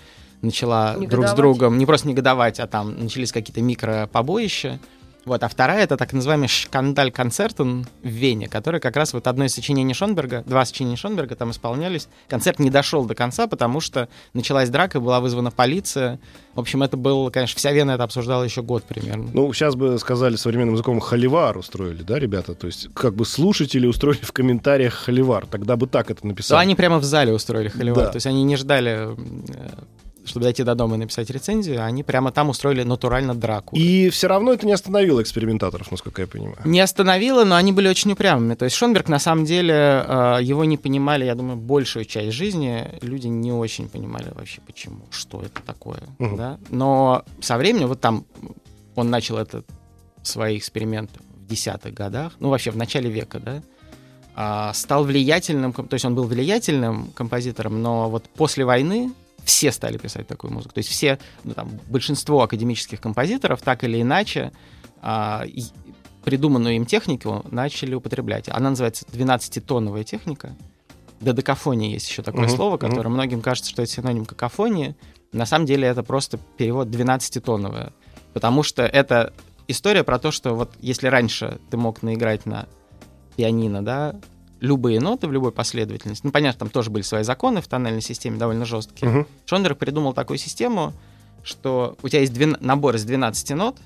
начала 0.42 0.94
друг 0.94 1.02
с 1.02 1.04
Негодовать. 1.12 1.36
другом 1.36 1.78
не 1.78 1.86
просто 1.86 2.08
негодовать, 2.08 2.60
а 2.60 2.68
там 2.68 2.98
начались 3.00 3.32
какие-то 3.32 3.62
микропобоища. 3.62 4.80
Вот, 5.30 5.44
а 5.44 5.48
вторая 5.48 5.84
это 5.84 5.96
так 5.96 6.12
называемый 6.12 6.48
шкандаль 6.48 7.12
концертен 7.12 7.86
в 8.02 8.08
Вене, 8.08 8.48
который 8.48 8.80
как 8.80 8.96
раз 8.96 9.14
вот 9.14 9.28
одно 9.28 9.46
из 9.46 9.54
сочинений 9.54 9.94
Шонберга, 9.94 10.44
два 10.48 10.66
сочинения 10.66 10.96
Шонберга 10.96 11.36
там 11.36 11.52
исполнялись. 11.52 12.08
Концерт 12.28 12.58
не 12.58 12.72
дошел 12.72 13.06
до 13.06 13.14
конца, 13.14 13.46
потому 13.46 13.80
что 13.80 14.10
началась 14.34 14.70
драка, 14.70 15.00
была 15.00 15.20
вызвана 15.20 15.52
полиция. 15.52 16.20
В 16.56 16.60
общем, 16.60 16.82
это 16.82 16.98
был, 16.98 17.30
конечно, 17.30 17.56
вся 17.56 17.72
Вена 17.74 17.92
это 17.92 18.06
обсуждала 18.06 18.44
еще 18.44 18.64
год 18.64 18.86
примерно. 18.86 19.30
Ну, 19.32 19.54
сейчас 19.54 19.76
бы 19.76 20.00
сказали 20.00 20.36
современным 20.36 20.74
языком 20.74 21.00
холивар 21.00 21.60
устроили, 21.60 22.02
да, 22.02 22.18
ребята? 22.18 22.56
То 22.56 22.66
есть, 22.66 22.90
как 22.96 23.14
бы 23.14 23.24
слушатели 23.24 23.86
устроили 23.86 24.24
в 24.24 24.32
комментариях 24.32 24.96
холивар. 24.96 25.46
Тогда 25.46 25.76
бы 25.76 25.86
так 25.86 26.10
это 26.10 26.22
То 26.22 26.28
написали. 26.28 26.60
они 26.60 26.74
прямо 26.74 26.98
в 26.98 27.04
зале 27.04 27.34
устроили 27.34 27.68
холивар. 27.68 28.06
Да. 28.06 28.10
То 28.10 28.16
есть 28.16 28.26
они 28.26 28.44
не 28.44 28.56
ждали, 28.56 29.16
э, 29.16 29.16
чтобы 30.30 30.46
дойти 30.46 30.64
до 30.64 30.76
дома 30.76 30.96
и 30.96 31.00
написать 31.00 31.30
рецензию, 31.30 31.84
они 31.84 32.04
прямо 32.04 32.32
там 32.32 32.50
устроили 32.50 32.84
натурально 32.84 33.36
драку. 33.36 33.76
И 33.76 34.10
все 34.10 34.28
равно 34.28 34.54
это 34.54 34.66
не 34.66 34.74
остановило 34.74 35.22
экспериментаторов, 35.22 35.92
насколько 35.92 36.22
я 36.22 36.28
понимаю. 36.28 36.60
Не 36.66 36.80
остановило, 36.80 37.44
но 37.44 37.56
они 37.56 37.72
были 37.72 37.88
очень 37.90 38.12
упрямыми. 38.12 38.56
То 38.56 38.66
есть 38.66 38.78
Шонберг, 38.78 39.10
на 39.10 39.20
самом 39.20 39.46
деле, 39.46 39.74
э, 39.74 40.40
его 40.42 40.66
не 40.66 40.78
понимали, 40.78 41.26
я 41.26 41.36
думаю, 41.36 41.58
большую 41.58 42.06
часть 42.06 42.32
жизни. 42.32 42.88
Люди 43.02 43.28
не 43.28 43.52
очень 43.52 43.90
понимали 43.90 44.32
вообще, 44.34 44.62
почему, 44.66 45.02
что 45.12 45.42
это 45.42 45.62
такое. 45.66 46.02
Мгм. 46.20 46.38
Да? 46.38 46.58
Но 46.70 47.24
со 47.42 47.58
временем, 47.58 47.88
вот 47.88 48.00
там 48.00 48.26
он 48.96 49.10
начал 49.10 49.38
это, 49.38 49.64
свои 50.24 50.58
эксперименты 50.58 51.20
в 51.34 51.48
десятых 51.48 51.94
годах, 51.94 52.34
ну, 52.40 52.50
вообще 52.50 52.72
в 52.72 52.78
начале 52.78 53.10
века, 53.10 53.40
да, 53.40 53.62
а, 54.36 54.74
стал 54.74 55.04
влиятельным, 55.04 55.74
то 55.74 55.94
есть 55.94 56.06
он 56.06 56.16
был 56.16 56.24
влиятельным 56.24 57.12
композитором, 57.14 57.82
но 57.82 58.10
вот 58.10 58.30
после 58.30 58.64
войны 58.66 59.12
все 59.44 59.72
стали 59.72 59.98
писать 59.98 60.28
такую 60.28 60.54
музыку. 60.54 60.74
То 60.74 60.80
есть 60.80 60.90
все, 60.90 61.20
ну, 61.44 61.54
там, 61.54 61.70
большинство 61.88 62.44
академических 62.44 63.00
композиторов 63.02 63.62
так 63.62 63.84
или 63.84 64.02
иначе 64.02 64.52
а, 65.02 65.44
и- 65.46 65.64
придуманную 66.24 66.76
им 66.76 66.86
технику 66.86 67.46
начали 67.50 67.94
употреблять. 67.96 68.50
Она 68.50 68.72
называется 68.72 69.06
12-тоновая 69.12 70.04
техника. 70.04 70.56
Додекафония 71.22 71.90
есть 71.90 72.10
еще 72.10 72.22
такое 72.22 72.44
Мгм, 72.48 72.56
слово, 72.56 72.78
которое 72.78 73.10
многим 73.10 73.42
кажется, 73.42 73.70
что 73.70 73.82
это 73.82 73.92
синоним 73.92 74.26
какофонии. 74.26 74.96
На 75.32 75.46
самом 75.46 75.66
деле 75.66 75.88
это 75.88 76.04
просто 76.04 76.38
перевод 76.58 76.88
12-тоновая. 76.88 77.94
Потому 78.34 78.64
что 78.64 78.84
это 78.84 79.34
история 79.68 80.04
про 80.04 80.18
то, 80.20 80.32
что 80.32 80.54
вот 80.56 80.72
если 80.80 81.08
раньше 81.08 81.60
ты 81.70 81.78
мог 81.78 82.04
наиграть 82.04 82.46
на 82.46 82.68
пианино, 83.36 83.84
да, 83.84 84.16
любые 84.60 85.00
ноты 85.00 85.28
в 85.28 85.32
любой 85.32 85.52
последовательности. 85.52 86.26
Ну, 86.26 86.32
понятно, 86.32 86.60
там 86.60 86.70
тоже 86.70 86.90
были 86.90 87.04
свои 87.04 87.24
законы 87.24 87.62
в 87.62 87.68
тональной 87.68 88.02
системе 88.02 88.38
довольно 88.38 88.66
жесткие. 88.66 89.10
Мгм. 89.10 89.28
Шонберг 89.46 89.78
придумал 89.78 90.14
такую 90.14 90.38
систему, 90.38 90.94
что 91.44 91.98
у 92.02 92.10
тебя 92.10 92.22
есть 92.22 92.34
двен- 92.34 92.58
набор 92.60 92.96
из 92.96 93.06
12 93.06 93.52
нот, 93.56 93.78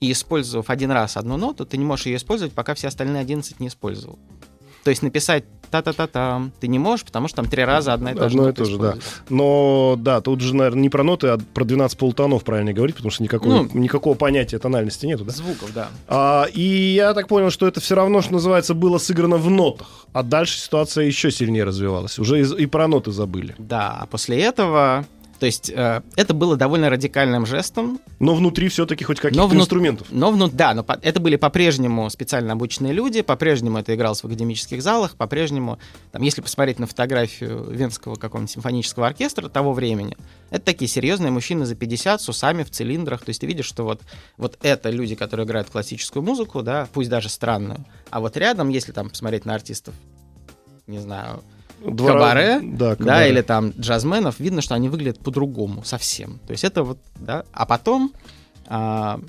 и 0.00 0.12
использовав 0.12 0.70
один 0.70 0.90
раз 0.90 1.16
одну 1.16 1.36
ноту, 1.36 1.64
ты 1.64 1.76
не 1.76 1.84
можешь 1.84 2.06
ее 2.06 2.16
использовать, 2.16 2.52
пока 2.52 2.74
все 2.74 2.88
остальные 2.88 3.20
11 3.20 3.60
не 3.60 3.68
использовал. 3.68 4.18
То 4.84 4.90
есть 4.90 5.02
написать 5.02 5.44
та-та-та-там 5.70 6.52
ты 6.60 6.68
не 6.68 6.78
можешь, 6.78 7.04
потому 7.04 7.26
что 7.26 7.36
там 7.38 7.46
три 7.46 7.64
раза 7.64 7.94
одна 7.94 8.12
и 8.12 8.14
та 8.14 8.28
же 8.28 8.36
Одно 8.36 8.42
и 8.44 8.46
нота 8.46 8.64
то 8.64 8.70
же, 8.70 8.78
да. 8.78 8.94
Но 9.28 9.96
да, 9.98 10.20
тут 10.20 10.40
же, 10.40 10.54
наверное, 10.54 10.82
не 10.82 10.88
про 10.88 11.02
ноты, 11.02 11.28
а 11.28 11.38
про 11.52 11.64
12 11.64 11.98
полутонов 11.98 12.44
правильно 12.44 12.72
говорить, 12.72 12.94
потому 12.94 13.10
что 13.10 13.22
никакого, 13.24 13.50
Ну, 13.52 13.68
никакого 13.74 14.14
понятия 14.14 14.58
тональности 14.58 15.06
нету, 15.06 15.24
да? 15.24 15.32
Звуков, 15.32 15.72
да. 15.74 15.88
А, 16.06 16.44
и 16.52 16.60
я 16.94 17.12
так 17.14 17.26
понял, 17.26 17.50
что 17.50 17.66
это 17.66 17.80
все 17.80 17.94
равно, 17.96 18.22
что 18.22 18.34
называется, 18.34 18.74
было 18.74 18.98
сыграно 18.98 19.36
в 19.36 19.50
нотах. 19.50 20.06
А 20.12 20.22
дальше 20.22 20.58
ситуация 20.58 21.06
еще 21.06 21.30
сильнее 21.32 21.64
развивалась. 21.64 22.18
Уже 22.20 22.40
из- 22.40 22.52
и 22.54 22.66
про 22.66 22.86
ноты 22.86 23.10
забыли. 23.10 23.54
Да, 23.58 23.98
а 24.02 24.06
после 24.06 24.40
этого... 24.40 25.04
То 25.44 25.46
есть 25.46 25.68
э, 25.68 26.00
это 26.16 26.32
было 26.32 26.56
довольно 26.56 26.88
радикальным 26.88 27.44
жестом, 27.44 28.00
Но 28.18 28.34
внутри 28.34 28.70
все-таки 28.70 29.04
хоть 29.04 29.20
каких-то 29.20 29.42
Но 29.42 29.46
внут- 29.46 29.64
инструментов. 29.64 30.06
Но 30.10 30.30
вну... 30.32 30.48
да, 30.48 30.72
но 30.72 30.82
по- 30.82 30.98
это 31.02 31.20
были 31.20 31.36
по-прежнему 31.36 32.08
специально 32.08 32.54
обученные 32.54 32.94
люди, 32.94 33.20
по-прежнему 33.20 33.76
это 33.76 33.94
игралось 33.94 34.22
в 34.22 34.24
академических 34.24 34.82
залах, 34.82 35.16
по-прежнему, 35.16 35.78
там, 36.12 36.22
если 36.22 36.40
посмотреть 36.40 36.78
на 36.78 36.86
фотографию 36.86 37.62
Венского 37.70 38.14
какого-нибудь 38.14 38.52
симфонического 38.52 39.06
оркестра 39.06 39.50
того 39.50 39.74
времени, 39.74 40.16
это 40.48 40.64
такие 40.64 40.88
серьезные 40.88 41.30
мужчины 41.30 41.66
за 41.66 41.74
50 41.74 42.22
с 42.22 42.28
усами 42.30 42.62
в 42.62 42.70
цилиндрах, 42.70 43.20
то 43.22 43.28
есть 43.28 43.42
ты 43.42 43.46
видишь, 43.46 43.66
что 43.66 43.84
вот, 43.84 44.00
вот 44.38 44.56
это 44.62 44.88
люди, 44.88 45.14
которые 45.14 45.44
играют 45.44 45.68
классическую 45.68 46.22
музыку, 46.22 46.62
да, 46.62 46.88
пусть 46.94 47.10
даже 47.10 47.28
странную, 47.28 47.84
а 48.08 48.20
вот 48.20 48.38
рядом, 48.38 48.70
если 48.70 48.92
там 48.92 49.10
посмотреть 49.10 49.44
на 49.44 49.54
артистов, 49.54 49.94
не 50.86 51.00
знаю, 51.00 51.42
Двора- 51.90 52.12
кабаре, 52.12 52.60
Да, 52.62 52.90
да, 52.90 52.96
кабаре. 52.96 53.30
или 53.30 53.42
там 53.42 53.70
джазменов, 53.70 54.40
видно, 54.40 54.60
что 54.62 54.74
они 54.74 54.88
выглядят 54.88 55.18
по-другому 55.20 55.84
совсем. 55.84 56.38
То 56.46 56.52
есть 56.52 56.64
это 56.64 56.82
вот, 56.82 56.98
да. 57.16 57.44
А 57.52 57.66
потом 57.66 58.12
а, 58.66 59.20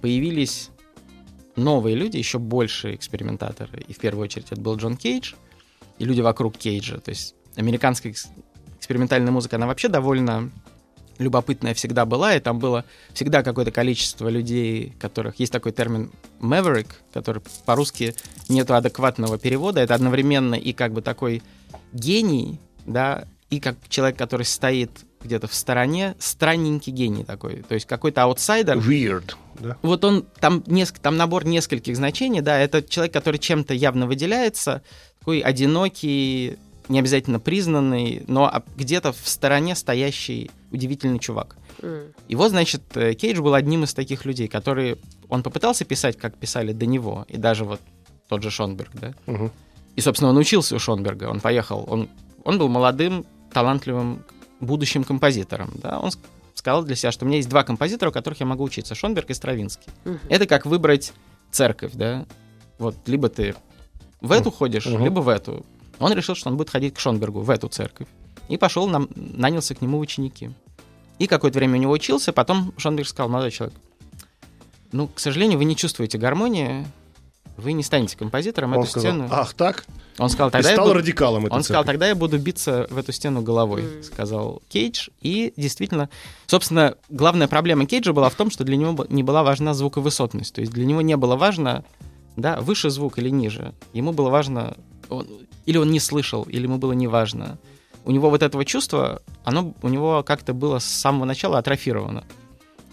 появились 0.00 0.70
новые 1.56 1.96
люди, 1.96 2.16
еще 2.16 2.38
большие 2.38 2.94
экспериментаторы. 2.94 3.80
И 3.88 3.92
в 3.92 3.98
первую 3.98 4.24
очередь 4.24 4.46
это 4.50 4.60
был 4.60 4.76
Джон 4.76 4.96
Кейдж 4.96 5.34
и 5.98 6.04
люди 6.04 6.20
вокруг 6.20 6.56
Кейджа. 6.56 6.98
То 6.98 7.10
есть 7.10 7.34
американская 7.56 8.12
экс- 8.12 8.28
экспериментальная 8.78 9.32
музыка, 9.32 9.56
она 9.56 9.66
вообще 9.66 9.88
довольно 9.88 10.50
любопытная 11.18 11.74
всегда 11.74 12.04
была, 12.04 12.34
и 12.34 12.40
там 12.40 12.58
было 12.58 12.84
всегда 13.12 13.42
какое-то 13.42 13.70
количество 13.70 14.28
людей, 14.28 14.92
которых 14.98 15.38
есть 15.38 15.52
такой 15.52 15.72
термин 15.72 16.10
maverick, 16.40 16.88
который 17.12 17.42
по-русски 17.64 18.14
нету 18.48 18.74
адекватного 18.74 19.38
перевода. 19.38 19.80
Это 19.80 19.94
одновременно 19.94 20.54
и 20.54 20.72
как 20.72 20.92
бы 20.92 21.02
такой 21.02 21.42
гений, 21.92 22.60
да, 22.86 23.24
и 23.50 23.60
как 23.60 23.76
человек, 23.88 24.18
который 24.18 24.44
стоит 24.44 24.90
где-то 25.22 25.48
в 25.48 25.54
стороне, 25.54 26.14
странненький 26.18 26.92
гений 26.92 27.24
такой, 27.24 27.62
то 27.62 27.74
есть 27.74 27.86
какой-то 27.86 28.24
аутсайдер. 28.24 28.76
Weird, 28.76 29.34
да. 29.58 29.76
Вот 29.80 30.04
он, 30.04 30.26
там, 30.38 30.58
неск- 30.66 31.00
там 31.00 31.16
набор 31.16 31.46
нескольких 31.46 31.96
значений, 31.96 32.42
да, 32.42 32.58
это 32.58 32.82
человек, 32.82 33.14
который 33.14 33.38
чем-то 33.38 33.72
явно 33.72 34.06
выделяется, 34.06 34.82
такой 35.18 35.40
одинокий, 35.40 36.58
не 36.88 36.98
обязательно 36.98 37.40
признанный, 37.40 38.24
но 38.26 38.62
где-то 38.76 39.12
в 39.12 39.26
стороне 39.26 39.74
стоящий 39.74 40.50
удивительный 40.74 41.18
чувак. 41.18 41.56
И 42.28 42.36
вот, 42.36 42.50
значит, 42.50 42.82
э, 42.96 43.14
Кейдж 43.14 43.40
был 43.40 43.54
одним 43.54 43.84
из 43.84 43.94
таких 43.94 44.24
людей, 44.26 44.48
которые... 44.48 44.96
Он 45.28 45.42
попытался 45.42 45.84
писать, 45.84 46.16
как 46.18 46.36
писали 46.36 46.72
до 46.72 46.86
него, 46.86 47.24
и 47.28 47.36
даже 47.36 47.64
вот 47.64 47.80
тот 48.28 48.42
же 48.42 48.50
Шонберг, 48.50 48.90
да? 48.94 49.14
Мгм. 49.26 49.50
И, 49.96 50.00
собственно, 50.00 50.30
он 50.30 50.36
учился 50.36 50.76
у 50.76 50.78
Шонберга, 50.78 51.24
он 51.30 51.40
поехал, 51.40 51.84
он, 51.88 52.08
он 52.44 52.58
был 52.58 52.68
молодым, 52.68 53.24
талантливым 53.52 54.24
будущим 54.60 55.04
композитором, 55.04 55.70
да? 55.82 55.98
Он 55.98 56.08
ск- 56.10 56.18
сказал 56.54 56.84
для 56.84 56.96
себя, 56.96 57.12
что 57.12 57.24
у 57.24 57.28
меня 57.28 57.36
есть 57.38 57.48
два 57.48 57.62
композитора, 57.64 58.10
у 58.10 58.12
которых 58.12 58.40
я 58.40 58.46
могу 58.46 58.64
учиться, 58.64 58.94
Шонберг 58.94 59.30
и 59.30 59.34
Стравинский. 59.34 59.90
Мгм. 60.04 60.18
Это 60.28 60.46
как 60.46 60.66
выбрать 60.66 61.12
церковь, 61.50 61.92
да? 61.94 62.26
Вот, 62.78 62.96
либо 63.06 63.28
ты 63.28 63.54
в 64.20 64.32
эту 64.32 64.50
ходишь, 64.50 64.86
Мгм. 64.86 65.04
либо 65.04 65.20
в 65.20 65.28
эту. 65.28 65.64
Он 65.98 66.12
решил, 66.12 66.34
что 66.34 66.50
он 66.50 66.56
будет 66.56 66.70
ходить 66.70 66.94
к 66.94 66.98
Шонбергу, 67.00 67.40
в 67.40 67.50
эту 67.50 67.68
церковь. 67.68 68.08
И 68.48 68.56
пошел, 68.56 68.86
нам, 68.88 69.08
нанялся 69.14 69.74
к 69.74 69.80
нему 69.80 69.98
ученики. 69.98 70.50
И 71.18 71.26
какое-то 71.26 71.58
время 71.58 71.78
у 71.78 71.80
него 71.82 71.92
учился, 71.92 72.32
потом 72.32 72.72
Шонберг 72.76 73.08
сказал, 73.08 73.28
молодой 73.28 73.50
человек, 73.52 73.74
ну, 74.92 75.08
к 75.08 75.18
сожалению, 75.20 75.58
вы 75.58 75.64
не 75.64 75.76
чувствуете 75.76 76.18
гармонии, 76.18 76.86
вы 77.56 77.72
не 77.72 77.82
станете 77.82 78.16
композитором, 78.16 78.72
Он 78.74 78.80
эту 78.82 78.90
сказал, 78.90 79.12
стену... 79.12 79.28
ах 79.30 79.54
так? 79.54 79.84
Он 80.18 80.28
сказал, 80.28 80.48
И 80.48 80.52
тогда 80.52 80.68
я 80.70 80.74
стал 80.76 80.86
буду- 80.88 80.98
радикалом 80.98 81.44
он 81.50 81.62
сказал, 81.62 81.82
церкви. 81.82 81.86
тогда 81.92 82.08
я 82.08 82.14
буду 82.14 82.38
биться 82.38 82.86
в 82.90 82.98
эту 82.98 83.12
стену 83.12 83.42
головой, 83.42 83.82
Мгм. 83.82 84.02
сказал 84.04 84.62
Кейдж. 84.68 85.08
И 85.20 85.52
действительно, 85.56 86.08
собственно, 86.46 86.96
главная 87.08 87.48
проблема 87.48 87.86
Кейджа 87.86 88.12
была 88.12 88.28
в 88.28 88.34
том, 88.34 88.50
что 88.50 88.62
для 88.64 88.76
него 88.76 89.04
не 89.08 89.22
была 89.24 89.42
важна 89.42 89.74
звуковысотность. 89.74 90.54
То 90.54 90.60
есть 90.60 90.72
для 90.72 90.84
него 90.84 91.00
не 91.00 91.16
было 91.16 91.34
важно, 91.36 91.84
да, 92.36 92.60
выше 92.60 92.90
звук 92.90 93.18
или 93.18 93.28
ниже. 93.30 93.72
Ему 93.92 94.12
было 94.12 94.30
важно, 94.30 94.76
он- 95.08 95.26
или 95.66 95.78
он 95.78 95.90
не 95.90 95.98
слышал, 96.00 96.42
или 96.44 96.62
ему 96.62 96.78
было 96.78 96.92
не 96.92 97.06
важно. 97.08 97.58
У 98.04 98.10
него 98.10 98.30
вот 98.30 98.42
этого 98.42 98.64
чувства, 98.64 99.22
оно 99.44 99.74
у 99.82 99.88
него 99.88 100.22
как-то 100.22 100.52
было 100.52 100.78
с 100.78 100.84
самого 100.84 101.24
начала 101.24 101.58
атрофировано. 101.58 102.24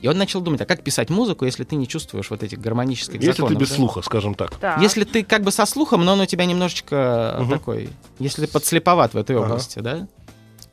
И 0.01 0.07
он 0.07 0.17
начал 0.17 0.41
думать, 0.41 0.61
а 0.61 0.65
как 0.65 0.83
писать 0.83 1.09
музыку, 1.11 1.45
если 1.45 1.63
ты 1.63 1.75
не 1.75 1.87
чувствуешь 1.87 2.29
вот 2.31 2.41
этих 2.41 2.59
гармонических 2.59 3.15
Если 3.21 3.31
ты 3.33 3.37
законов? 3.43 3.59
без 3.59 3.69
да? 3.69 3.75
слуха, 3.75 4.01
скажем 4.01 4.33
так. 4.33 4.55
Так. 4.57 4.81
Если 4.81 5.03
ты 5.03 5.23
как 5.23 5.43
бы 5.43 5.51
со 5.51 5.65
слухом, 5.65 6.03
но 6.05 6.13
он 6.13 6.21
у 6.21 6.25
тебя 6.25 6.45
немножечко 6.45 7.37
Мгм. 7.39 7.49
такой, 7.51 7.89
если 8.17 8.45
ты 8.45 8.51
подслеповат 8.51 9.13
в 9.13 9.17
этой 9.17 9.35
Ага. 9.35 9.45
области, 9.45 9.79
да? 9.79 10.07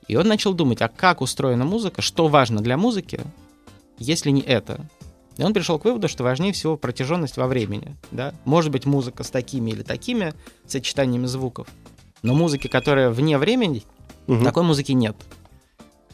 И 0.07 0.17
он 0.17 0.27
начал 0.29 0.55
думать, 0.55 0.81
а 0.81 0.89
как 0.89 1.21
устроена 1.21 1.67
музыка, 1.67 2.01
что 2.01 2.29
важно 2.29 2.63
для 2.63 2.79
музыки, 2.79 3.21
если 3.99 4.31
не 4.31 4.41
это? 4.41 4.89
И 5.37 5.43
он 5.43 5.53
пришел 5.53 5.79
к 5.79 5.85
выводу, 5.85 6.09
что 6.09 6.25
важнее 6.25 6.53
всего 6.55 6.79
протяженность 6.79 7.37
во 7.37 7.47
времени, 7.49 7.97
да? 8.11 8.33
Может 8.47 8.73
быть, 8.73 8.87
музыка 8.87 9.25
с 9.25 9.31
такими 9.31 9.73
или 9.73 9.83
такими 9.83 10.33
сочетаниями 10.67 11.27
звуков, 11.27 11.69
но 12.23 12.33
музыки, 12.35 12.67
которая 12.69 13.11
вне 13.11 13.37
времени, 13.37 13.85
Мгм. 14.29 14.45
такой 14.45 14.63
музыки 14.63 14.93
нет. 14.93 15.17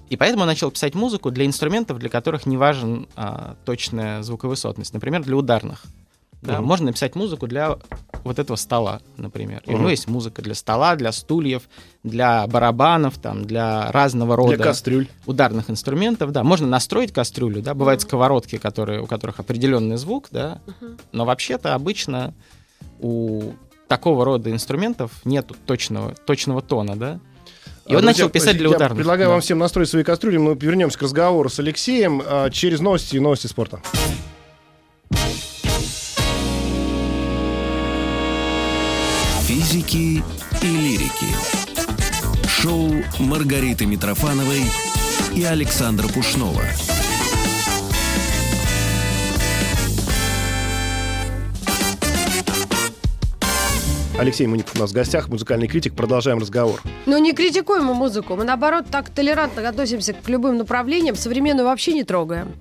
И 0.08 0.16
поэтому 0.16 0.42
он 0.42 0.48
начал 0.48 0.70
писать 0.70 0.94
музыку 0.94 1.30
для 1.30 1.44
инструментов, 1.46 1.98
для 1.98 2.08
которых 2.08 2.46
не 2.46 2.56
важен 2.56 3.08
а, 3.16 3.56
точная 3.64 4.22
звуковысотность. 4.22 4.92
Например, 4.94 5.22
для 5.22 5.36
ударных. 5.36 5.82
Да, 6.42 6.58
Мгм. 6.58 6.64
Можно 6.66 6.86
написать 6.86 7.14
музыку 7.16 7.46
для 7.46 7.78
вот 8.22 8.38
этого 8.38 8.56
стола, 8.56 9.00
например. 9.16 9.62
И 9.66 9.74
у 9.74 9.78
него 9.78 9.88
есть 9.88 10.06
музыка 10.08 10.42
для 10.42 10.54
стола, 10.54 10.94
для 10.94 11.10
стульев, 11.10 11.62
для 12.02 12.46
барабанов, 12.46 13.16
там, 13.18 13.44
для 13.46 13.90
разного 13.92 14.36
рода 14.36 14.56
Для 14.56 14.64
кастрюль. 14.66 15.08
ударных 15.24 15.70
инструментов. 15.70 16.32
Да, 16.32 16.44
можно 16.44 16.66
настроить 16.66 17.12
кастрюлю, 17.12 17.62
да, 17.62 17.72
бывают 17.72 18.02
сковородки, 18.02 18.58
которые, 18.58 19.00
у 19.00 19.06
которых 19.06 19.40
определенный 19.40 19.96
звук, 19.96 20.28
да, 20.30 20.60
Мгм. 20.66 20.98
но 21.12 21.24
вообще-то 21.24 21.74
обычно 21.74 22.34
у 23.00 23.52
такого 23.88 24.24
рода 24.26 24.50
инструментов 24.50 25.12
нет 25.24 25.50
точного, 25.66 26.14
точного 26.26 26.60
тона, 26.60 26.94
да. 26.94 27.20
И 27.86 27.94
он 27.94 28.00
друзья, 28.02 28.24
начал 28.24 28.30
писать 28.30 28.56
для 28.56 28.68
я 28.68 28.76
ударных. 28.76 28.96
предлагаю 28.96 29.28
да. 29.28 29.32
вам 29.32 29.40
всем 29.42 29.58
настроить 29.58 29.90
свои 29.90 30.02
кастрюли. 30.04 30.38
Мы 30.38 30.54
вернемся 30.54 30.98
к 30.98 31.02
разговору 31.02 31.50
с 31.50 31.58
Алексеем 31.58 32.22
а, 32.24 32.48
через 32.50 32.80
новости 32.80 33.16
и 33.16 33.20
новости 33.20 33.46
спорта. 33.46 33.82
Физики 39.42 40.22
и 40.62 40.66
лирики. 40.66 41.26
Шоу 42.48 42.90
Маргариты 43.18 43.84
Митрофановой 43.84 44.62
и 45.34 45.44
Александра 45.44 46.08
Пушнова. 46.08 46.62
Алексей 54.16 54.46
Муников 54.46 54.76
у 54.76 54.78
нас 54.78 54.90
в 54.90 54.94
гостях, 54.94 55.28
музыкальный 55.28 55.66
критик. 55.66 55.94
Продолжаем 55.94 56.38
разговор. 56.38 56.80
Ну, 57.06 57.18
не 57.18 57.32
критикуем 57.32 57.84
мы 57.84 57.94
музыку. 57.94 58.36
Мы, 58.36 58.44
наоборот, 58.44 58.84
так 58.90 59.10
толерантно 59.10 59.68
относимся 59.68 60.12
к 60.12 60.28
любым 60.28 60.56
направлениям. 60.56 61.16
Современную 61.16 61.66
вообще 61.66 61.94
не 61.94 62.04
трогаем. 62.04 62.52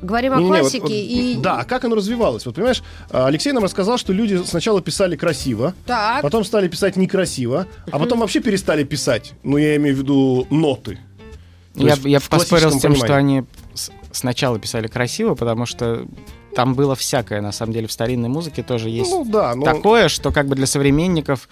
Говорим 0.00 0.32
о 0.32 0.36
Не-не-не, 0.36 0.50
вот- 0.50 0.60
классике 0.60 0.82
вот, 0.84 0.90
и... 0.90 1.36
Да, 1.38 1.60
а 1.60 1.64
как 1.64 1.84
оно 1.84 1.96
развивалось? 1.96 2.46
Вот 2.46 2.54
понимаешь, 2.54 2.82
Алексей 3.10 3.52
нам 3.52 3.62
рассказал, 3.62 3.98
что 3.98 4.12
люди 4.12 4.42
сначала 4.44 4.80
писали 4.80 5.14
красиво, 5.14 5.74
Так. 5.86 6.22
потом 6.22 6.44
стали 6.44 6.66
писать 6.66 6.96
некрасиво, 6.96 7.66
а 7.90 7.98
потом 7.98 8.20
вообще 8.20 8.40
перестали 8.40 8.82
писать. 8.82 9.34
Ну, 9.44 9.58
я 9.58 9.76
имею 9.76 9.94
в 9.94 9.98
виду 9.98 10.46
ноты. 10.50 10.98
То 11.74 11.86
Я, 11.86 11.96
я 12.04 12.20
поспорил 12.20 12.70
с 12.70 12.80
тем, 12.80 12.94
что 12.96 13.06
понимании. 13.06 13.38
они 13.40 13.46
с- 13.74 13.90
сначала 14.12 14.58
писали 14.58 14.88
красиво, 14.88 15.34
потому 15.34 15.66
что 15.66 16.04
там 16.54 16.74
было 16.74 16.94
всякое, 16.94 17.40
на 17.40 17.52
самом 17.52 17.72
деле, 17.72 17.86
в 17.86 17.92
старинной 17.92 18.28
музыке 18.28 18.62
тоже 18.62 18.90
есть 18.90 19.10
Ну 19.10 19.24
да, 19.24 19.54
но... 19.54 19.64
такое, 19.64 20.08
что 20.08 20.32
как 20.32 20.46
бы 20.46 20.54
для 20.54 20.66
современников 20.66 21.48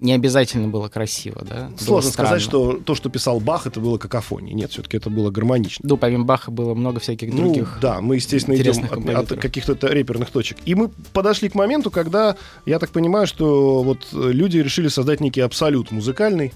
не 0.00 0.12
обязательно 0.12 0.68
было 0.68 0.88
красиво, 0.88 1.42
да? 1.44 1.70
Сложно 1.78 2.10
сказать, 2.10 2.40
что 2.40 2.74
то, 2.74 2.94
что 2.94 3.10
писал 3.10 3.40
Бах, 3.40 3.66
это 3.66 3.80
было 3.80 3.98
какофонией. 3.98 4.54
Нет, 4.54 4.70
все-таки 4.70 4.96
это 4.96 5.10
было 5.10 5.30
гармонично. 5.30 5.84
Ну, 5.88 5.96
помимо 5.96 6.24
Баха 6.24 6.50
было 6.52 6.74
много 6.74 7.00
всяких 7.00 7.32
Ну, 7.32 7.42
других. 7.42 7.78
да, 7.82 8.00
мы, 8.00 8.16
естественно, 8.16 8.54
идем 8.54 8.84
от, 9.16 9.32
от 9.32 9.40
каких-то 9.40 9.74
реперных 9.88 10.30
точек. 10.30 10.58
И 10.66 10.74
мы 10.76 10.88
подошли 11.12 11.48
к 11.48 11.56
моменту, 11.56 11.90
когда, 11.90 12.36
я 12.64 12.78
так 12.78 12.90
понимаю, 12.90 13.26
что 13.26 13.82
вот 13.82 14.06
люди 14.12 14.58
решили 14.58 14.86
создать 14.88 15.20
некий 15.20 15.40
абсолют 15.40 15.90
музыкальный, 15.90 16.52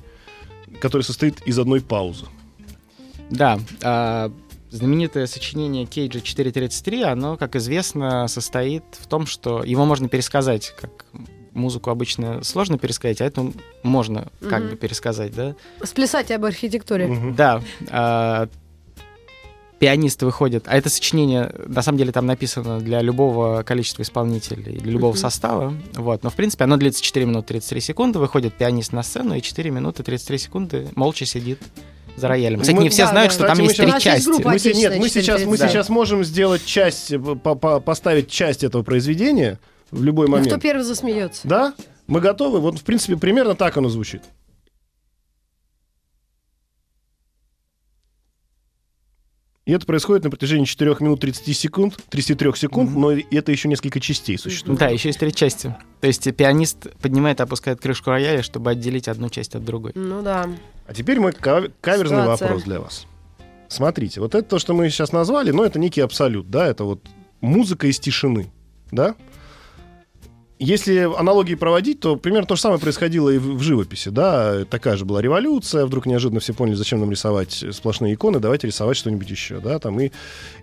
который 0.81 1.03
состоит 1.03 1.41
из 1.43 1.59
одной 1.59 1.81
паузы. 1.81 2.27
Да, 3.31 3.59
а, 3.83 4.31
знаменитое 4.73 5.27
сочинение 5.27 5.87
Кейджа 5.87 6.21
433, 6.21 7.03
оно, 7.03 7.37
как 7.37 7.57
известно, 7.57 8.27
состоит 8.27 8.83
в 8.93 9.07
том, 9.07 9.27
что 9.27 9.63
его 9.63 9.85
можно 9.85 10.09
пересказать, 10.09 10.75
как 10.81 11.05
музыку 11.53 11.91
обычно 11.91 12.43
сложно 12.43 12.79
пересказать, 12.79 13.21
а 13.21 13.27
это 13.27 13.53
можно 13.83 14.29
как 14.49 14.63
Мгм. 14.63 14.71
бы 14.71 14.77
пересказать, 14.77 15.35
да? 15.35 15.55
Сплясать 15.85 16.31
об 16.31 16.45
архитектуре. 16.47 17.07
Мгм. 17.07 17.35
Да. 17.35 17.63
а, 17.91 18.49
пианист 19.79 20.23
выходит, 20.23 20.65
а 20.69 20.77
это 20.77 20.89
сочинение, 20.89 21.53
на 21.67 21.83
самом 21.83 21.99
деле, 21.99 22.13
там 22.13 22.25
написано 22.25 22.79
для 22.81 23.03
любого 23.03 23.65
количества 23.65 24.03
исполнителей, 24.03 24.79
для 24.79 24.93
любого 24.93 25.11
Мгм. 25.11 25.19
состава, 25.19 25.75
вот, 25.95 26.23
но, 26.23 26.31
в 26.31 26.35
принципе, 26.35 26.65
оно 26.65 26.77
длится 26.79 27.03
4 27.03 27.27
минуты 27.27 27.49
33 27.49 27.81
секунды, 27.81 28.19
выходит 28.21 28.55
пианист 28.55 28.93
на 28.93 29.03
сцену, 29.03 29.35
и 29.35 29.43
4 29.43 29.71
минуты 29.71 30.03
33 30.05 30.39
секунды 30.39 30.89
молча 30.95 31.27
сидит 31.27 31.59
за 32.17 32.29
роялем. 32.29 32.61
Кстати, 32.61 32.77
Мы- 32.77 32.83
не 32.85 32.89
все 32.91 33.05
да, 33.05 33.11
знают, 33.11 33.31
да. 33.31 33.35
что 33.35 33.45
Кстати, 33.45 33.57
там 33.59 33.65
есть 33.65 33.77
щас- 33.77 33.91
три 33.91 34.01
части. 34.01 34.29
Мы, 34.29 34.37
нет, 34.37 34.97
мы 34.99 35.09
сейчас, 35.09 35.41
мы 35.41 35.57
430. 35.57 35.71
сейчас 35.71 35.89
можем 35.89 36.25
сделать 36.25 36.65
часть, 36.65 37.13
э, 37.13 37.19
по- 37.19 37.55
по- 37.55 37.81
поставить 37.81 38.29
часть 38.31 38.65
этого 38.65 38.83
произведения 38.83 39.59
в 39.91 40.03
любой 40.05 40.27
Ну, 40.27 40.33
момент. 40.33 40.49
кто 40.53 40.61
первый 40.61 40.83
засмеется? 40.83 41.47
Да? 41.49 41.75
Мы 42.07 42.21
готовы? 42.21 42.61
Вот, 42.61 42.79
в 42.79 42.83
принципе, 42.85 43.17
примерно 43.17 43.55
так 43.55 43.77
оно 43.77 43.89
звучит. 43.89 44.23
И 49.65 49.73
это 49.73 49.87
происходит 49.87 50.25
на 50.25 50.31
протяжении 50.31 50.65
4 50.65 50.97
минут 51.01 51.21
30 51.21 51.57
секунд, 51.57 51.97
33 52.11 52.53
секунд, 52.57 52.91
Мгм. 52.91 53.01
но 53.01 53.13
это 53.13 53.53
еще 53.53 53.69
несколько 53.69 54.01
частей 54.01 54.37
существует. 54.37 54.79
Да, 54.81 54.89
еще 54.89 55.09
есть 55.11 55.21
три 55.21 55.33
части. 55.33 55.75
То 56.01 56.09
есть 56.09 56.35
пианист 56.35 56.89
поднимает 57.01 57.39
и 57.39 57.45
опускает 57.45 57.81
крышку 57.81 58.11
рояля, 58.11 58.43
чтобы 58.43 58.71
отделить 58.73 59.07
одну 59.07 59.29
часть 59.29 59.55
от 59.55 59.65
другой. 59.65 59.93
Ну 59.95 60.21
да. 60.21 60.49
А 60.89 60.95
теперь 60.95 61.21
мой 61.21 61.33
кав- 61.33 61.71
каверзный 61.81 62.23
Ситуация. 62.23 62.49
вопрос 62.49 62.65
для 62.65 62.81
вас. 62.81 63.07
Смотрите, 63.69 64.21
вот 64.21 64.35
это 64.35 64.43
то, 64.49 64.59
что 64.59 64.75
мы 64.75 64.91
сейчас 64.91 65.13
назвали, 65.13 65.53
ну, 65.53 65.63
это 65.63 65.79
некий 65.79 66.01
абсолют, 66.01 66.51
да, 66.51 66.67
это 66.67 66.83
вот 66.85 67.07
музыка 67.41 67.87
из 67.87 68.01
тишины, 68.01 68.51
да? 68.91 69.15
Если 70.65 71.13
аналогии 71.19 71.57
проводить, 71.57 71.99
то 71.99 72.15
примерно 72.15 72.47
то 72.47 72.55
же 72.55 72.61
самое 72.63 72.81
происходило 72.81 73.29
и 73.31 73.39
в, 73.39 73.57
в 73.57 73.63
живописи, 73.63 74.11
да, 74.11 74.65
такая 74.65 74.97
же 74.97 75.05
была 75.05 75.21
революция, 75.21 75.85
вдруг 75.85 76.07
неожиданно 76.07 76.39
все 76.39 76.55
поняли, 76.55 76.77
зачем 76.77 77.01
нам 77.01 77.11
рисовать 77.11 77.65
сплошные 77.73 78.15
иконы, 78.15 78.39
давайте 78.39 78.69
рисовать 78.69 78.97
что-нибудь 78.97 79.29
еще, 79.29 79.59
да, 79.59 79.81
там 79.81 79.99
и, 79.99 80.13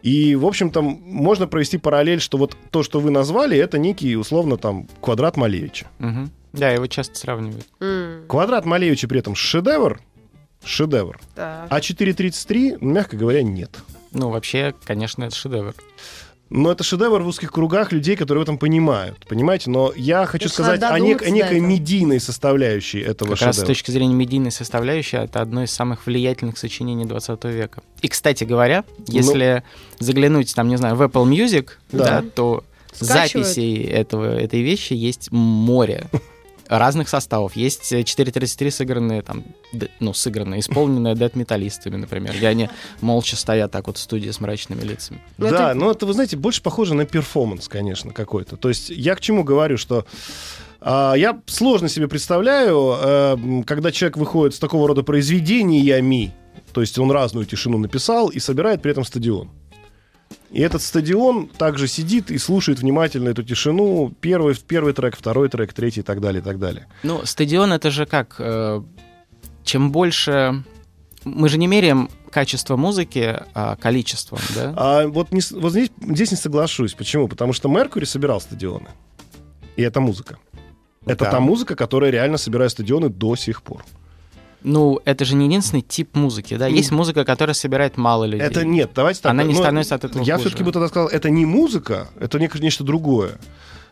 и, 0.01 0.35
в 0.35 0.45
общем-то, 0.45 0.81
можно 0.81 1.47
провести 1.47 1.77
параллель, 1.77 2.21
что 2.21 2.38
вот 2.38 2.55
то, 2.71 2.81
что 2.81 3.01
вы 3.01 3.12
назвали, 3.12 3.57
это 3.57 3.77
некий, 3.77 4.15
условно, 4.15 4.55
там, 4.55 4.88
квадрат 5.01 5.35
Малевича. 5.35 5.88
Мгм. 5.99 6.31
Да, 6.53 6.69
его 6.69 6.88
часто 6.88 7.15
сравнивают. 7.15 7.67
М, 7.81 8.23
Квадрат 8.29 8.65
Малевича 8.65 9.09
при 9.09 9.19
этом 9.19 9.35
шедевр, 9.35 9.99
шедевр, 10.63 11.19
так. 11.35 11.67
а 11.69 11.79
4.33, 11.81 12.77
ну, 12.79 12.91
мягко 12.93 13.17
говоря, 13.17 13.43
нет. 13.43 13.71
Ну, 14.13 14.29
вообще, 14.29 14.73
конечно, 14.85 15.25
это 15.25 15.35
шедевр. 15.35 15.75
Но 16.49 16.71
это 16.71 16.83
шедевр 16.83 17.21
в 17.21 17.27
узких 17.27 17.51
кругах 17.51 17.91
людей, 17.91 18.15
которые 18.15 18.41
в 18.41 18.43
этом 18.43 18.57
понимают. 18.57 19.23
Понимаете? 19.27 19.69
Но 19.69 19.93
я 19.95 20.25
хочу 20.25 20.45
Если 20.45 20.55
сказать 20.55 20.81
о, 20.81 20.97
нек- 20.99 21.23
о 21.23 21.29
некой 21.29 21.59
медийной 21.59 22.19
составляющей 22.19 22.99
этого 22.99 23.31
Как 23.35 23.41
раз 23.43 23.55
с 23.55 23.59
шедевра. 23.59 23.67
точки 23.67 23.91
зрения 23.91 24.15
медийной 24.15 24.51
составляющей, 24.51 25.17
это 25.17 25.41
одно 25.41 25.63
из 25.63 25.71
самых 25.71 26.05
влиятельных 26.07 26.57
сочинений 26.57 27.05
20 27.05 27.43
века. 27.45 27.81
И, 28.01 28.07
кстати 28.07 28.45
говоря, 28.45 28.83
если 29.07 29.63
заглянуть, 29.99 30.53
там, 30.55 30.67
не 30.69 30.77
знаю, 30.77 30.95
в 30.95 31.01
Apple 31.03 31.25
Music, 31.29 31.69
Ну. 31.91 31.99
Да. 31.99 32.21
да, 32.21 32.29
то 32.33 32.63
Скачивают. 32.93 33.47
записей 33.47 33.83
этого, 33.83 34.25
этой 34.39 34.62
вещи 34.62 34.93
есть 34.93 35.31
море 35.31 36.07
разных 36.69 37.10
составов. 37.10 37.55
Есть 37.55 37.91
э, 37.91 38.01
4.33 38.01 38.69
сыгранные, 38.71 39.21
там, 39.21 39.43
д- 39.73 39.89
ну, 39.99 40.13
сыгранные, 40.13 40.60
исполненные 40.62 41.15
дэт-металлистами, 41.15 41.95
например, 41.97 42.36
где 42.38 42.47
они 42.47 42.69
молча 43.01 43.36
стоят 43.36 43.71
так 43.71 43.88
вот 43.88 43.97
в 43.97 43.99
студии 43.99 44.29
с 44.29 44.39
мрачными 44.39 44.82
лицами. 44.82 45.21
Ну, 45.38 45.49
да, 45.49 45.71
это- 45.71 45.73
но 45.79 45.91
это, 45.91 46.05
вы 46.05 46.13
знаете, 46.13 46.38
больше 46.38 46.62
похоже 46.62 46.93
на 46.93 47.05
перформанс, 47.05 47.67
конечно, 47.67 48.13
какой-то. 48.13 48.55
То 48.55 48.69
есть 48.69 48.89
я 48.89 49.15
к 49.15 49.21
чему 49.21 49.43
говорю, 49.43 49.77
что 49.77 50.05
а, 50.82 51.13
я 51.15 51.39
сложно 51.47 51.89
себе 51.89 52.08
представляю, 52.08 52.95
э, 53.01 53.38
когда 53.65 53.91
человек 53.91 54.15
выходит 54.17 54.55
с 54.55 54.60
такого 54.60 54.88
рода 54.88 55.03
произведениями, 55.03 56.34
то 56.73 56.82
есть 56.82 56.97
он 56.99 57.12
разную 57.12 57.45
тишину 57.45 57.77
написал 57.77 58.29
и 58.29 58.39
собирает 58.39 58.82
при 58.82 58.91
этом 58.91 59.03
стадион. 59.03 59.49
И 60.51 60.62
этот 60.62 60.81
стадион 60.81 61.47
также 61.47 61.88
сидит 61.88 62.31
и 62.31 62.38
слушает 62.38 62.79
внимательно 62.79 63.29
эту 63.29 63.43
тишину. 63.43 64.12
Первый, 64.19 64.55
первый 64.67 64.93
трек, 64.93 65.15
второй 65.15 65.49
трек, 65.49 65.73
третий 65.73 65.99
и 65.99 66.03
так 66.03 66.21
далее, 66.21 66.41
и 66.41 66.43
так 66.43 66.59
далее. 66.59 66.88
Ну, 67.03 67.25
стадион 67.25 67.71
это 67.73 67.91
же 67.91 68.05
как? 68.05 68.35
э, 68.39 68.81
чем 69.63 69.91
больше... 69.91 70.63
Мы 71.25 71.49
же 71.49 71.57
не 71.57 71.67
меряем 71.67 72.09
качество 72.31 72.77
музыки 72.77 73.35
а 73.53 73.75
количеством, 73.75 74.39
да? 74.55 74.73
А 74.75 75.07
вот, 75.07 75.31
не 75.31 75.41
вот 75.51 75.71
здесь, 75.71 75.91
здесь 76.01 76.31
не 76.31 76.38
соглашусь. 76.38 76.93
Почему? 76.93 77.27
Потому 77.27 77.53
что 77.53 77.67
Меркури 77.67 78.05
собирал 78.05 78.39
стадионы. 78.39 78.88
И 79.75 79.81
это 79.81 79.99
музыка. 79.99 80.38
Это 81.05 81.25
Да. 81.25 81.31
та 81.31 81.39
музыка, 81.39 81.75
которая 81.75 82.09
реально 82.09 82.38
собирает 82.38 82.71
стадионы 82.71 83.09
до 83.09 83.35
сих 83.35 83.62
пор. 83.62 83.83
Ну, 84.63 84.99
это 85.05 85.25
же 85.25 85.35
не 85.35 85.45
единственный 85.45 85.81
тип 85.81 86.15
музыки, 86.15 86.55
да? 86.55 86.67
Есть 86.67 86.91
музыка, 86.91 87.23
которая 87.23 87.53
собирает 87.53 87.97
мало 87.97 88.25
людей. 88.25 88.45
Это 88.45 88.65
нет, 88.65 88.91
давайте 88.93 89.21
так. 89.21 89.31
Она 89.31 89.43
не 89.43 89.53
ну, 89.53 89.59
становится 89.59 89.95
от 89.95 90.03
этого 90.03 90.23
Я 90.23 90.37
все-таки 90.37 90.63
бы 90.63 90.71
тогда 90.71 90.87
сказал, 90.87 91.07
это 91.07 91.29
не 91.29 91.45
музыка, 91.45 92.09
это 92.19 92.39
не- 92.39 92.49
нечто 92.59 92.83
другое. 92.83 93.37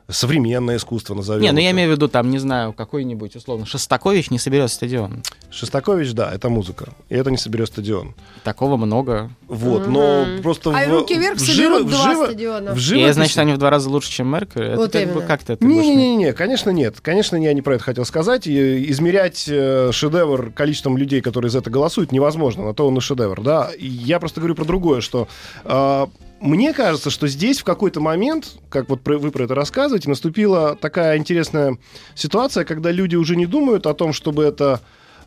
Современное 0.10 0.78
искусство 0.78 1.16
назовем. 1.16 1.42
Не, 1.42 1.52
ну 1.52 1.60
я 1.60 1.66
это. 1.70 1.76
имею 1.76 1.90
в 1.90 1.92
виду, 1.92 2.08
там, 2.08 2.30
не 2.32 2.38
знаю, 2.40 2.72
какой-нибудь, 2.72 3.36
условно, 3.36 3.66
Шостакович 3.66 4.32
не 4.32 4.40
соберет 4.40 4.72
стадион. 4.72 5.22
Шостакович, 5.52 6.14
да, 6.14 6.32
это 6.34 6.48
музыка. 6.48 6.94
И 7.10 7.16
это 7.16 7.30
не 7.30 7.38
соберет 7.38 7.68
стадион. 7.68 8.16
Такого 8.46 8.78
много. 8.78 9.30
Вот, 9.50 9.82
Мгм. 9.84 9.92
но 9.94 10.26
просто 10.42 10.70
А 10.70 10.86
в, 10.86 10.90
руки 10.90 11.14
вверх 11.14 11.36
в 11.38 11.40
соберут 11.42 11.82
живо- 11.82 11.86
в 11.86 11.90
два 11.90 12.06
живо- 12.14 12.26
стадиона. 12.26 12.74
в 12.74 12.78
И, 12.78 12.80
живописи- 12.80 13.14
значит, 13.14 13.38
они 13.38 13.54
в 13.54 13.58
два 13.58 13.70
раза 13.70 13.90
лучше, 13.90 14.10
чем 14.10 14.28
Меркьюри. 14.32 14.68
Это 14.70 14.78
Вот 14.78 14.92
как 14.94 15.06
бы 15.08 15.12
именно. 15.12 15.28
как-то 15.28 15.58
ты 15.58 15.66
будешь- 15.66 15.82
Не-не-не, 15.84 16.32
конечно, 16.34 16.70
нет. 16.70 17.02
Конечно, 17.02 17.36
я 17.36 17.54
не 17.54 17.62
про 17.62 17.76
это 17.76 17.84
хотел 17.84 18.06
сказать. 18.06 18.48
И 18.48 18.90
измерять 18.92 19.46
э, 19.50 19.90
шедевр 19.92 20.52
количеством 20.52 20.98
людей, 20.98 21.20
которые 21.20 21.52
за 21.52 21.60
это 21.60 21.70
голосуют, 21.70 22.14
невозможно. 22.14 22.64
На 22.64 22.74
то 22.74 22.88
он 22.88 22.98
и 22.98 23.02
шедевр, 23.02 23.42
да. 23.42 23.72
И 23.78 23.88
я 23.88 24.20
просто 24.20 24.40
говорю 24.40 24.56
про 24.56 24.64
другое, 24.64 25.02
что 25.02 25.28
э, 25.66 26.08
мне 26.40 26.74
кажется, 26.74 27.10
что 27.10 27.28
здесь 27.28 27.60
в 27.60 27.64
какой-то 27.64 28.00
момент, 28.00 28.58
как 28.70 28.90
вот 28.90 29.02
вы 29.06 29.32
про 29.32 29.44
это 29.44 29.56
рассказываете, 29.56 30.10
наступила 30.10 30.76
такая 30.76 31.18
интересная 31.18 31.78
ситуация, 32.16 32.64
когда 32.66 32.92
люди 32.92 33.16
уже 33.16 33.36
не 33.36 33.46
думают 33.46 33.88
о 33.88 33.94
том, 33.94 34.14
чтобы 34.14 34.44
это 34.44 34.82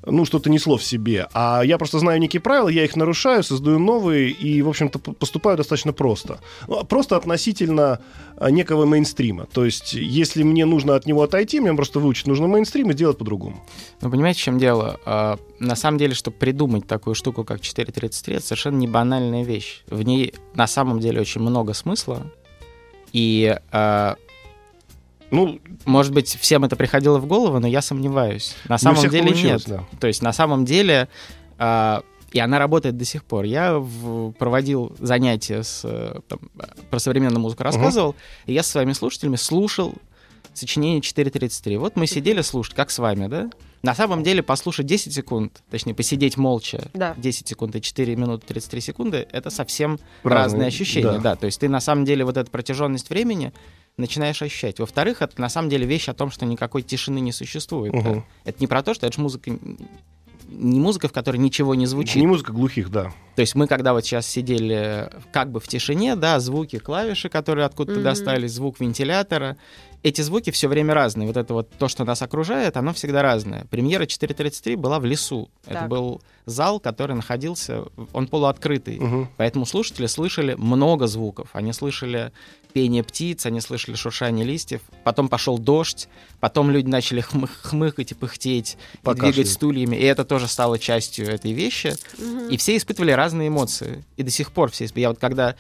ну, 0.04 0.24
что-то 0.24 0.50
несло 0.50 0.76
в 0.76 0.84
себе. 0.84 1.28
А 1.32 1.62
я 1.62 1.78
просто 1.78 1.98
знаю 1.98 2.20
некие 2.20 2.40
правила, 2.40 2.68
я 2.68 2.84
их 2.84 2.96
нарушаю, 2.96 3.42
создаю 3.42 3.78
новые 3.78 4.30
и, 4.30 4.62
в 4.62 4.68
общем-то, 4.68 4.98
поступаю 4.98 5.56
достаточно 5.56 5.92
просто. 5.92 6.40
Ну, 6.66 6.84
Просто 6.84 7.16
относительно 7.16 8.00
а, 8.36 8.50
некого 8.50 8.86
мейнстрима. 8.86 9.46
То 9.52 9.64
есть, 9.64 9.92
если 9.92 10.42
мне 10.42 10.64
нужно 10.64 10.94
от 10.94 11.06
него 11.06 11.22
отойти, 11.22 11.60
мне 11.60 11.74
просто 11.74 12.00
выучить 12.00 12.26
нужно 12.26 12.46
мейнстрим 12.46 12.90
и 12.90 12.94
делать 12.94 13.18
по-другому. 13.18 13.62
Ну, 14.00 14.10
понимаете, 14.10 14.40
в 14.40 14.42
чем 14.42 14.58
дело? 14.58 14.98
А, 15.04 15.38
на 15.58 15.76
самом 15.76 15.98
деле, 15.98 16.14
чтобы 16.14 16.36
придумать 16.36 16.86
такую 16.86 17.14
штуку, 17.14 17.44
как 17.44 17.60
4.33, 17.60 18.36
это 18.36 18.46
совершенно 18.46 18.76
не 18.76 18.88
банальная 18.88 19.44
вещь. 19.44 19.82
В 19.88 20.02
ней 20.02 20.34
на 20.54 20.66
самом 20.66 21.00
деле 21.00 21.20
очень 21.20 21.42
много 21.42 21.74
смысла. 21.74 22.22
И, 23.12 23.58
а, 23.72 24.16
Ну, 25.30 25.60
может 25.84 26.12
быть, 26.12 26.28
всем 26.40 26.64
это 26.64 26.76
приходило 26.76 27.18
в 27.18 27.26
голову, 27.26 27.58
но 27.60 27.66
я 27.68 27.82
сомневаюсь. 27.82 28.54
На 28.68 28.78
самом 28.78 29.08
деле 29.08 29.30
нет. 29.30 29.62
да. 29.66 29.84
То 30.00 30.06
есть 30.06 30.22
на 30.22 30.32
самом 30.32 30.64
деле, 30.64 31.08
а, 31.58 32.02
и 32.32 32.38
она 32.38 32.58
работает 32.58 32.96
до 32.96 33.04
сих 33.04 33.24
пор. 33.24 33.44
Я 33.44 33.78
в- 33.78 34.32
проводил 34.32 34.92
занятия 34.98 35.62
с, 35.62 35.82
э, 35.84 36.20
там, 36.28 36.38
э, 36.58 36.62
про 36.90 36.98
современную 36.98 37.40
музыку, 37.40 37.62
рассказывал, 37.64 38.14
и 38.46 38.52
я 38.52 38.62
со 38.62 38.70
своими 38.72 38.92
слушателями 38.92 39.36
слушал 39.36 39.94
сочинение 40.54 41.00
4.33. 41.00 41.76
Вот 41.78 41.96
мы 41.96 42.06
сидели 42.06 42.40
слушать, 42.42 42.74
как 42.74 42.90
с 42.90 42.98
вами, 42.98 43.26
да? 43.28 43.50
На 43.82 43.94
самом 43.94 44.22
деле 44.22 44.42
послушать 44.42 44.84
10 44.86 45.14
секунд, 45.14 45.62
точнее, 45.70 45.94
посидеть 45.94 46.36
молча 46.36 46.90
Да. 46.92 47.14
10 47.16 47.48
секунд 47.48 47.74
и 47.76 47.80
4 47.80 48.14
минуты 48.14 48.46
33 48.46 48.80
секунды, 48.80 49.26
это 49.32 49.48
совсем 49.48 49.98
Разные, 50.22 50.34
разные 50.42 50.66
ощущения, 50.68 51.12
да. 51.12 51.18
да. 51.18 51.36
То 51.36 51.46
есть 51.46 51.60
ты 51.60 51.68
на 51.68 51.80
самом 51.80 52.04
деле 52.04 52.24
вот 52.24 52.36
эту 52.36 52.50
протяженность 52.50 53.08
времени 53.10 53.52
начинаешь 54.00 54.42
ощущать. 54.42 54.78
Во-вторых, 54.78 55.22
это 55.22 55.40
на 55.40 55.48
самом 55.48 55.68
деле 55.68 55.86
вещь 55.86 56.08
о 56.08 56.14
том, 56.14 56.30
что 56.30 56.46
никакой 56.46 56.82
тишины 56.82 57.20
не 57.20 57.32
существует. 57.32 57.92
да. 57.92 57.98
Мгм. 57.98 58.24
Это 58.44 58.60
не 58.60 58.66
про 58.66 58.82
то, 58.82 58.94
что 58.94 59.06
это 59.06 59.16
же 59.16 59.22
музыка 59.22 59.50
не 60.50 60.80
музыка, 60.80 61.08
в 61.08 61.12
которой 61.12 61.36
ничего 61.36 61.74
не 61.74 61.86
звучит. 61.86 62.16
Не 62.16 62.26
музыка 62.26 62.52
глухих, 62.52 62.90
да. 62.90 63.12
То 63.40 63.42
есть 63.42 63.54
мы, 63.54 63.66
когда 63.66 63.94
вот 63.94 64.04
сейчас 64.04 64.26
сидели 64.26 65.08
как 65.32 65.50
бы 65.50 65.60
в 65.60 65.66
тишине, 65.66 66.14
да, 66.14 66.38
звуки 66.40 66.78
клавиши, 66.78 67.30
которые 67.30 67.64
откуда-то 67.64 68.00
Мгм. 68.00 68.04
достались, 68.04 68.52
звук 68.52 68.80
вентилятора, 68.80 69.56
эти 70.02 70.20
звуки 70.20 70.50
все 70.50 70.68
время 70.68 70.92
разные. 70.92 71.26
Вот 71.26 71.38
это 71.38 71.54
вот 71.54 71.70
то, 71.78 71.88
что 71.88 72.04
нас 72.04 72.20
окружает, 72.20 72.76
оно 72.76 72.92
всегда 72.92 73.22
разное. 73.22 73.64
Премьера 73.70 74.04
4.33 74.04 74.76
была 74.76 74.98
в 74.98 75.06
лесу. 75.06 75.48
Это 75.64 75.80
Так. 75.80 75.88
был 75.88 76.20
зал, 76.44 76.80
который 76.80 77.16
находился, 77.16 77.84
он 78.12 78.26
полуоткрытый. 78.26 78.98
Мгм. 78.98 79.28
Поэтому 79.38 79.64
слушатели 79.64 80.06
слышали 80.06 80.54
много 80.54 81.06
звуков. 81.06 81.48
Они 81.54 81.72
слышали 81.72 82.32
пение 82.72 83.02
птиц, 83.02 83.46
они 83.46 83.60
слышали 83.60 83.94
шуршание 83.96 84.46
листьев. 84.46 84.80
Потом 85.04 85.28
пошел 85.28 85.58
дождь, 85.58 86.08
потом 86.38 86.70
люди 86.70 86.86
начали 86.88 87.20
хмы- 87.20 87.48
хмыкать 87.62 88.12
и 88.12 88.14
пыхтеть, 88.14 88.78
и 89.04 89.14
двигать 89.14 89.50
стульями. 89.50 89.96
И 89.96 90.02
это 90.04 90.24
тоже 90.24 90.46
стало 90.48 90.78
частью 90.78 91.28
этой 91.28 91.52
вещи. 91.52 91.94
И 92.48 92.56
все 92.56 92.76
испытывали 92.76 93.10
разные 93.10 93.29
эмоции. 93.48 94.04
И 94.16 94.22
до 94.22 94.30
сих 94.30 94.52
пор 94.52 94.70
все. 94.70 94.88
Я 94.94 95.08
вот 95.08 95.18
когда 95.18 95.56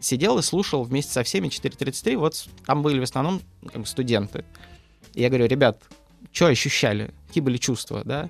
сидел 0.00 0.38
и 0.38 0.42
слушал 0.42 0.82
вместе 0.84 1.12
со 1.12 1.22
всеми 1.22 1.48
4.33, 1.48 2.16
вот 2.16 2.46
там 2.66 2.82
были 2.82 2.98
в 3.00 3.04
основном 3.04 3.40
как 3.66 3.82
бы, 3.82 3.86
студенты. 3.86 4.44
И 5.14 5.22
я 5.22 5.28
говорю, 5.28 5.46
ребят, 5.46 5.82
что 6.32 6.46
ощущали? 6.46 7.12
Какие 7.28 7.42
были 7.42 7.56
чувства, 7.56 8.02
да? 8.04 8.28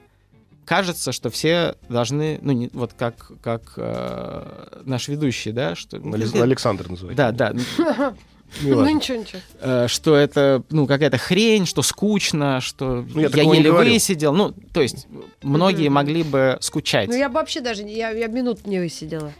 Кажется, 0.64 1.10
что 1.12 1.28
все 1.30 1.76
должны, 1.88 2.38
ну, 2.40 2.52
не- 2.52 2.70
вот 2.72 2.92
как, 2.92 3.32
как 3.42 3.74
э, 3.76 4.82
наш 4.84 5.08
ведущий, 5.08 5.50
да, 5.52 5.74
что... 5.74 5.96
Александр 6.42 6.88
называется. 6.88 7.32
Да, 7.32 7.52
да, 7.52 8.14
Ну 8.60 8.76
важно. 8.76 8.90
ничего, 8.94 9.18
ничего. 9.18 9.40
э, 9.60 9.86
что 9.88 10.14
это, 10.14 10.62
ну, 10.70 10.86
какая-то 10.86 11.16
хрень, 11.18 11.64
что 11.66 11.82
скучно, 11.82 12.60
что 12.60 13.04
Ну, 13.14 13.20
я 13.20 13.28
я, 13.32 13.42
еле 13.54 13.72
высидел. 13.72 14.32
Ну, 14.34 14.52
то 14.72 14.82
есть 14.82 15.06
многие 15.42 15.88
могли 15.88 16.22
бы 16.22 16.58
скучать. 16.60 17.08
Ну 17.08 17.14
я 17.14 17.28
бы 17.28 17.36
вообще 17.36 17.60
даже, 17.60 17.82
я, 17.82 18.10
я 18.10 18.26
минут 18.28 18.66
не 18.66 18.78
высидела. 18.78 19.32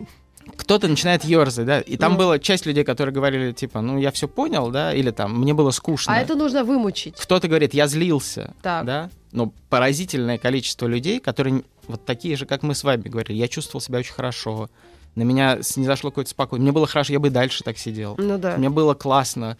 кто-то 0.57 0.89
начинает 0.89 1.25
ерзать, 1.25 1.67
да, 1.67 1.81
и 1.81 1.97
там 1.97 2.13
Ну. 2.13 2.19
была 2.19 2.39
часть 2.39 2.67
людей, 2.67 2.83
которые 2.85 3.15
говорили, 3.15 3.53
типа, 3.53 3.81
ну, 3.81 3.99
я 3.99 4.11
все 4.11 4.27
понял, 4.29 4.71
да, 4.71 4.93
или 4.93 5.11
там, 5.11 5.39
мне 5.41 5.55
было 5.55 5.71
скучно. 5.71 6.13
А 6.15 6.19
это 6.21 6.35
нужно 6.35 6.65
вымучить. 6.65 7.15
Кто-то 7.17 7.47
говорит, 7.49 7.75
я 7.75 7.87
злился, 7.87 8.53
Так. 8.63 8.85
да, 8.85 9.11
но 9.31 9.53
поразительное 9.69 10.39
количество 10.39 10.87
людей, 10.87 11.21
которые 11.21 11.63
вот 11.87 12.05
такие 12.05 12.37
же, 12.37 12.47
как 12.47 12.63
мы 12.65 12.75
с 12.75 12.83
вами 12.83 13.03
говорили, 13.03 13.37
я 13.39 13.47
чувствовал 13.49 13.81
себя 13.81 13.99
очень 14.01 14.13
хорошо, 14.15 14.69
на 15.15 15.23
меня 15.23 15.59
снизошло 15.63 16.11
какое-то 16.11 16.31
спокойствие, 16.31 16.63
мне 16.65 16.73
было 16.73 16.87
хорошо, 16.87 17.13
я 17.13 17.19
бы 17.21 17.29
и 17.29 17.31
дальше 17.31 17.63
так 17.65 17.79
сидел, 17.79 18.15
Ну 18.19 18.39
да. 18.39 18.57
мне 18.57 18.71
было 18.71 18.95
классно. 18.95 19.57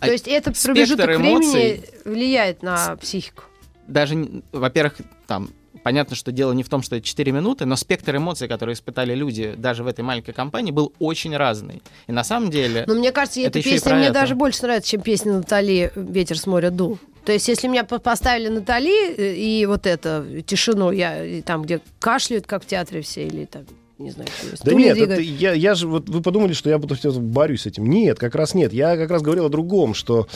А 0.00 0.06
То 0.06 0.12
есть 0.12 0.26
этот 0.28 0.56
спектр 0.56 0.72
промежуток 0.74 1.06
времени 1.06 1.28
эмоций- 1.38 1.84
влияет 2.04 2.62
на 2.62 2.96
психику. 2.96 3.44
Даже, 3.86 4.42
во-первых, 4.52 4.94
там, 5.26 5.50
понятно, 5.82 6.16
что 6.16 6.32
дело 6.32 6.52
не 6.52 6.62
в 6.62 6.68
том, 6.68 6.82
что 6.82 6.96
это 6.96 7.06
4 7.06 7.32
минуты, 7.32 7.64
но 7.66 7.76
спектр 7.76 8.16
эмоций, 8.16 8.48
которые 8.48 8.74
испытали 8.74 9.14
люди 9.14 9.54
даже 9.56 9.84
в 9.84 9.86
этой 9.86 10.00
маленькой 10.00 10.32
компании, 10.32 10.72
был 10.72 10.92
очень 10.98 11.36
разный. 11.36 11.82
И 12.06 12.12
на 12.12 12.24
самом 12.24 12.50
деле... 12.50 12.84
Но 12.86 12.94
мне 12.94 13.12
кажется, 13.12 13.40
Это 13.40 13.58
эта 13.58 13.62
песня 13.70 13.94
мне 13.94 14.04
это. 14.06 14.14
даже 14.14 14.34
больше 14.34 14.62
нравится, 14.62 14.88
чем 14.90 15.02
песня 15.02 15.34
Натали 15.34 15.92
«Ветер 15.94 16.38
с 16.38 16.46
моря 16.46 16.70
дул». 16.70 16.98
То 17.26 17.32
есть, 17.32 17.46
если 17.48 17.68
меня 17.68 17.84
по- 17.84 17.98
поставили 17.98 18.48
Натали 18.48 19.14
э, 19.14 19.34
и 19.36 19.64
вот 19.66 19.86
это, 19.86 20.26
тишину, 20.46 20.90
я 20.90 21.24
и 21.24 21.40
там, 21.42 21.62
где 21.62 21.80
кашляют, 21.98 22.46
как 22.46 22.62
в 22.64 22.66
театре 22.66 23.00
все, 23.02 23.26
или 23.26 23.44
там, 23.46 23.64
не 24.04 24.10
знаю, 24.10 24.28
что, 24.38 24.50
Да 24.50 24.56
стулья 24.56 24.76
нет, 24.76 24.94
двигают. 24.94 25.12
это 25.12 25.20
я, 25.22 25.52
я 25.52 25.74
же, 25.74 25.88
вот 25.88 26.08
вы 26.08 26.20
подумали, 26.20 26.52
что 26.52 26.70
я 26.70 26.78
буду 26.78 26.96
борюсь 27.20 27.62
с 27.62 27.66
этим. 27.66 27.88
Нет, 27.88 28.18
как 28.18 28.34
раз 28.34 28.54
нет. 28.54 28.72
Я 28.72 28.96
как 28.96 29.10
раз 29.10 29.22
говорил 29.22 29.46
о 29.46 29.48
другом, 29.48 29.94
что 29.94 30.28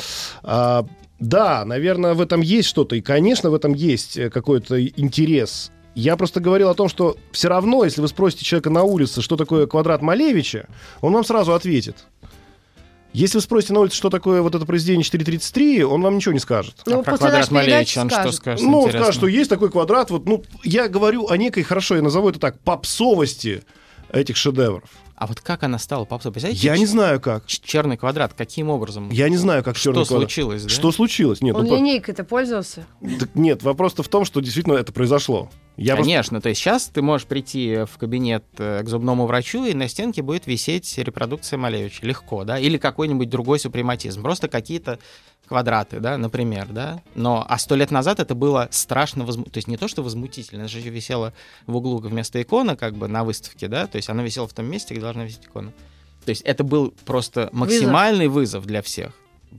а, 0.42 0.84
да, 1.20 1.64
наверное, 1.64 2.14
в 2.14 2.20
этом 2.20 2.40
есть 2.40 2.68
что-то, 2.68 2.94
и, 2.96 3.00
конечно, 3.00 3.50
в 3.50 3.54
этом 3.54 3.74
есть 3.74 4.16
э, 4.16 4.30
какой-то 4.30 4.84
интерес. 4.84 5.72
Я 5.94 6.16
просто 6.16 6.38
говорил 6.38 6.68
о 6.68 6.74
том, 6.74 6.88
что 6.88 7.16
все 7.32 7.48
равно, 7.48 7.84
если 7.84 8.00
вы 8.00 8.06
спросите 8.08 8.44
человека 8.44 8.70
на 8.70 8.84
улице, 8.84 9.20
что 9.20 9.36
такое 9.36 9.66
квадрат 9.66 10.00
Малевича, 10.00 10.68
он 11.00 11.12
вам 11.12 11.24
сразу 11.24 11.54
ответит. 11.54 12.06
Если 13.12 13.38
вы 13.38 13.42
спросите 13.42 13.72
на 13.72 13.80
улице, 13.80 13.96
что 13.96 14.10
такое 14.10 14.42
вот 14.42 14.54
это 14.54 14.66
произведение 14.66 15.02
433, 15.02 15.82
он 15.84 16.02
вам 16.02 16.16
ничего 16.16 16.34
не 16.34 16.40
скажет. 16.40 16.76
Ну, 16.86 17.00
а 17.00 17.02
про 17.02 17.16
квадрат 17.16 17.48
передачи 17.48 17.52
Малевича 17.52 18.00
он 18.00 18.10
что 18.10 18.18
скажет. 18.18 18.34
скажет? 18.34 18.66
Ну, 18.66 18.78
он 18.78 18.84
интересно? 18.84 19.00
скажет, 19.00 19.14
что 19.14 19.26
есть 19.26 19.50
такой 19.50 19.70
квадрат. 19.70 20.10
Вот, 20.10 20.26
ну, 20.26 20.44
я 20.62 20.88
говорю 20.88 21.28
о 21.28 21.36
некой, 21.36 21.62
хорошо, 21.62 21.96
я 21.96 22.02
назову 22.02 22.28
это 22.28 22.38
так, 22.38 22.60
попсовости 22.60 23.62
этих 24.12 24.36
шедевров. 24.36 24.90
А 25.18 25.26
вот 25.26 25.40
как 25.40 25.64
она 25.64 25.78
стала 25.78 26.04
попсой? 26.04 26.30
Представляете, 26.30 26.64
Я 26.64 26.78
не 26.78 26.86
знаю 26.86 27.20
как. 27.20 27.44
черный 27.46 27.96
квадрат, 27.96 28.34
каким 28.34 28.70
образом? 28.70 29.10
Я 29.10 29.28
не 29.28 29.36
знаю, 29.36 29.64
как 29.64 29.76
Что 29.76 29.90
черный 29.90 30.06
квадрат. 30.06 30.30
случилось, 30.30 30.62
да? 30.62 30.68
Что 30.68 30.92
случилось? 30.92 31.40
Нет, 31.40 31.56
Он 31.56 31.66
ну, 31.66 31.74
линейкой-то 31.76 32.22
пользовался. 32.22 32.86
так 33.18 33.34
нет, 33.34 33.64
вопрос-то 33.64 34.04
в 34.04 34.08
том, 34.08 34.24
что 34.24 34.38
действительно 34.40 34.74
это 34.74 34.92
произошло. 34.92 35.50
Я 35.76 35.94
просто- 35.96 36.10
Конечно, 36.10 36.40
то 36.40 36.48
есть 36.48 36.60
сейчас 36.60 36.86
ты 36.86 37.02
можешь 37.02 37.26
прийти 37.26 37.84
в 37.90 37.98
кабинет 37.98 38.44
э, 38.58 38.82
к 38.84 38.88
зубному 38.88 39.26
врачу, 39.26 39.64
и 39.64 39.74
на 39.74 39.88
стенке 39.88 40.22
будет 40.22 40.46
висеть 40.46 40.96
репродукция 40.98 41.56
Малевича. 41.58 42.06
Легко, 42.06 42.44
да? 42.44 42.58
Или 42.58 42.78
какой-нибудь 42.78 43.28
другой 43.28 43.58
супрематизм. 43.58 44.22
Просто 44.22 44.46
какие-то 44.48 45.00
квадраты, 45.48 46.00
да, 46.00 46.16
например, 46.18 46.66
да? 46.70 47.02
Но, 47.14 47.44
а 47.48 47.58
сто 47.58 47.74
лет 47.74 47.90
назад 47.90 48.20
это 48.20 48.34
было 48.34 48.68
страшно 48.70 49.24
возмутительно. 49.24 49.52
То 49.52 49.58
есть 49.58 49.68
не 49.68 49.76
то, 49.76 49.88
что 49.88 50.02
возмутительно, 50.02 50.62
это 50.62 50.68
же 50.70 50.78
еще 50.78 50.90
висело 50.90 51.32
в 51.66 51.76
углу 51.76 51.98
вместо 51.98 52.40
иконы, 52.40 52.76
как 52.76 52.94
бы, 52.94 53.08
на 53.08 53.24
выставке, 53.24 53.68
да? 53.68 53.86
То 53.86 53.96
есть 53.96 54.08
оно 54.08 54.22
висело 54.22 54.46
в 54.46 54.52
том 54.52 54.66
месте, 54.66 54.94
где 54.94 55.02
должна 55.02 55.24
висеть 55.24 55.46
икона. 55.46 55.72
То 56.24 56.30
есть 56.30 56.42
это 56.42 56.62
был 56.64 56.92
просто 57.06 57.48
максимальный 57.52 58.28
вызов, 58.28 58.66
для 58.66 58.82
всех. 58.82 59.12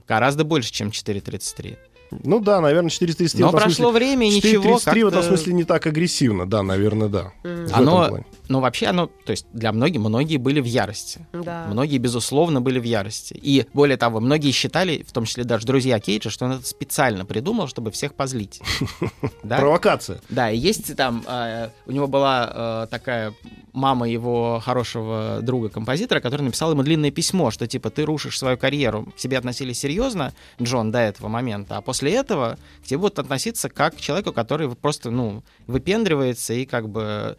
Гораздо 0.06 0.44
больше, 0.44 0.72
чем 0.72 0.88
4.33. 0.88 1.76
Ну 2.24 2.40
да, 2.40 2.60
наверное, 2.60 2.90
433 2.90 3.44
Но 3.44 3.50
прошло 3.50 3.70
смысле- 3.70 3.92
время, 3.92 4.26
и 4.26 4.30
ничего 4.36 4.62
433 4.78 5.04
в 5.04 5.08
этом 5.08 5.22
смысле 5.22 5.52
не 5.52 5.64
так 5.64 5.86
агрессивно. 5.86 6.48
Да, 6.48 6.62
наверное, 6.62 7.08
да. 7.08 7.32
Этом 7.42 7.74
Оно, 7.74 8.24
ну, 8.50 8.58
вообще 8.58 8.86
оно, 8.86 9.06
то 9.06 9.30
есть 9.30 9.46
для 9.52 9.70
многих, 9.72 10.00
многие 10.00 10.36
были 10.36 10.60
в 10.60 10.64
ярости. 10.64 11.24
Да. 11.32 11.66
Многие, 11.68 11.98
безусловно, 11.98 12.60
были 12.60 12.80
в 12.80 12.82
ярости. 12.82 13.38
И 13.40 13.64
более 13.72 13.96
того, 13.96 14.18
многие 14.18 14.50
считали, 14.50 15.04
в 15.06 15.12
том 15.12 15.24
числе 15.24 15.44
даже 15.44 15.66
друзья 15.66 16.00
Кейджа, 16.00 16.30
что 16.30 16.46
он 16.46 16.52
это 16.54 16.66
специально 16.66 17.24
придумал, 17.24 17.68
чтобы 17.68 17.92
всех 17.92 18.14
позлить. 18.14 18.60
Провокация. 19.42 20.20
Да, 20.28 20.50
и 20.50 20.58
есть 20.58 20.96
там, 20.96 21.22
э, 21.28 21.68
у 21.86 21.92
него 21.92 22.08
была 22.08 22.50
э, 22.52 22.86
такая 22.90 23.34
мама 23.72 24.08
его 24.08 24.60
хорошего 24.64 25.38
друга-композитора, 25.42 26.18
который 26.18 26.42
написал 26.42 26.72
ему 26.72 26.82
длинное 26.82 27.12
письмо, 27.12 27.52
что 27.52 27.68
типа 27.68 27.90
ты 27.90 28.04
рушишь 28.04 28.36
свою 28.36 28.58
карьеру. 28.58 29.12
К 29.14 29.16
тебе 29.16 29.38
относились 29.38 29.78
серьезно, 29.78 30.32
Джон, 30.60 30.90
до 30.90 30.98
этого 30.98 31.28
момента, 31.28 31.76
а 31.76 31.82
после 31.82 32.14
этого 32.14 32.58
к 32.82 32.86
тебе 32.86 32.98
будут 32.98 33.20
относиться 33.20 33.68
как 33.68 33.94
к 33.94 34.00
человеку, 34.00 34.32
который 34.32 34.68
просто, 34.74 35.10
ну, 35.10 35.44
выпендривается 35.68 36.52
и 36.52 36.64
как 36.64 36.88
бы 36.88 37.36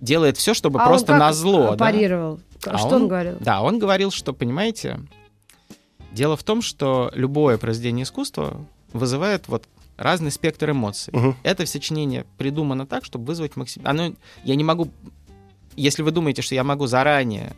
делает 0.00 0.36
все, 0.36 0.54
чтобы 0.54 0.80
А 0.80 0.84
он 0.84 0.88
просто 0.88 1.08
как 1.08 1.18
на 1.20 1.32
зло. 1.32 1.70
да. 1.70 1.76
парировал? 1.76 2.40
А 2.66 2.78
что 2.78 2.88
он- 2.88 3.02
он, 3.02 3.08
говорил? 3.08 3.36
Да, 3.40 3.62
он 3.62 3.78
говорил, 3.78 4.10
что, 4.10 4.32
понимаете, 4.32 5.00
дело 6.12 6.36
в 6.36 6.42
том, 6.42 6.62
что 6.62 7.10
любое 7.14 7.58
произведение 7.58 8.04
искусства 8.04 8.64
вызывает 8.92 9.48
вот 9.48 9.64
разный 9.96 10.30
спектр 10.30 10.70
эмоций. 10.70 11.12
Мгм. 11.16 11.36
Это 11.42 11.64
сочинение 11.66 12.26
придумано 12.38 12.86
так, 12.86 13.04
чтобы 13.04 13.24
вызвать 13.26 13.56
максимально... 13.56 14.04
Оно... 14.06 14.14
Я 14.44 14.54
не 14.56 14.64
могу... 14.64 14.90
Если 15.76 16.02
вы 16.02 16.10
думаете, 16.10 16.42
что 16.42 16.54
я 16.54 16.64
могу 16.64 16.86
заранее 16.86 17.54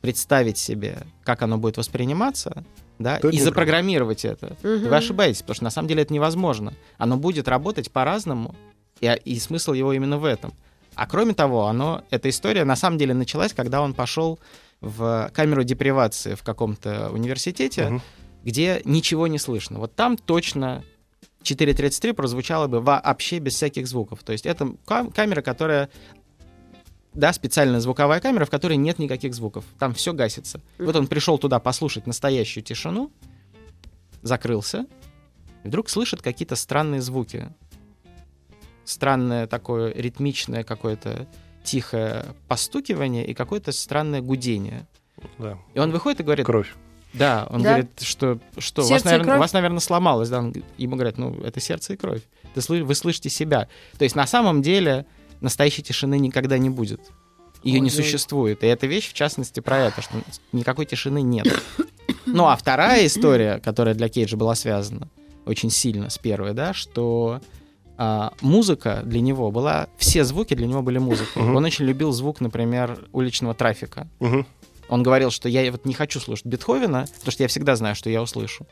представить 0.00 0.58
себе, 0.58 0.98
как 1.24 1.42
оно 1.42 1.58
будет 1.58 1.76
восприниматься, 1.76 2.64
да, 2.98 3.18
То 3.18 3.28
это 3.28 3.36
и 3.36 3.40
запрограммировать 3.40 4.24
это, 4.24 4.56
Мгм. 4.62 4.88
вы 4.88 4.96
ошибаетесь, 4.96 5.42
потому 5.42 5.54
что 5.56 5.64
на 5.64 5.70
самом 5.70 5.88
деле 5.88 6.02
это 6.02 6.12
невозможно. 6.12 6.72
Оно 6.98 7.16
будет 7.16 7.46
работать 7.48 7.90
по-разному, 7.90 8.54
и, 9.00 9.12
и 9.24 9.38
смысл 9.38 9.72
его 9.72 9.92
именно 9.92 10.18
в 10.18 10.24
этом. 10.24 10.52
А 10.94 11.06
кроме 11.06 11.34
того, 11.34 11.66
оно, 11.66 12.04
эта 12.10 12.28
история 12.28 12.64
на 12.64 12.76
самом 12.76 12.98
деле 12.98 13.14
началась, 13.14 13.52
когда 13.52 13.80
он 13.82 13.94
пошел 13.94 14.38
в 14.80 15.30
камеру 15.34 15.64
депривации 15.64 16.34
в 16.34 16.42
каком-то 16.42 17.10
университете, 17.10 17.86
Мгм. 17.88 18.02
где 18.44 18.82
ничего 18.84 19.26
не 19.26 19.38
слышно. 19.38 19.78
Вот 19.78 19.94
там 19.94 20.16
точно 20.16 20.84
4.33 21.42 22.12
прозвучало 22.12 22.66
бы 22.66 22.80
вообще 22.80 23.38
без 23.38 23.54
всяких 23.54 23.86
звуков. 23.86 24.22
То 24.22 24.32
есть 24.32 24.44
это 24.46 24.74
кам- 24.86 25.10
камера, 25.12 25.40
которая 25.42 25.88
да, 27.14 27.32
специальная 27.32 27.80
звуковая 27.80 28.20
камера, 28.20 28.44
в 28.46 28.50
которой 28.50 28.76
нет 28.76 28.98
никаких 28.98 29.34
звуков. 29.34 29.64
Там 29.78 29.92
все 29.94 30.12
гасится. 30.14 30.60
Вот 30.78 30.96
он 30.96 31.06
пришел 31.06 31.38
туда 31.38 31.58
послушать 31.58 32.06
настоящую 32.06 32.64
тишину, 32.64 33.12
закрылся, 34.22 34.86
и 35.64 35.68
вдруг 35.68 35.90
слышит 35.90 36.22
какие-то 36.22 36.56
странные 36.56 37.00
звуки. 37.02 37.48
Странное 38.84 39.46
такое 39.46 39.92
ритмичное 39.94 40.64
какое-то 40.64 41.26
тихое 41.64 42.24
постукивание 42.48 43.24
и 43.26 43.34
какое-то 43.34 43.72
странное 43.72 44.20
гудение. 44.20 44.86
Да. 45.38 45.58
И 45.74 45.78
он 45.78 45.92
выходит 45.92 46.20
и 46.20 46.22
говорит, 46.24 46.44
Кровь. 46.46 46.74
да, 47.12 47.46
он 47.50 47.62
Да? 47.62 47.70
говорит, 47.70 47.90
что, 48.00 48.40
что 48.58 48.82
у, 48.84 48.88
вас, 48.88 49.04
наверное, 49.04 49.38
вас, 49.38 49.52
наверное, 49.52 49.78
сломалось. 49.80 50.28
Да? 50.28 50.38
Он 50.40 50.52
ему 50.78 50.96
говорят, 50.96 51.18
ну, 51.18 51.34
это 51.44 51.60
сердце 51.60 51.92
и 51.92 51.96
кровь. 51.96 52.22
Ты 52.54 52.60
слы- 52.60 52.82
вы 52.82 52.94
слышите 52.96 53.30
себя. 53.30 53.68
То 53.98 54.04
есть 54.04 54.16
на 54.16 54.26
самом 54.26 54.62
деле 54.62 55.06
настоящей 55.40 55.82
тишины 55.82 56.18
никогда 56.18 56.58
не 56.58 56.70
будет. 56.70 57.00
Ее 57.62 57.78
не 57.78 57.90
Ой-ой. 57.90 58.02
существует. 58.02 58.64
И 58.64 58.66
эта 58.66 58.88
вещь, 58.88 59.08
в 59.08 59.12
частности, 59.12 59.60
про 59.60 59.78
это, 59.78 60.02
что 60.02 60.14
никакой 60.52 60.86
тишины 60.86 61.22
нет. 61.22 61.46
Ну, 62.24 62.46
а 62.46 62.54
вторая 62.56 63.04
история, 63.06 63.58
которая 63.58 63.94
для 63.96 64.08
Кейджа 64.08 64.36
была 64.36 64.54
связана 64.54 65.08
очень 65.44 65.70
сильно 65.70 66.08
с 66.08 66.18
первой, 66.18 66.54
да, 66.54 66.72
что 66.72 67.40
а, 68.04 68.32
музыка 68.40 69.02
для 69.04 69.20
него 69.20 69.52
была, 69.52 69.86
все 69.96 70.24
звуки 70.24 70.54
для 70.54 70.66
него 70.66 70.82
были 70.82 70.98
музыкой. 70.98 71.40
Мгм. 71.40 71.54
Он 71.54 71.64
очень 71.64 71.84
любил 71.84 72.10
звук, 72.10 72.40
например, 72.40 72.98
уличного 73.12 73.54
трафика. 73.54 74.08
Мгм. 74.18 74.44
Он 74.88 75.04
говорил, 75.04 75.30
что 75.30 75.48
я 75.48 75.70
вот 75.70 75.84
не 75.84 75.94
хочу 75.94 76.18
слушать 76.18 76.44
Бетховена, 76.44 77.06
потому 77.14 77.30
что 77.30 77.44
я 77.44 77.48
всегда 77.48 77.76
знаю, 77.76 77.94
что 77.94 78.10
я 78.10 78.20
услышу. 78.20 78.66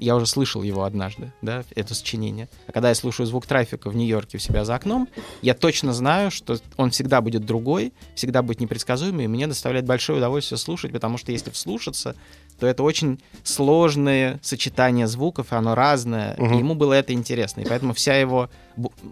Я 0.00 0.16
уже 0.16 0.24
слышал 0.26 0.62
его 0.62 0.84
однажды, 0.84 1.30
да, 1.42 1.62
это 1.74 1.94
сочинение. 1.94 2.48
А 2.66 2.72
когда 2.72 2.88
я 2.88 2.94
слушаю 2.94 3.26
звук 3.26 3.44
трафика 3.46 3.90
в 3.90 3.94
Нью-Йорке 3.96 4.38
у 4.38 4.40
себя 4.40 4.64
за 4.64 4.74
окном, 4.74 5.08
я 5.42 5.52
точно 5.54 5.92
знаю, 5.92 6.30
что 6.30 6.56
он 6.78 6.90
всегда 6.90 7.20
будет 7.20 7.44
другой, 7.44 7.92
всегда 8.14 8.40
будет 8.42 8.60
непредсказуемый, 8.60 9.26
и 9.26 9.28
мне 9.28 9.46
доставляет 9.46 9.84
большое 9.84 10.16
удовольствие 10.18 10.56
слушать, 10.56 10.90
потому 10.90 11.18
что 11.18 11.32
если 11.32 11.50
вслушаться, 11.50 12.16
то 12.58 12.66
это 12.66 12.82
очень 12.82 13.20
сложное 13.44 14.40
сочетание 14.42 15.06
звуков, 15.06 15.52
и 15.52 15.54
оно 15.54 15.74
разное, 15.74 16.34
Мгм. 16.38 16.54
и 16.54 16.58
ему 16.58 16.74
было 16.74 16.94
это 16.94 17.12
интересно. 17.12 17.60
И 17.60 17.66
поэтому 17.68 17.92
вся 17.92 18.16
его, 18.16 18.48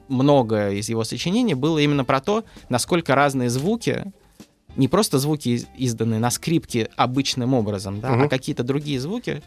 многое 0.08 0.72
из 0.72 0.88
его 0.88 1.04
сочинений 1.04 1.54
было 1.54 1.78
именно 1.78 2.04
про 2.04 2.20
то, 2.20 2.44
насколько 2.70 3.14
разные 3.14 3.50
звуки 3.50 4.04
не 4.76 4.88
просто 4.88 5.18
звуки 5.18 5.48
из- 5.50 5.66
изданные 5.76 6.20
на 6.20 6.30
скрипке 6.30 6.88
обычным 6.96 7.52
образом, 7.52 8.00
да, 8.00 8.12
Мгм. 8.12 8.22
а 8.22 8.28
какие-то 8.28 8.62
другие 8.62 9.00
звуки, 9.00 9.42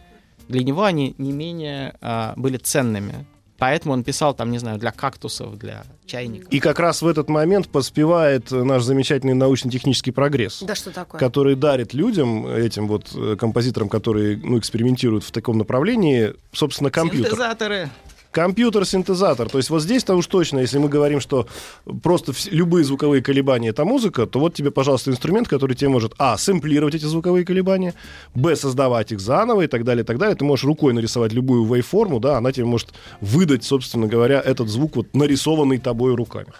для 0.51 0.63
него 0.63 0.83
они 0.83 1.15
не 1.17 1.31
менее 1.31 1.95
а, 2.01 2.33
были 2.35 2.57
ценными. 2.57 3.25
Поэтому 3.57 3.93
он 3.93 4.03
писал 4.03 4.33
там, 4.33 4.49
не 4.49 4.57
знаю, 4.57 4.79
для 4.79 4.91
кактусов, 4.91 5.55
для 5.55 5.83
чайников. 6.07 6.51
И 6.51 6.59
как 6.59 6.79
раз 6.79 7.03
в 7.03 7.07
этот 7.07 7.29
момент 7.29 7.69
поспевает 7.69 8.49
наш 8.49 8.81
замечательный 8.81 9.35
научно-технический 9.35 10.09
прогресс. 10.09 10.63
Да 10.63 10.73
что 10.73 10.89
такое? 10.89 11.19
который 11.19 11.55
дарит 11.55 11.93
людям, 11.93 12.47
этим 12.47 12.87
вот 12.87 13.11
э, 13.13 13.35
композиторам, 13.39 13.87
которые 13.87 14.37
ну, 14.37 14.57
экспериментируют 14.57 15.23
в 15.23 15.31
таком 15.31 15.59
направлении, 15.59 16.33
собственно, 16.51 16.89
компьютер. 16.89 17.29
Синтезаторы. 17.29 17.89
Компьютер-синтезатор. 18.31 19.49
То 19.49 19.57
есть 19.57 19.69
вот 19.69 19.81
здесь-то 19.81 20.15
уж 20.15 20.27
точно, 20.27 20.59
если 20.59 20.77
мы 20.77 20.87
говорим, 20.87 21.19
что 21.19 21.47
просто 22.01 22.33
любые 22.49 22.85
звуковые 22.85 23.21
колебания— 23.21 23.69
это 23.71 23.83
музыка, 23.85 24.25
то 24.25 24.39
вот 24.39 24.53
тебе, 24.53 24.71
пожалуйста, 24.71 25.11
инструмент, 25.11 25.47
который 25.47 25.75
тебе 25.75 25.89
может, 25.89 26.13
а, 26.17 26.37
сэмплировать 26.37 26.95
эти 26.95 27.05
звуковые 27.05 27.45
колебания, 27.45 27.93
б, 28.33 28.55
создавать 28.55 29.11
их 29.11 29.19
заново 29.19 29.61
и 29.61 29.67
так 29.67 29.83
далее, 29.83 30.03
и 30.03 30.05
так 30.05 30.17
далее. 30.17 30.35
Ты 30.35 30.45
можешь 30.45 30.65
рукой 30.65 30.93
нарисовать 30.93 31.33
любую 31.33 31.65
вейформу, 31.65 32.19
да, 32.19 32.37
она 32.37 32.51
тебе 32.51 32.65
может 32.65 32.89
выдать, 33.19 33.63
собственно 33.63 34.07
говоря, 34.07 34.39
этот 34.39 34.69
звук, 34.69 34.95
вот 34.95 35.13
нарисованный 35.13 35.77
тобой 35.77 36.15
руками. 36.15 36.53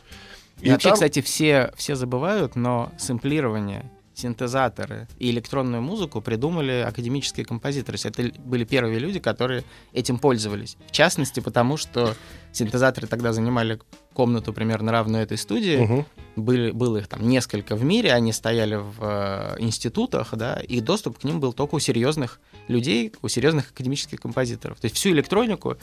И, 0.62 0.70
вообще, 0.70 0.92
кстати, 0.92 1.22
все, 1.22 1.72
все 1.76 1.96
забывают, 1.96 2.56
но 2.56 2.92
сэмплирование, 3.00 3.90
синтезаторы 4.14 5.08
и 5.18 5.30
электронную 5.32 5.82
музыку 5.82 6.22
придумали 6.22 6.84
академические 6.88 7.46
композиторы. 7.46 7.98
То 7.98 8.08
есть 8.08 8.20
это 8.20 8.40
были 8.42 8.64
первые 8.64 9.00
люди, 9.00 9.20
которые 9.20 9.64
этим 9.94 10.20
пользовались. 10.20 10.78
В 10.88 10.92
частности, 10.92 11.40
потому 11.40 11.78
что 11.78 12.16
синтезаторы 12.52 13.08
тогда 13.08 13.34
занимали 13.34 13.80
комнату 14.14 14.54
примерно 14.54 14.92
равную 14.92 15.24
этой 15.24 15.38
студии. 15.38 15.78
Мгм. 15.78 16.06
Были, 16.36 16.72
было 16.72 16.98
их 16.98 17.08
там 17.08 17.28
несколько 17.28 17.76
в 17.76 17.84
мире, 17.84 18.14
они 18.14 18.34
стояли 18.34 18.76
в 18.76 18.98
э, 19.00 19.56
институтах, 19.60 20.36
да, 20.36 20.56
и 20.56 20.80
доступ 20.82 21.20
к 21.20 21.24
ним 21.24 21.40
был 21.40 21.54
только 21.54 21.76
у 21.76 21.80
серьезных 21.80 22.40
людей, 22.68 23.14
у 23.22 23.28
серьезных 23.28 23.72
академических 23.72 24.20
композиторов. 24.20 24.80
То 24.80 24.86
есть 24.86 24.96
всю 24.96 25.10
электронику, 25.10 25.78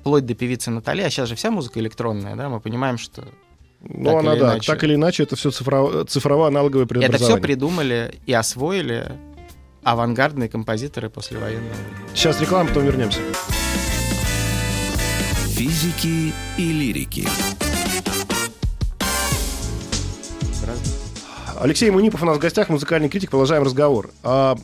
вплоть 0.00 0.24
до 0.24 0.34
певицы 0.34 0.70
Натали, 0.70 1.02
а 1.02 1.10
сейчас 1.10 1.28
же 1.28 1.34
вся 1.34 1.50
музыка 1.50 1.80
электронная, 1.80 2.36
да, 2.36 2.48
мы 2.48 2.60
понимаем, 2.60 2.96
что 2.96 3.26
Ну, 3.82 4.04
так 4.04 4.20
она, 4.20 4.36
да, 4.36 4.52
иначе. 4.54 4.72
так 4.72 4.84
или 4.84 4.94
иначе, 4.94 5.22
это 5.22 5.36
все 5.36 5.50
цифрово-аналоговое 5.50 6.84
это 6.84 6.94
преобразование. 6.94 7.36
все 7.36 7.42
придумали 7.42 8.14
и 8.26 8.32
освоили 8.32 9.12
авангардные 9.82 10.48
композиторы 10.48 11.08
послевоенного 11.08 11.72
времени. 11.72 12.14
Сейчас 12.14 12.40
реклама, 12.40 12.68
потом 12.68 12.84
вернемся. 12.84 13.20
Физики 15.48 16.32
и 16.58 16.72
лирики. 16.72 17.26
Алексей 21.58 21.90
Мунипов 21.90 22.22
у 22.22 22.26
нас 22.26 22.36
в 22.38 22.40
гостях, 22.40 22.68
музыкальный 22.70 23.08
критик. 23.08 23.30
Продолжаем 23.30 23.62
разговор. 23.62 24.10
А, 24.22 24.56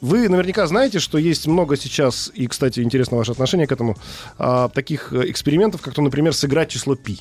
Вы 0.00 0.28
наверняка 0.28 0.66
знаете, 0.66 0.98
что 0.98 1.16
есть 1.18 1.46
много 1.46 1.76
сейчас, 1.76 2.30
и, 2.34 2.46
кстати, 2.48 2.80
интересно 2.80 3.16
ваше 3.16 3.32
отношение 3.32 3.66
к 3.66 3.72
этому, 3.72 3.96
а, 4.36 4.68
таких 4.68 5.12
э, 5.12 5.30
экспериментов, 5.30 5.80
как 5.80 5.94
то, 5.94 6.02
например, 6.02 6.34
сыграть 6.34 6.68
число 6.70 6.94
пи. 6.96 7.20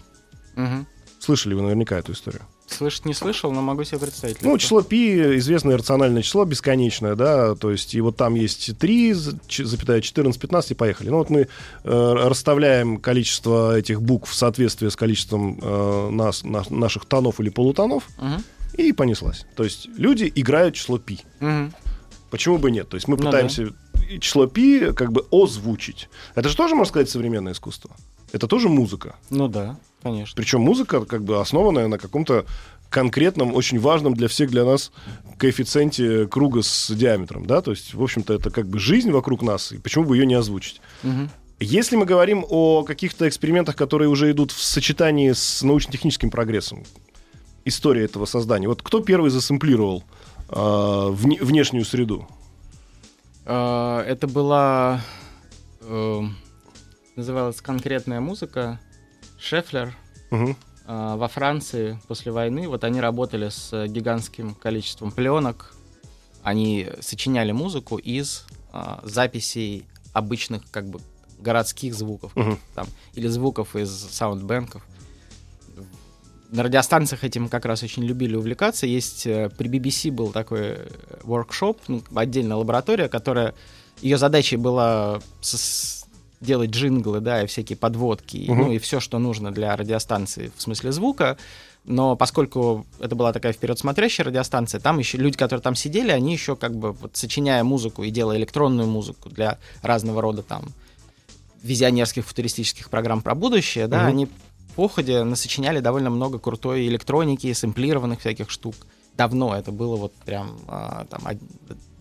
Мгм. 0.56 0.88
Слышали 1.24 1.54
вы 1.54 1.62
наверняка 1.62 1.98
эту 1.98 2.12
историю? 2.12 2.42
Слышать 2.68 3.06
не 3.06 3.14
слышал, 3.14 3.50
но 3.54 3.62
могу 3.62 3.86
себе 3.86 4.00
представить. 4.00 4.42
Ну, 4.42 4.58
число 4.58 4.82
пи 4.82 5.38
известное 5.38 5.78
рациональное 5.78 6.22
число, 6.22 6.44
бесконечное, 6.44 7.16
да, 7.16 7.56
то 7.56 7.72
есть 7.72 7.94
и 7.96 8.02
вот 8.02 8.18
там 8.18 8.36
есть 8.36 8.78
3, 8.78 9.14
з- 9.14 9.38
ч- 9.48 9.64
запятая 9.64 10.02
14, 10.02 10.42
15 10.42 10.72
и 10.72 10.74
поехали. 10.74 11.08
Ну 11.10 11.20
вот 11.20 11.30
мы 11.30 11.48
э, 11.84 12.14
расставляем 12.28 12.98
количество 12.98 13.78
этих 13.78 14.02
букв 14.02 14.30
в 14.32 14.36
соответствии 14.36 14.90
с 14.90 14.98
количеством 14.98 15.60
э, 15.62 16.10
нас, 16.10 16.44
на- 16.44 16.66
наших 16.70 17.06
тонов 17.06 17.40
или 17.40 17.48
полутонов, 17.50 18.04
Мгм. 18.18 18.44
и 18.74 18.92
понеслась. 18.92 19.46
То 19.56 19.64
есть 19.64 19.88
люди 19.98 20.30
играют 20.36 20.76
число 20.76 20.98
пи. 20.98 21.22
Мгм. 21.40 21.74
Почему 22.32 22.58
бы 22.58 22.70
нет? 22.70 22.90
То 22.90 22.96
есть 22.98 23.08
мы 23.08 23.16
Ну 23.16 23.24
пытаемся 23.24 23.70
и 24.10 24.20
число 24.20 24.48
пи 24.48 24.92
как 24.92 25.14
бы 25.14 25.26
озвучить. 25.32 26.10
Это 26.36 26.50
же 26.50 26.58
тоже, 26.58 26.76
можно 26.76 26.90
сказать, 26.90 27.10
современное 27.10 27.54
искусство. 27.54 27.92
Это 28.34 28.48
тоже 28.48 28.68
музыка. 28.68 29.16
Ну 29.30 29.48
да, 29.48 29.78
конечно. 30.04 30.36
Причем 30.36 30.62
музыка 30.62 31.06
как 31.06 31.24
бы 31.24 31.40
основанная 31.40 31.88
на 31.88 31.98
каком-то 31.98 32.46
конкретном, 32.90 33.56
очень 33.56 33.80
важном 33.80 34.14
для 34.14 34.28
всех, 34.28 34.52
для 34.52 34.66
нас 34.66 34.92
коэффициенте 35.38 36.28
круга 36.28 36.62
с 36.62 36.92
диаметром, 36.94 37.48
да, 37.48 37.62
то 37.62 37.72
есть, 37.72 37.96
в 37.96 38.04
общем-то, 38.04 38.34
это 38.34 38.52
как 38.52 38.68
бы 38.68 38.78
жизнь 38.78 39.10
вокруг 39.10 39.42
нас, 39.42 39.72
и 39.72 39.80
почему 39.80 40.06
бы 40.06 40.16
ее 40.16 40.28
не 40.28 40.36
озвучить? 40.36 40.80
Мгм. 41.02 41.32
Если 41.60 41.96
мы 41.96 42.06
говорим 42.06 42.46
о 42.48 42.84
каких-то 42.84 43.28
экспериментах, 43.28 43.76
которые 43.76 44.10
уже 44.10 44.30
идут 44.32 44.52
в 44.52 44.62
сочетании 44.62 45.32
с 45.32 45.64
научно-техническим 45.64 46.30
прогрессом, 46.30 46.84
история 47.66 48.04
этого 48.04 48.26
создания, 48.26 48.68
вот 48.68 48.82
кто 48.82 49.00
первый 49.00 49.32
засэмплировал 49.32 50.04
а, 50.50 51.10
вне- 51.12 51.44
внешнюю 51.44 51.86
среду? 51.86 52.28
Э, 53.46 54.04
Это 54.06 54.28
была... 54.28 55.02
э, 55.82 56.22
Называлась 57.16 57.62
конкретная 57.62 58.20
музыка. 58.20 58.80
Шефлер 59.44 59.94
э, 60.88 61.16
во 61.18 61.28
Франции 61.28 62.00
после 62.08 62.32
войны. 62.32 62.68
Вот 62.70 62.84
они 62.86 63.02
работали 63.02 63.50
с 63.50 63.74
э, 63.74 63.88
гигантским 63.88 64.56
количеством 64.56 65.12
пленок. 65.12 65.74
Они 66.44 66.88
сочиняли 67.02 67.52
музыку 67.52 67.98
из 67.98 68.46
э, 68.72 69.00
записей 69.04 69.86
обычных 70.14 70.62
как 70.72 70.88
бы 70.88 71.00
городских 71.40 71.94
звуков 71.94 72.34
Мгм. 72.36 72.58
там, 72.74 72.88
или 73.16 73.28
звуков 73.28 73.76
из 73.76 73.90
саундбэнков. 73.90 74.82
На 76.50 76.64
радиостанциях 76.64 77.24
этим 77.24 77.50
как 77.50 77.66
раз 77.66 77.84
очень 77.84 78.04
любили 78.04 78.36
увлекаться. 78.36 78.86
Есть 78.86 79.28
э, 79.28 79.50
при 79.58 79.68
BBC 79.68 80.10
был 80.12 80.32
такой 80.32 80.60
э, 80.62 80.88
workshop, 81.24 81.80
ну, 81.90 82.02
отдельная 82.16 82.56
лаборатория, 82.56 83.10
которая 83.10 83.56
ее 84.02 84.18
задачей 84.18 84.56
была 84.56 85.20
делать 86.44 86.70
джинглы, 86.72 87.20
да, 87.20 87.44
и 87.44 87.48
всякие 87.48 87.78
подводки, 87.78 88.46
Мгм. 88.50 88.60
ну 88.62 88.72
и 88.72 88.78
все, 88.78 89.00
что 89.00 89.20
нужно 89.20 89.52
для 89.52 89.76
радиостанции 89.76 90.52
в 90.56 90.62
смысле 90.62 90.92
звука. 90.92 91.38
Но 91.86 92.16
поскольку 92.16 92.86
это 93.00 93.14
была 93.16 93.34
такая 93.34 93.52
вперед 93.52 93.78
смотрящая 93.78 94.28
радиостанция, 94.28 94.80
там 94.80 95.00
еще 95.00 95.18
люди, 95.18 95.38
которые 95.38 95.62
там 95.62 95.76
сидели, 95.76 96.12
они 96.12 96.32
еще 96.32 96.56
как 96.56 96.76
бы 96.76 96.94
вот 96.94 97.18
сочиняя 97.18 97.64
музыку 97.64 98.04
и 98.04 98.10
делая 98.10 98.38
электронную 98.38 98.88
музыку 98.88 99.30
для 99.30 99.58
разного 99.82 100.22
рода 100.22 100.44
там 100.44 100.70
визионерских 101.62 102.26
футуристических 102.26 102.90
программ 102.90 103.22
про 103.22 103.36
будущее, 103.36 103.88
да, 103.88 104.00
Мгм. 104.00 104.08
они 104.08 104.28
по 104.76 104.88
ходе 104.88 105.24
насочиняли 105.24 105.80
довольно 105.80 106.10
много 106.10 106.40
крутой 106.40 106.88
электроники, 106.88 107.52
сэмплированных 107.54 108.20
всяких 108.22 108.50
штук. 108.50 108.76
Давно 109.16 109.56
это 109.56 109.72
было 109.72 109.96
вот 109.96 110.14
прям 110.26 110.58
а, 110.68 111.06
там 111.10 111.22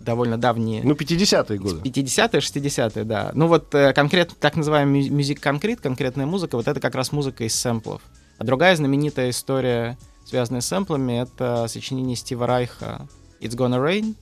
довольно 0.04 0.38
давние 0.38 0.82
Ну, 0.84 0.94
50-е 0.94 1.58
годы. 1.58 1.80
50-е, 1.88 2.40
60-е, 2.40 3.04
да. 3.04 3.30
Ну 3.34 3.46
вот 3.46 3.74
э, 3.74 3.92
конкретно 3.92 4.36
так 4.38 4.56
называемый 4.56 5.08
мюзик 5.08 5.40
конкрет, 5.40 5.80
конкретная 5.80 6.26
музыка, 6.26 6.56
вот 6.56 6.68
это 6.68 6.80
как 6.80 6.94
раз 6.94 7.12
музыка 7.12 7.44
из 7.44 7.54
сэмплов. 7.54 8.02
А 8.38 8.44
другая 8.44 8.74
знаменитая 8.76 9.30
история, 9.30 9.96
связанная 10.24 10.60
с 10.60 10.66
сэмплами, 10.66 11.22
это 11.22 11.66
сочинение 11.68 12.16
Стива 12.16 12.46
Райха 12.46 13.06
«It's 13.40 13.56
Gonna 13.56 13.78
Rain», 13.78 14.14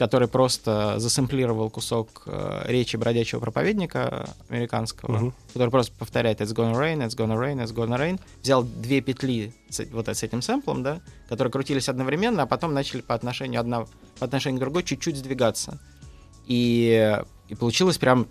который 0.00 0.28
просто 0.28 0.94
засэмплировал 0.98 1.68
кусок 1.68 2.22
э, 2.24 2.62
речи 2.64 2.96
бродячего 2.96 3.38
проповедника 3.38 4.30
американского, 4.48 5.12
Мгм. 5.12 5.34
который 5.52 5.68
просто 5.68 5.92
повторяет 5.98 6.40
«It's 6.40 6.54
gonna 6.54 6.72
rain, 6.72 7.06
it's 7.06 7.14
gonna 7.14 7.36
rain, 7.38 7.62
it's 7.62 7.74
gonna 7.74 7.98
rain». 7.98 8.18
Взял 8.40 8.62
две 8.62 9.02
петли 9.02 9.52
с, 9.68 9.84
вот 9.92 10.08
с 10.08 10.22
этим 10.22 10.40
сэмплом, 10.40 10.82
да, 10.82 11.02
которые 11.28 11.52
крутились 11.52 11.90
одновременно, 11.90 12.44
а 12.44 12.46
потом 12.46 12.72
начали 12.72 13.02
по 13.02 13.14
отношению 13.14 13.60
одна 13.60 13.84
по 14.18 14.24
отношению 14.24 14.58
к 14.58 14.60
другой 14.60 14.84
чуть-чуть 14.84 15.18
сдвигаться. 15.18 15.78
И, 16.46 17.20
и 17.48 17.54
получилась 17.54 17.98
прям 17.98 18.26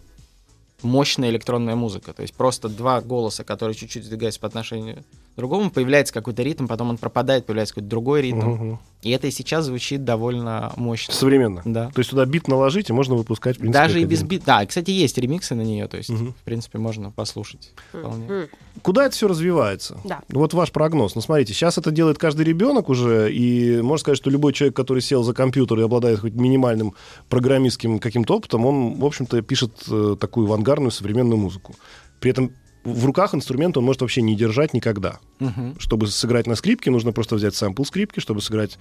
мощная 0.82 1.30
электронная 1.30 1.76
музыка. 1.76 2.14
То 2.14 2.24
есть 2.24 2.34
просто 2.34 2.68
два 2.68 3.00
голоса, 3.00 3.44
которые 3.44 3.76
чуть-чуть 3.76 4.06
сдвигаются 4.06 4.40
по 4.40 4.48
отношению 4.48 5.04
другому 5.40 5.72
появляется 5.72 6.14
какой-то 6.14 6.44
ритм, 6.44 6.68
потом 6.68 6.90
он 6.90 6.98
пропадает, 6.98 7.46
появляется 7.46 7.74
какой-то 7.76 7.90
другой 7.90 8.22
ритм. 8.22 8.38
Мгм. 8.50 8.80
И 9.02 9.12
это 9.12 9.28
и 9.28 9.32
сейчас 9.32 9.66
звучит 9.66 10.04
довольно 10.04 10.74
мощно. 10.76 11.14
Современно. 11.14 11.62
Да. 11.64 11.90
То 11.96 12.00
есть 12.00 12.10
туда 12.10 12.26
бит 12.26 12.50
наложить, 12.50 12.90
и 12.90 12.94
можно 12.94 13.16
выпускать, 13.16 13.56
в 13.56 13.60
принципе, 13.60 13.82
Даже 13.82 14.02
и 14.02 14.06
без 14.06 14.24
бита. 14.24 14.46
Да, 14.60 14.66
кстати, 14.66 14.92
есть 14.92 15.18
ремиксы 15.18 15.56
на 15.56 15.62
нее, 15.62 15.88
то 15.88 15.96
есть, 15.96 16.10
Мгм. 16.10 16.34
в 16.34 16.44
принципе, 16.44 16.80
можно 16.80 17.10
послушать. 17.10 17.72
Вполне. 17.94 18.28
М, 18.28 18.48
Куда 18.82 19.06
это 19.06 19.16
все 19.16 19.28
развивается? 19.28 19.98
Да. 20.04 20.22
Вот 20.30 20.54
ваш 20.54 20.72
прогноз. 20.72 21.16
Ну, 21.16 21.22
смотрите, 21.22 21.54
сейчас 21.54 21.78
это 21.78 21.92
делает 21.92 22.18
каждый 22.18 22.46
ребенок 22.46 22.90
уже, 22.90 23.32
и 23.34 23.82
можно 23.82 24.02
сказать, 24.02 24.18
что 24.18 24.30
любой 24.30 24.52
человек, 24.54 24.76
который 24.76 25.02
сел 25.02 25.24
за 25.24 25.34
компьютер 25.34 25.80
и 25.80 25.84
обладает 25.84 26.20
хоть 26.20 26.34
минимальным 26.34 26.94
программистским 27.30 28.00
каким-то 28.00 28.36
опытом, 28.38 28.66
он, 28.66 29.00
в 29.00 29.06
общем-то, 29.06 29.42
пишет 29.42 29.72
э, 29.90 30.16
такую 30.20 30.48
авангардную 30.48 30.92
современную 30.92 31.38
музыку. 31.40 31.74
При 32.20 32.32
этом 32.32 32.52
в 32.94 33.06
руках 33.06 33.36
инструмент 33.36 33.78
он 33.78 33.84
может 33.84 34.02
вообще 34.02 34.22
не 34.22 34.36
держать 34.36 34.74
никогда. 34.74 35.20
Мгм. 35.40 35.76
Чтобы 35.80 36.08
сыграть 36.08 36.48
на 36.48 36.56
скрипке, 36.56 36.92
нужно 36.92 37.12
просто 37.12 37.36
взять 37.36 37.56
сэмпл 37.56 37.84
скрипки, 37.84 38.20
чтобы 38.20 38.42
сыграть, 38.42 38.78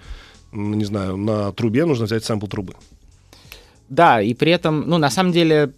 не 0.53 0.85
знаю, 0.85 1.17
на 1.17 1.53
трубе, 1.53 1.85
нужно 1.85 2.07
взять 2.07 2.25
сэмпл 2.25 2.47
трубы. 2.47 2.75
Да, 3.89 4.21
и 4.21 4.35
при 4.35 4.53
этом, 4.53 4.89
ну, 4.89 4.99
на 4.99 5.11
самом 5.11 5.33
деле, 5.33 5.73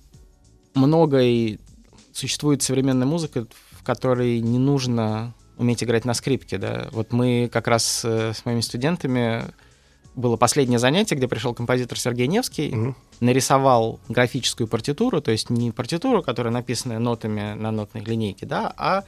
много 0.74 1.20
и 1.22 1.58
существует 2.12 2.62
современная 2.62 3.06
музыка, 3.06 3.46
в 3.70 3.82
которой 3.84 4.40
не 4.40 4.58
нужно 4.58 5.34
уметь 5.56 5.84
играть 5.84 6.04
на 6.04 6.14
скрипке, 6.14 6.58
да. 6.58 6.88
Вот 6.92 7.12
мы 7.12 7.48
как 7.52 7.68
раз 7.68 8.02
э, 8.04 8.32
с 8.34 8.44
моими 8.44 8.60
студентами 8.60 9.44
было 10.14 10.36
последнее 10.36 10.78
занятие, 10.78 11.14
где 11.16 11.28
пришел 11.28 11.54
композитор 11.54 11.98
Сергей 11.98 12.26
Невский, 12.26 12.70
Мгм. 12.74 12.96
нарисовал 13.20 14.00
графическую 14.08 14.66
партитуру, 14.66 15.20
то 15.20 15.30
есть 15.30 15.50
не 15.50 15.70
партитуру, 15.70 16.22
которая 16.22 16.52
написана 16.52 16.98
нотами 16.98 17.54
на 17.54 17.70
нотной 17.70 18.02
линейке, 18.02 18.46
да, 18.46 18.72
а 18.76 19.04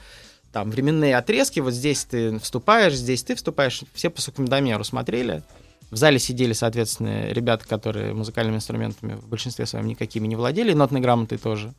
там 0.51 0.69
временные 0.69 1.17
отрезки, 1.17 1.59
вот 1.59 1.73
здесь 1.73 2.03
ты 2.05 2.37
вступаешь, 2.39 2.93
здесь 2.93 3.23
ты 3.23 3.35
вступаешь, 3.35 3.81
все 3.93 4.09
по 4.09 4.21
секундомеру 4.21 4.83
смотрели. 4.83 5.43
В 5.91 5.95
зале 5.95 6.17
сидели, 6.19 6.53
соответственно, 6.53 7.27
ребята, 7.29 7.67
которые 7.67 8.13
музыкальными 8.13 8.55
инструментами 8.55 9.13
в 9.15 9.27
большинстве 9.27 9.65
своем 9.65 9.87
никакими 9.87 10.25
не 10.27 10.35
владели, 10.35 10.73
нотной 10.73 11.01
грамотой 11.01 11.37
тоже. 11.37 11.73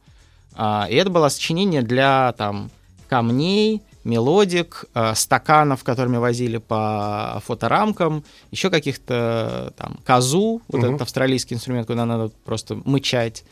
А, 0.55 0.87
и 0.89 0.95
это 0.95 1.11
было 1.11 1.29
сочинение 1.29 1.83
для 1.83 2.33
там 2.39 2.71
камней, 3.09 3.83
мелодик, 4.05 4.85
а, 4.95 5.15
стаканов, 5.15 5.83
которыми 5.83 6.19
возили 6.19 6.59
по 6.59 7.43
фоторамкам, 7.47 8.23
еще 8.51 8.71
каких-то 8.71 9.73
там 9.77 9.99
казу, 10.05 10.63
вот 10.69 10.79
Мгм. 10.79 10.87
этот 10.91 11.03
австралийский 11.03 11.55
инструмент, 11.55 11.87
куда 11.87 12.05
надо 12.07 12.31
просто 12.45 12.75
мычать. 12.85 13.45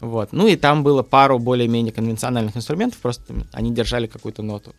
Вот. 0.00 0.28
Ну 0.32 0.46
и 0.46 0.56
там 0.56 0.82
было 0.82 1.02
пару 1.02 1.38
более-менее 1.38 1.92
конвенциональных 1.92 2.56
инструментов, 2.56 2.98
просто 3.00 3.34
они 3.52 3.72
держали 3.72 4.06
какую-то 4.06 4.42
ноту. 4.42 4.74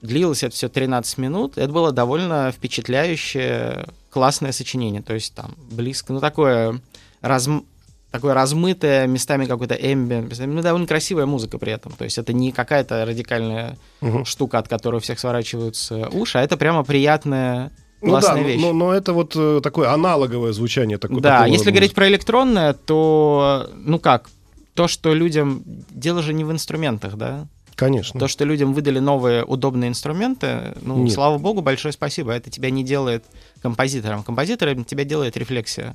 Длилось 0.00 0.44
это 0.44 0.54
все 0.54 0.68
13 0.68 1.18
минут. 1.18 1.58
Это 1.58 1.72
было 1.72 1.90
довольно 1.92 2.52
впечатляющее, 2.52 3.86
классное 4.10 4.52
сочинение. 4.52 5.02
То 5.02 5.12
есть 5.14 5.34
там 5.34 5.54
близко, 5.70 6.12
ну 6.12 6.20
такое, 6.20 6.80
разм- 7.20 7.64
такое 8.10 8.34
размытое, 8.34 9.06
местами 9.06 9.44
какой-то 9.46 9.74
эмбиент, 9.74 10.28
ну 10.46 10.62
довольно 10.62 10.86
красивая 10.86 11.26
музыка 11.26 11.58
при 11.58 11.72
этом. 11.72 11.92
То 11.92 12.04
есть 12.04 12.18
это 12.18 12.32
не 12.32 12.52
какая-то 12.52 13.04
радикальная 13.04 13.76
Мгм. 14.00 14.24
штука, 14.24 14.58
от 14.58 14.68
которой 14.68 14.96
у 14.96 15.00
всех 15.00 15.18
сворачиваются 15.18 16.08
уши, 16.08 16.38
а 16.38 16.42
это 16.42 16.56
прямо 16.56 16.84
приятная, 16.84 17.70
Ну 18.00 18.12
да, 18.20 18.34
вещь. 18.38 18.60
но- 18.60 18.72
но 18.72 18.92
это 18.94 19.12
вот 19.12 19.34
э, 19.36 19.60
такое 19.62 19.92
аналоговое 19.92 20.52
звучание. 20.52 20.98
тако- 20.98 21.20
Да, 21.20 21.30
такого 21.40 21.46
если 21.52 21.64
рода 21.66 21.72
говорить 21.72 21.94
про 21.94 22.08
электронное, 22.08 22.72
то, 22.72 23.68
ну 23.76 23.98
как, 23.98 24.30
то, 24.74 24.86
что 24.88 25.12
людям... 25.12 25.62
Дело 25.90 26.22
же 26.22 26.32
не 26.32 26.44
в 26.44 26.52
инструментах, 26.52 27.16
да? 27.16 27.32
музыки. 27.32 27.48
Конечно. 27.74 28.18
То, 28.20 28.26
что 28.28 28.44
людям 28.44 28.72
выдали 28.74 28.98
новые 29.00 29.44
удобные 29.44 29.88
инструменты, 29.88 30.74
ну, 30.82 30.96
Нет. 31.04 31.12
слава 31.12 31.38
богу, 31.38 31.60
большое 31.62 31.92
спасибо. 31.92 32.32
Это 32.32 32.48
тебя 32.50 32.70
не 32.70 32.82
делает 32.84 33.24
композитором. 33.62 34.22
Композитором 34.24 34.84
тебя 34.84 35.04
делает 35.04 35.36
рефлексия. 35.36 35.94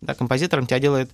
Да, 0.00 0.14
композитором 0.14 0.66
тебя 0.66 0.78
делает 0.78 1.10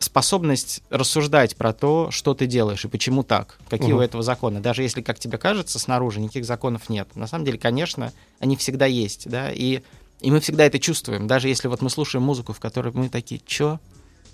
способность 0.00 0.82
рассуждать 0.90 1.56
про 1.56 1.72
то, 1.72 2.10
что 2.10 2.34
ты 2.34 2.46
делаешь 2.46 2.84
и 2.84 2.88
почему 2.88 3.22
так, 3.22 3.58
какие 3.68 3.92
Мгм. 3.92 3.98
у 3.98 4.02
этого 4.02 4.22
законы. 4.22 4.60
Даже 4.60 4.82
если, 4.82 5.02
как 5.02 5.18
тебе 5.18 5.38
кажется, 5.38 5.78
снаружи 5.78 6.20
никаких 6.20 6.44
законов 6.44 6.88
нет. 6.88 7.14
На 7.16 7.26
самом 7.26 7.44
деле, 7.44 7.58
конечно, 7.58 8.12
они 8.38 8.56
всегда 8.56 8.86
есть, 8.86 9.28
да, 9.28 9.50
и, 9.52 9.82
и 10.20 10.30
мы 10.30 10.40
всегда 10.40 10.64
это 10.64 10.78
чувствуем. 10.78 11.26
Даже 11.26 11.48
если 11.48 11.68
вот 11.68 11.82
мы 11.82 11.90
слушаем 11.90 12.24
музыку, 12.24 12.52
в 12.52 12.60
которой 12.60 12.92
мы 12.92 13.08
такие, 13.08 13.40
чё? 13.44 13.78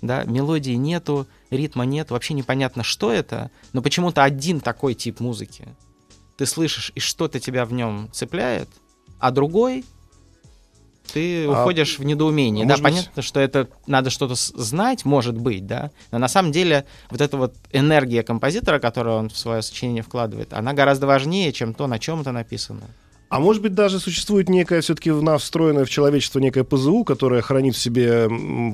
Да, 0.01 0.23
мелодии 0.25 0.73
нету, 0.73 1.27
ритма 1.49 1.83
нет, 1.83 2.11
вообще 2.11 2.35
непонятно, 2.35 2.83
что 2.83 3.11
это, 3.11 3.49
но 3.73 3.81
почему-то 3.81 4.23
один 4.23 4.59
такой 4.59 4.93
тип 4.93 5.19
музыки 5.19 5.67
ты 6.37 6.45
слышишь, 6.45 6.91
и 6.95 6.99
что-то 6.99 7.39
тебя 7.39 7.65
в 7.65 7.73
нем 7.73 8.09
цепляет, 8.13 8.69
а 9.19 9.31
другой 9.31 9.83
ты 11.13 11.45
А, 11.45 11.51
уходишь 11.61 11.99
в 11.99 12.03
недоумение. 12.03 12.65
Да, 12.65 12.75
быть- 12.75 12.83
понятно, 12.83 13.21
что 13.21 13.39
это 13.39 13.67
надо 13.87 14.09
что-то 14.09 14.35
знать, 14.35 15.05
может 15.05 15.37
быть, 15.37 15.65
да, 15.65 15.91
но 16.11 16.17
на 16.17 16.27
самом 16.27 16.51
деле 16.51 16.85
вот 17.09 17.21
эта 17.21 17.37
вот 17.37 17.55
энергия 17.71 18.23
композитора, 18.23 18.79
которую 18.79 19.17
он 19.17 19.29
в 19.29 19.37
свое 19.37 19.61
сочинение 19.61 20.03
вкладывает, 20.03 20.53
она 20.53 20.73
гораздо 20.73 21.07
важнее, 21.07 21.51
чем 21.53 21.73
то, 21.73 21.87
на 21.87 21.99
чем 21.99 22.21
это 22.21 22.31
написано. 22.31 22.81
А 23.29 23.39
может 23.41 23.61
быть, 23.61 23.73
даже 23.73 23.99
существует 23.99 24.47
некое, 24.47 24.79
все-таки 24.79 25.11
в 25.11 25.21
нас 25.21 25.41
встроенное 25.41 25.83
в 25.83 25.89
человечество 25.89 26.39
некое 26.39 26.63
ПЗУ, 26.63 27.03
которое 27.03 27.41
хранит 27.41 27.75
в 27.75 27.77
себе 27.77 28.29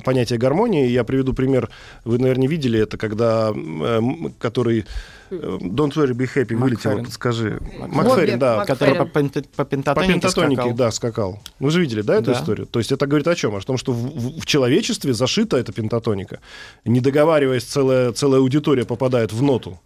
понятие 0.05 0.37
гармонии. 0.37 0.87
Я 0.89 1.03
приведу 1.03 1.33
пример. 1.33 1.69
Вы, 2.05 2.19
наверное, 2.19 2.47
видели 2.47 2.79
это, 2.79 2.97
когда 2.97 3.49
эм, 3.49 4.31
который 4.37 4.85
э, 5.31 5.35
Don't 5.35 5.93
worry, 5.95 6.11
be 6.13 6.29
happy 6.31 6.55
вылетел. 6.55 6.91
Макферрин. 6.91 7.11
скажи. 7.11 7.59
Макферрин, 7.79 8.37
да. 8.37 8.57
Мак- 8.57 8.67
Который 8.67 8.93
по, 8.93 9.05
Макферрин. 9.05 9.29
пен- 9.31 9.43
по 9.55 9.63
По 9.63 9.65
пентатонике 9.65 10.13
пентатонике, 10.13 10.61
скакал. 10.61 10.77
да, 10.77 10.91
скакал. 10.91 11.39
Вы 11.59 11.71
же 11.71 11.81
видели, 11.81 12.01
да, 12.03 12.13
эту 12.17 12.25
Да. 12.25 12.33
историю? 12.33 12.67
То 12.67 12.77
есть 12.77 12.91
это 12.91 13.07
говорит 13.07 13.27
о 13.27 13.33
чем? 13.33 13.55
О 13.55 13.61
том, 13.61 13.77
что 13.77 13.91
в, 13.91 14.39
в- 14.39 14.45
человечестве 14.45 15.13
зашита 15.15 15.57
эта 15.57 15.71
пентатоника. 15.73 16.39
Не 16.85 16.99
договариваясь, 16.99 17.63
целая, 17.63 18.11
целая 18.11 18.39
аудитория 18.41 18.85
попадает 18.85 19.33
в 19.33 19.41
ноту. 19.41 19.79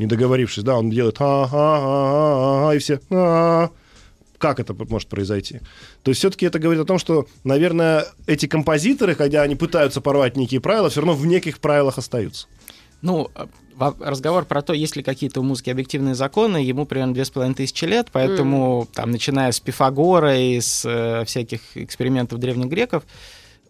Не 0.00 0.06
договорившись, 0.06 0.64
да, 0.64 0.76
он 0.78 0.90
делает 0.90 1.16
а-а-а-а-а, 1.20 2.74
и 2.74 2.78
все 2.78 3.00
а 3.10 3.70
как 4.40 4.58
это 4.58 4.74
может 4.88 5.08
произойти? 5.08 5.60
То 6.02 6.10
есть 6.10 6.18
все-таки 6.18 6.46
это 6.46 6.58
говорит 6.58 6.82
о 6.82 6.86
том, 6.86 6.98
что, 6.98 7.26
наверное, 7.44 8.06
эти 8.26 8.46
композиторы, 8.46 9.14
когда 9.14 9.42
они 9.42 9.54
пытаются 9.54 10.00
порвать 10.00 10.36
некие 10.36 10.60
правила, 10.60 10.88
все 10.88 11.00
равно 11.02 11.12
в 11.14 11.26
неких 11.26 11.58
правилах 11.60 11.98
остаются. 11.98 12.46
Ну, 13.02 13.30
во- 13.74 13.94
разговор 14.00 14.44
про 14.46 14.62
то, 14.62 14.72
есть 14.72 14.96
ли 14.96 15.02
какие-то 15.02 15.40
у 15.40 15.42
музыки 15.42 15.70
объективные 15.70 16.14
законы, 16.14 16.56
ему 16.56 16.86
примерно 16.86 17.14
две 17.14 17.24
с 17.24 17.30
половиной 17.30 17.54
тысячи 17.54 17.84
лет, 17.84 18.08
поэтому 18.12 18.88
там, 18.94 19.10
начиная 19.10 19.52
с 19.52 19.60
Пифагора 19.60 20.38
и 20.38 20.60
с 20.60 20.84
э, 20.84 21.24
всяких 21.26 21.60
экспериментов 21.76 22.38
древних 22.40 22.66
греков, 22.66 23.04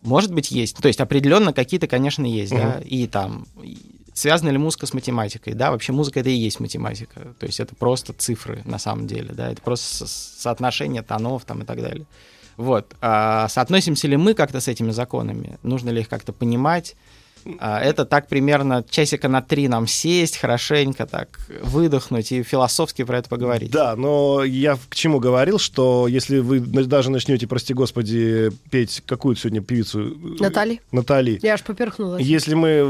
может 0.02 0.32
быть, 0.32 0.50
есть. 0.50 0.76
То 0.78 0.88
есть 0.88 1.00
определенно 1.00 1.52
какие-то, 1.52 1.86
конечно, 1.86 2.24
есть, 2.24 2.52
да, 2.52 2.76
Мгм. 2.78 2.88
и 2.88 3.06
там 3.06 3.46
и 3.62 3.76
связана 4.14 4.50
ли 4.50 4.58
музыка 4.58 4.86
с 4.86 4.94
математикой, 4.94 5.54
да, 5.54 5.70
вообще 5.70 5.92
музыка 5.92 6.20
это 6.20 6.30
и 6.30 6.34
есть 6.34 6.60
математика, 6.60 7.34
то 7.38 7.46
есть 7.46 7.60
это 7.60 7.74
просто 7.74 8.12
цифры 8.12 8.62
на 8.64 8.78
самом 8.78 9.06
деле, 9.06 9.32
да, 9.32 9.50
это 9.50 9.62
просто 9.62 10.06
со- 10.06 10.40
соотношение 10.42 11.02
тонов 11.02 11.44
там 11.44 11.62
и 11.62 11.64
так 11.64 11.80
далее. 11.80 12.06
Вот. 12.56 12.94
А 13.00 13.48
соотносимся 13.48 14.06
ли 14.06 14.16
мы 14.16 14.34
как-то 14.34 14.60
с 14.60 14.68
этими 14.68 14.90
законами? 14.90 15.58
Нужно 15.62 15.90
ли 15.90 16.02
их 16.02 16.08
как-то 16.08 16.32
понимать? 16.32 16.94
А, 17.58 17.80
Это 17.80 18.04
так 18.04 18.28
примерно 18.28 18.84
часика 18.88 19.28
на 19.28 19.42
три 19.42 19.68
нам 19.68 19.86
сесть, 19.86 20.36
хорошенько 20.36 21.06
так 21.06 21.38
выдохнуть 21.62 22.32
и 22.32 22.42
философски 22.42 23.04
про 23.04 23.18
это 23.18 23.28
поговорить. 23.28 23.70
Да, 23.70 23.96
но 23.96 24.44
я 24.44 24.76
к 24.88 24.94
чему 24.94 25.18
говорил, 25.20 25.58
что 25.58 26.06
если 26.08 26.38
вы 26.38 26.60
даже 26.60 27.10
начнете, 27.10 27.46
прости 27.46 27.74
господи, 27.74 28.50
петь 28.70 29.02
какую 29.06 29.36
сегодня 29.36 29.60
певицу? 29.60 30.16
Натали? 30.38 30.80
Натали. 30.92 31.38
Я 31.42 31.54
аж 31.54 31.62
поперхнулась. 31.62 32.22
Если 32.22 32.54
мы 32.54 32.82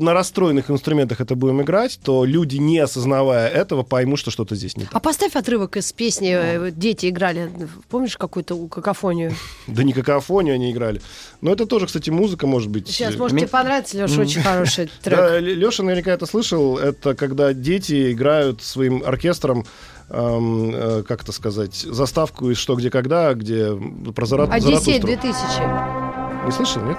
на 0.00 0.12
расстроенных 0.14 0.70
инструментах 0.70 1.20
это 1.20 1.34
будем 1.34 1.62
играть, 1.62 1.98
то 2.02 2.24
люди, 2.24 2.56
не 2.56 2.78
осознавая 2.78 3.48
этого, 3.48 3.82
поймут, 3.82 4.18
что 4.18 4.30
что-то 4.30 4.54
здесь 4.54 4.76
не 4.76 4.84
так. 4.84 4.94
А 4.94 5.00
поставь 5.00 5.36
отрывок 5.36 5.76
из 5.76 5.92
песни, 5.92 6.30
э, 6.32 6.70
дети 6.70 7.08
играли, 7.08 7.50
помнишь 7.88 8.16
какую-то 8.16 8.68
какофонию? 8.68 9.34
Да 9.66 9.82
не 9.82 9.92
какофонию 9.92 10.54
они 10.54 10.72
играли. 10.72 11.00
Но 11.40 11.52
это 11.52 11.66
тоже, 11.66 11.86
кстати, 11.86 12.10
музыка 12.10 12.46
может 12.46 12.70
быть. 12.70 12.88
Сейчас, 12.88 13.14
э, 13.14 13.18
может, 13.18 13.34
Ми- 13.34 13.40
тебе 13.42 13.48
понравится, 13.48 13.69
Леша, 13.92 14.20
очень 14.20 14.42
хороший 14.42 14.90
трек. 15.02 15.18
Да, 15.18 15.38
Леша 15.38 15.82
наверняка 15.82 16.10
это 16.12 16.26
слышал. 16.26 16.78
Это 16.78 17.14
когда 17.14 17.52
дети 17.52 18.12
играют 18.12 18.62
своим 18.62 19.02
оркестром 19.04 19.64
эм, 20.10 20.72
э, 20.74 21.02
как 21.06 21.22
это 21.22 21.32
сказать, 21.32 21.74
заставку 21.74 22.50
из 22.50 22.58
«Что, 22.58 22.74
где, 22.74 22.90
когда», 22.90 23.32
где 23.34 23.72
про 24.14 24.26
Зара... 24.26 24.44
Одиссей 24.50 25.00
Заратустру. 25.00 25.06
2000. 25.06 26.46
Не 26.46 26.52
слышал, 26.52 26.82
нет? 26.82 26.98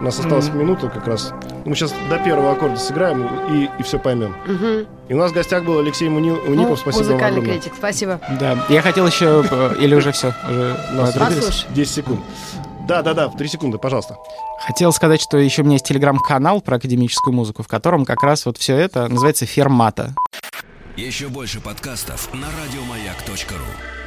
У 0.00 0.04
нас 0.04 0.18
осталась 0.18 0.48
Мгм. 0.48 0.58
минута 0.58 0.88
как 0.88 1.06
раз. 1.06 1.32
Мы 1.64 1.76
сейчас 1.76 1.94
до 2.10 2.18
первого 2.18 2.50
аккорда 2.52 2.76
сыграем 2.76 3.24
и, 3.54 3.70
и 3.78 3.82
все 3.84 4.00
поймем. 4.00 4.34
Мгм. 4.48 4.86
И 5.08 5.14
у 5.14 5.16
нас 5.16 5.30
в 5.30 5.34
гостях 5.34 5.64
был 5.64 5.78
Алексей 5.78 6.08
Муни- 6.08 6.32
Уников. 6.32 6.70
Ну, 6.70 6.76
Спасибо 6.76 7.02
вам 7.04 7.12
Музыкальный 7.12 7.38
огромное. 7.38 7.60
критик, 7.60 7.72
спасибо. 7.78 8.20
Да. 8.40 8.66
Я 8.68 8.82
хотел 8.82 9.06
еще, 9.06 9.44
э, 9.48 9.74
или 9.78 9.94
уже 9.94 10.10
все, 10.10 10.34
уже 10.50 10.76
У 10.92 10.96
нас 10.96 11.10
отрубились? 11.10 11.44
Послушай. 11.44 11.66
10 11.72 11.94
секунд. 11.94 12.20
Да, 12.86 13.02
да, 13.02 13.14
да, 13.14 13.28
в 13.28 13.36
3 13.36 13.48
секунды, 13.48 13.78
пожалуйста. 13.78 14.16
Хотел 14.66 14.92
сказать, 14.92 15.20
что 15.20 15.38
еще 15.38 15.62
у 15.62 15.64
меня 15.64 15.74
есть 15.74 15.86
телеграм-канал 15.86 16.60
про 16.60 16.76
академическую 16.76 17.34
музыку, 17.34 17.62
в 17.62 17.68
котором 17.68 18.04
как 18.04 18.22
раз 18.22 18.44
вот 18.46 18.58
все 18.58 18.76
это 18.76 19.08
называется 19.08 19.46
«Фермата». 19.46 20.14
Еще 20.96 21.28
больше 21.28 21.60
подкастов 21.60 22.32
на 22.34 22.46
радиомаяк.ру. 22.46 24.01